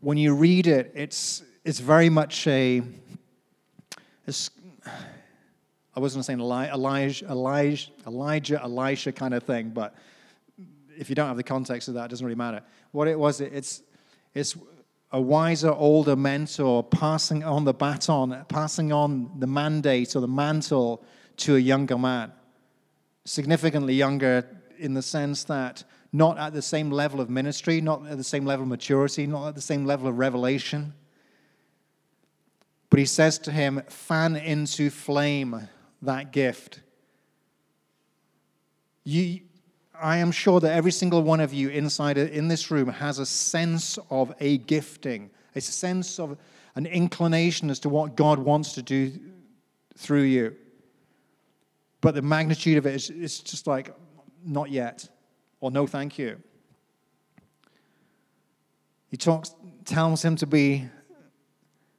when 0.00 0.18
you 0.18 0.34
read 0.34 0.66
it, 0.66 0.92
it's, 0.94 1.42
it's 1.64 1.80
very 1.80 2.08
much 2.08 2.46
a, 2.46 2.82
I 4.26 6.00
wasn't 6.00 6.24
saying 6.24 6.40
Elijah, 6.40 7.26
Elijah, 7.28 7.92
Elijah, 8.06 8.62
Elisha 8.62 9.12
kind 9.12 9.34
of 9.34 9.42
thing, 9.42 9.70
but 9.70 9.94
if 10.96 11.08
you 11.08 11.14
don't 11.14 11.28
have 11.28 11.36
the 11.36 11.42
context 11.42 11.88
of 11.88 11.94
that, 11.94 12.06
it 12.06 12.08
doesn't 12.08 12.26
really 12.26 12.36
matter. 12.36 12.62
What 12.92 13.08
it 13.08 13.18
was, 13.18 13.40
it's, 13.40 13.82
it's 14.34 14.56
a 15.12 15.20
wiser, 15.20 15.72
older 15.72 16.16
mentor 16.16 16.82
passing 16.82 17.42
on 17.44 17.64
the 17.64 17.74
baton, 17.74 18.44
passing 18.48 18.92
on 18.92 19.30
the 19.38 19.46
mandate 19.46 20.14
or 20.16 20.20
the 20.20 20.28
mantle 20.28 21.04
to 21.38 21.56
a 21.56 21.58
younger 21.58 21.98
man. 21.98 22.32
Significantly 23.24 23.94
younger 23.94 24.46
in 24.78 24.94
the 24.94 25.02
sense 25.02 25.44
that 25.44 25.84
not 26.12 26.38
at 26.38 26.52
the 26.52 26.62
same 26.62 26.90
level 26.90 27.20
of 27.20 27.28
ministry, 27.28 27.80
not 27.80 28.06
at 28.06 28.16
the 28.16 28.24
same 28.24 28.46
level 28.46 28.62
of 28.62 28.68
maturity, 28.68 29.26
not 29.26 29.48
at 29.48 29.54
the 29.54 29.60
same 29.60 29.84
level 29.84 30.08
of 30.08 30.18
revelation. 30.18 30.94
But 32.90 32.98
he 32.98 33.06
says 33.06 33.38
to 33.40 33.52
him, 33.52 33.82
fan 33.88 34.36
into 34.36 34.88
flame 34.88 35.68
that 36.02 36.32
gift. 36.32 36.80
You, 39.04 39.40
I 40.00 40.18
am 40.18 40.30
sure 40.30 40.60
that 40.60 40.72
every 40.72 40.92
single 40.92 41.22
one 41.22 41.40
of 41.40 41.52
you 41.52 41.68
inside 41.68 42.16
in 42.16 42.48
this 42.48 42.70
room 42.70 42.88
has 42.88 43.18
a 43.18 43.26
sense 43.26 43.98
of 44.10 44.34
a 44.40 44.58
gifting, 44.58 45.30
a 45.54 45.60
sense 45.60 46.18
of 46.18 46.38
an 46.76 46.86
inclination 46.86 47.68
as 47.68 47.80
to 47.80 47.88
what 47.88 48.16
God 48.16 48.38
wants 48.38 48.72
to 48.74 48.82
do 48.82 49.12
through 49.96 50.22
you. 50.22 50.56
But 52.00 52.14
the 52.14 52.22
magnitude 52.22 52.78
of 52.78 52.86
it 52.86 52.94
is, 52.94 53.10
is 53.10 53.40
just 53.40 53.66
like, 53.66 53.94
not 54.44 54.70
yet, 54.70 55.08
or 55.60 55.70
no 55.70 55.86
thank 55.86 56.18
you. 56.18 56.40
He 59.08 59.16
talks, 59.16 59.54
tells 59.84 60.24
him 60.24 60.36
to 60.36 60.46
be, 60.46 60.84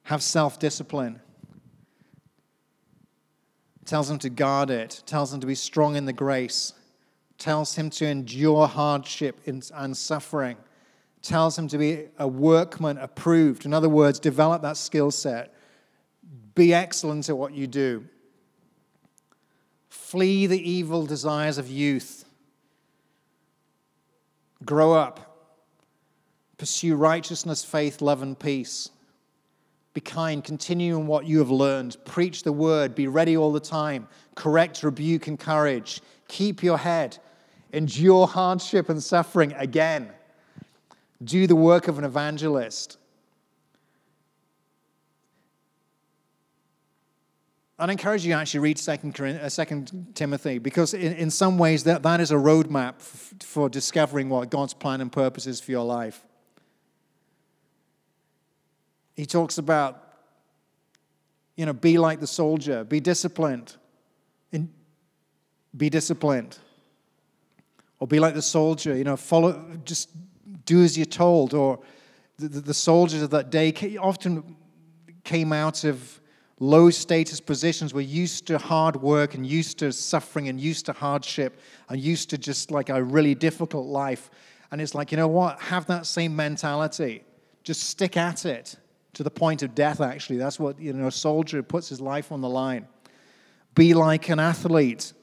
have 0.04 0.24
self 0.24 0.60
discipline 0.60 1.20
tells 3.90 4.10
him 4.10 4.20
to 4.20 4.30
guard 4.30 4.70
it, 4.70 5.02
tells 5.08 5.34
him 5.34 5.40
to 5.40 5.48
be 5.48 5.56
strong 5.56 5.96
in 5.96 6.06
the 6.06 6.14
grace, 6.14 6.74
tells 7.40 7.76
him 7.76 7.90
to 7.90 8.06
endure 8.06 8.68
hardship 8.68 9.40
and 9.48 9.98
suffering, 9.98 10.56
tells 11.24 11.58
him 11.58 11.68
to 11.68 11.78
be 11.78 12.06
a 12.20 12.28
workman 12.28 13.00
approved. 13.00 13.66
In 13.66 13.74
other 13.74 13.90
words, 13.90 14.20
develop 14.20 14.62
that 14.62 14.78
skill 14.78 15.10
set, 15.10 15.56
be 16.54 16.72
excellent 16.72 17.30
at 17.30 17.38
what 17.38 17.54
you 17.54 17.66
do. 17.66 18.06
Flee 19.90 20.48
the 20.48 20.70
evil 20.70 21.06
desires 21.06 21.58
of 21.58 21.70
youth. 21.70 22.26
Grow 24.64 24.94
up. 24.94 25.26
Pursue 26.58 26.96
righteousness, 26.96 27.64
faith, 27.64 28.02
love, 28.02 28.22
and 28.22 28.38
peace. 28.38 28.90
Be 29.94 30.02
kind, 30.02 30.44
continue 30.44 30.98
in 31.00 31.08
what 31.08 31.26
you 31.26 31.40
have 31.40 31.50
learned. 31.50 31.98
Preach 32.06 32.44
the 32.44 32.52
word, 32.52 32.94
be 32.94 33.08
ready 33.08 33.36
all 33.36 33.52
the 33.52 33.60
time. 33.60 34.08
Correct, 34.36 34.84
rebuke, 34.84 35.28
encourage. 35.28 36.02
Keep 36.28 36.62
your 36.62 36.78
head. 36.78 37.18
Endure 37.74 38.28
hardship 38.28 38.90
and 38.90 39.02
suffering 39.02 39.54
again. 39.54 40.10
Do 41.24 41.48
the 41.48 41.56
work 41.56 41.88
of 41.88 41.98
an 41.98 42.04
evangelist. 42.04 42.99
I'd 47.80 47.90
encourage 47.90 48.26
you 48.26 48.34
to 48.34 48.40
actually 48.40 48.60
read 48.60 48.78
2 48.78 48.92
uh, 48.92 49.86
Timothy 50.14 50.58
because, 50.58 50.94
in, 50.94 51.14
in 51.14 51.32
some 51.32 51.58
ways, 51.58 51.86
that, 51.86 52.04
that 52.04 52.20
is 52.20 52.32
a 52.32 52.36
roadmap 52.36 52.96
f- 52.96 53.34
for 53.40 53.70
discovering 53.70 54.28
what 54.28 54.50
God's 54.50 54.74
plan 54.74 55.00
and 55.00 55.10
purpose 55.10 55.48
is 55.48 55.62
for 55.62 55.72
your 55.72 55.86
life. 55.86 56.22
He 59.16 59.26
talks 59.26 59.58
about, 59.58 60.04
you 61.56 61.66
know, 61.66 61.72
be 61.72 61.98
like 61.98 62.20
the 62.20 62.28
soldier, 62.28 62.84
be 62.84 63.00
disciplined. 63.00 63.78
In, 64.52 64.70
be 65.76 65.90
disciplined. 65.90 66.58
Or 68.00 68.08
be 68.08 68.20
like 68.20 68.34
the 68.34 68.42
soldier, 68.42 68.94
you 68.94 69.06
know, 69.06 69.16
follow, 69.16 69.80
just 69.86 70.10
do 70.66 70.84
as 70.84 70.98
you're 70.98 71.06
told. 71.06 71.54
Or 71.54 71.80
the, 72.38 72.48
the 72.48 72.74
soldiers 72.74 73.22
of 73.22 73.30
that 73.30 73.52
day 73.52 73.72
often 73.98 74.58
came 75.24 75.54
out 75.54 75.86
of 75.86 76.19
low 76.60 76.90
status 76.90 77.40
positions 77.40 77.94
were 77.94 78.02
used 78.02 78.46
to 78.48 78.58
hard 78.58 79.02
work 79.02 79.34
and 79.34 79.46
used 79.46 79.80
to 79.80 79.92
suffering 79.92 80.50
and 80.50 80.60
used 80.60 80.86
to 80.86 80.94
hardship 80.94 81.60
and 81.88 82.00
used 82.00 82.30
to 82.30 82.38
just 82.38 82.70
like 82.70 82.90
a 82.90 83.02
really 83.02 83.34
difficult 83.34 83.88
life. 83.88 84.30
And 84.72 84.82
it's 84.82 84.94
like, 84.94 85.12
you 85.12 85.18
know 85.18 85.28
what? 85.28 85.60
Have 85.62 85.86
that 85.88 86.06
same 86.06 86.36
mentality. 86.36 87.24
Just 87.64 87.84
stick 87.84 88.18
at 88.18 88.46
it 88.46 88.76
to 89.14 89.24
the 89.24 89.32
point 89.32 89.64
of 89.64 89.74
death, 89.74 90.02
actually. 90.02 90.38
That's 90.38 90.60
what, 90.60 90.80
you 90.80 90.94
know, 90.94 91.08
a 91.08 91.12
soldier 91.12 91.64
puts 91.64 91.90
his 91.90 92.02
life 92.02 92.32
on 92.32 92.42
the 92.42 92.50
line. 92.50 92.88
Be 93.74 93.94
like 93.94 94.30
an 94.30 94.40
athlete. 94.40 95.14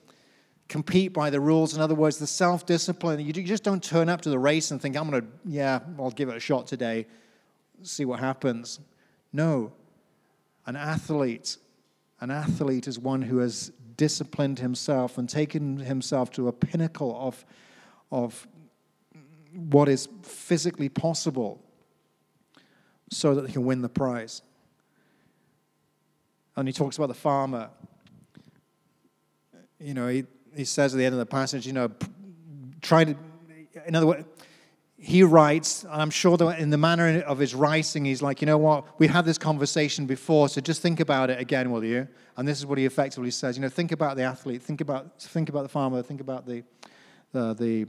Compete 0.68 1.12
by 1.12 1.30
the 1.30 1.40
rules. 1.40 1.76
In 1.76 1.80
other 1.80 1.94
words, 1.94 2.18
the 2.18 2.26
self 2.26 2.66
discipline. 2.66 3.20
You 3.20 3.32
just 3.32 3.62
don't 3.62 3.82
turn 3.82 4.08
up 4.08 4.22
to 4.22 4.30
the 4.30 4.38
race 4.38 4.70
and 4.70 4.82
think, 4.82 4.96
I'm 4.96 5.08
going 5.08 5.22
to, 5.22 5.28
yeah, 5.44 5.80
I'll 5.98 6.10
give 6.10 6.28
it 6.28 6.36
a 6.36 6.40
shot 6.40 6.66
today, 6.66 7.06
see 7.82 8.04
what 8.04 8.18
happens. 8.18 8.80
No. 9.32 9.72
An 10.66 10.76
athlete, 10.76 11.56
an 12.20 12.30
athlete 12.30 12.88
is 12.88 12.98
one 12.98 13.22
who 13.22 13.38
has 13.38 13.72
disciplined 13.96 14.58
himself 14.58 15.16
and 15.16 15.28
taken 15.28 15.78
himself 15.78 16.30
to 16.32 16.48
a 16.48 16.52
pinnacle 16.52 17.16
of, 17.18 17.44
of 18.10 18.46
what 19.54 19.88
is 19.88 20.08
physically 20.22 20.88
possible 20.88 21.62
so 23.10 23.34
that 23.34 23.46
he 23.46 23.52
can 23.52 23.64
win 23.64 23.80
the 23.82 23.88
prize. 23.88 24.42
And 26.56 26.66
he 26.66 26.72
talks 26.72 26.96
about 26.96 27.08
the 27.08 27.14
farmer. 27.14 27.70
You 29.78 29.94
know, 29.94 30.08
he, 30.08 30.24
he 30.54 30.64
says 30.64 30.94
at 30.94 30.98
the 30.98 31.04
end 31.04 31.14
of 31.14 31.18
the 31.18 31.26
passage, 31.26 31.66
you 31.66 31.72
know, 31.72 31.90
try 32.80 33.04
to, 33.04 33.16
in 33.86 33.94
other 33.94 34.06
words, 34.06 34.24
he 34.98 35.22
writes, 35.22 35.84
and 35.84 36.00
I'm 36.00 36.10
sure 36.10 36.36
that 36.38 36.58
in 36.58 36.70
the 36.70 36.78
manner 36.78 37.20
of 37.20 37.38
his 37.38 37.54
writing, 37.54 38.06
he's 38.06 38.22
like, 38.22 38.40
you 38.40 38.46
know 38.46 38.56
what, 38.56 38.98
we 38.98 39.06
had 39.06 39.24
this 39.26 39.36
conversation 39.36 40.06
before, 40.06 40.48
so 40.48 40.60
just 40.60 40.80
think 40.80 41.00
about 41.00 41.28
it 41.28 41.38
again, 41.38 41.70
will 41.70 41.84
you? 41.84 42.08
And 42.36 42.48
this 42.48 42.58
is 42.58 42.66
what 42.66 42.78
he 42.78 42.86
effectively 42.86 43.30
says. 43.30 43.56
You 43.56 43.62
know, 43.62 43.68
think 43.68 43.92
about 43.92 44.16
the 44.16 44.22
athlete, 44.22 44.62
think 44.62 44.80
about, 44.80 45.20
think 45.20 45.48
about 45.50 45.62
the 45.62 45.68
farmer, 45.68 46.02
think 46.02 46.20
about 46.20 46.46
the, 46.46 46.64
the, 47.32 47.54
the 47.54 47.86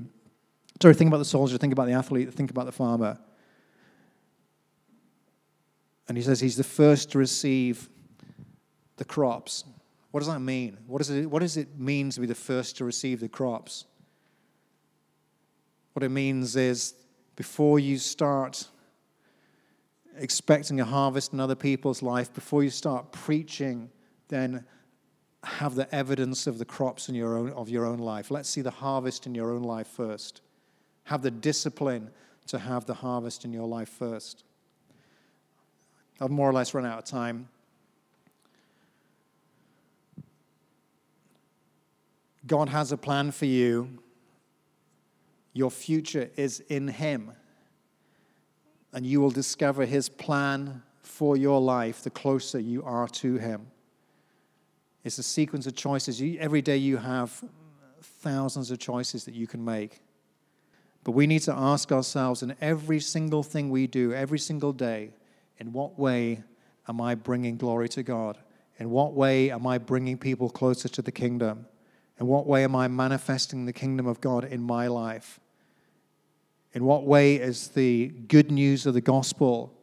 sorry, 0.82 0.94
think 0.96 1.08
about 1.08 1.20
the 1.20 1.26
soldier, 1.26 1.58
think 1.58 1.72
about 1.72 1.88
the 1.88 1.94
athlete, 1.94 2.34
think 2.34 2.52
about 2.52 2.66
the 2.66 2.72
farmer. 2.74 3.18
And 6.10 6.18
he 6.18 6.24
says 6.24 6.40
he's 6.40 6.58
the 6.58 6.64
first 6.64 7.12
to 7.12 7.18
receive 7.18 7.90
the 8.98 9.06
crops. 9.06 9.64
What 10.12 10.22
does 10.22 10.30
that 10.30 10.40
mean? 10.40 10.78
What 10.88 11.00
does, 11.00 11.10
it, 11.10 11.30
what 11.30 11.40
does 11.40 11.58
it 11.58 11.80
mean 11.80 12.10
to 12.12 12.20
be 12.20 12.28
the 12.28 12.36
first 12.36 12.78
to 12.78 12.86
receive 12.86 13.22
the 13.22 13.30
crops? 13.30 13.86
What 15.98 16.04
it 16.04 16.10
means 16.10 16.56
is 16.56 16.94
before 17.36 17.80
you 17.80 17.98
start 17.98 18.68
expecting 20.16 20.80
a 20.80 20.86
harvest 20.86 21.34
in 21.34 21.40
other 21.40 21.56
people's 21.56 22.04
life, 22.04 22.32
before 22.32 22.64
you 22.64 22.70
start 22.70 23.12
preaching, 23.12 23.90
then 24.28 24.64
have 25.44 25.74
the 25.74 25.92
evidence 25.96 26.46
of 26.46 26.60
the 26.60 26.66
crops 26.66 27.10
in 27.10 27.16
your 27.16 27.36
own, 27.36 27.50
of 27.54 27.68
your 27.68 27.84
own 27.84 27.98
life. 27.98 28.30
Let's 28.30 28.48
see 28.48 28.62
the 28.62 28.70
harvest 28.70 29.26
in 29.26 29.34
your 29.34 29.52
own 29.52 29.64
life 29.64 29.88
first. 29.88 30.42
Have 31.06 31.24
the 31.24 31.32
discipline 31.32 32.12
to 32.46 32.60
have 32.60 32.86
the 32.86 32.94
harvest 32.94 33.44
in 33.44 33.52
your 33.52 33.66
life 33.66 33.90
first. 33.90 34.44
I've 36.22 36.30
more 36.30 36.48
or 36.48 36.54
less 36.54 36.76
run 36.76 36.86
out 36.86 37.00
of 37.00 37.06
time. 37.06 37.50
God 42.46 42.70
has 42.70 42.92
a 42.92 42.98
plan 42.98 43.32
for 43.32 43.46
you. 43.46 43.98
Your 45.58 45.72
future 45.72 46.30
is 46.36 46.60
in 46.70 46.88
Him. 46.88 47.32
And 48.94 49.08
you 49.08 49.20
will 49.20 49.32
discover 49.32 49.86
His 49.86 50.08
plan 50.08 50.84
for 51.02 51.36
your 51.36 51.60
life 51.60 52.04
the 52.04 52.12
closer 52.12 52.60
you 52.60 52.84
are 52.84 53.08
to 53.08 53.38
Him. 53.38 53.66
It's 55.04 55.18
a 55.18 55.24
sequence 55.24 55.66
of 55.66 55.76
choices. 55.76 56.22
every 56.40 56.62
day 56.62 56.78
you 56.78 56.98
have 56.98 57.44
thousands 58.02 58.70
of 58.70 58.78
choices 58.78 59.26
that 59.26 59.34
you 59.34 59.48
can 59.48 59.66
make. 59.66 60.04
But 61.04 61.14
we 61.14 61.26
need 61.26 61.42
to 61.44 61.54
ask 61.56 61.92
ourselves 61.92 62.44
in 62.44 62.54
every 62.62 63.00
single 63.00 63.42
thing 63.42 63.72
we 63.72 63.88
do, 63.88 64.14
every 64.14 64.40
single 64.40 64.74
day, 64.74 65.10
in 65.58 65.74
what 65.74 65.98
way 65.98 66.44
am 66.88 67.02
I 67.02 67.16
bringing 67.16 67.58
glory 67.58 67.90
to 67.90 68.04
God? 68.04 68.38
In 68.78 68.92
what 68.92 69.14
way 69.14 69.50
am 69.50 69.66
I 69.66 69.80
bringing 69.80 70.20
people 70.20 70.52
closer 70.52 70.88
to 70.90 71.02
the 71.02 71.12
kingdom? 71.12 71.66
In 72.20 72.28
what 72.28 72.46
way 72.46 72.64
am 72.64 72.76
I 72.76 72.88
manifesting 72.88 73.66
the 73.66 73.74
kingdom 73.74 74.06
of 74.06 74.22
God 74.22 74.44
in 74.46 74.62
my 74.62 74.86
life? 74.86 75.40
In 76.78 76.86
what 76.86 77.06
way 77.06 77.38
is 77.38 77.70
the 77.70 78.10
good 78.28 78.52
news 78.52 78.86
of 78.86 78.94
the 78.94 79.02
gospel 79.02 79.74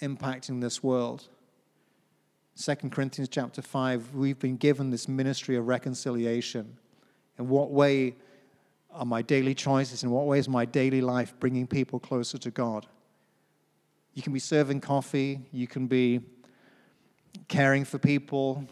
impacting 0.00 0.62
this 0.62 0.82
world? 0.82 1.28
2 2.56 2.74
Corinthians 2.88 3.28
chapter 3.28 3.60
5, 3.60 4.14
we've 4.14 4.38
been 4.38 4.56
given 4.56 4.88
this 4.88 5.08
ministry 5.08 5.56
of 5.56 5.68
reconciliation. 5.68 6.78
In 7.38 7.50
what 7.50 7.70
way 7.70 8.14
are 8.90 9.04
my 9.04 9.20
daily 9.20 9.54
choices, 9.54 10.04
in 10.04 10.10
what 10.10 10.24
way 10.24 10.38
is 10.38 10.48
my 10.48 10.64
daily 10.64 11.02
life 11.02 11.34
bringing 11.38 11.66
people 11.66 12.00
closer 12.00 12.38
to 12.38 12.50
God? 12.50 12.86
You 14.14 14.22
can 14.22 14.32
be 14.32 14.38
serving 14.38 14.80
coffee, 14.80 15.38
you 15.52 15.66
can 15.66 15.86
be 15.86 16.20
caring 17.48 17.84
for 17.84 17.98
people 17.98 18.64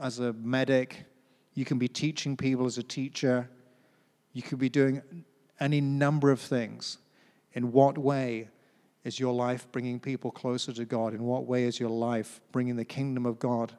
as 0.00 0.20
a 0.20 0.34
medic, 0.34 1.04
you 1.54 1.64
can 1.64 1.78
be 1.78 1.88
teaching 1.88 2.36
people 2.36 2.64
as 2.64 2.78
a 2.78 2.84
teacher, 2.84 3.50
you 4.34 4.42
could 4.42 4.60
be 4.60 4.68
doing 4.68 5.02
any 5.60 5.80
number 5.80 6.30
of 6.30 6.40
things. 6.40 6.98
In 7.52 7.72
what 7.72 7.96
way 7.96 8.48
is 9.04 9.20
your 9.20 9.32
life 9.32 9.70
bringing 9.70 10.00
people 10.00 10.32
closer 10.32 10.72
to 10.72 10.84
God? 10.84 11.14
In 11.14 11.22
what 11.22 11.46
way 11.46 11.62
is 11.62 11.78
your 11.78 11.90
life 11.90 12.40
bringing 12.50 12.74
the 12.74 12.84
kingdom 12.84 13.24
of 13.24 13.38
God 13.38 13.72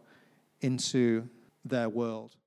into 0.61 1.27
their 1.65 1.89
world? 1.89 2.37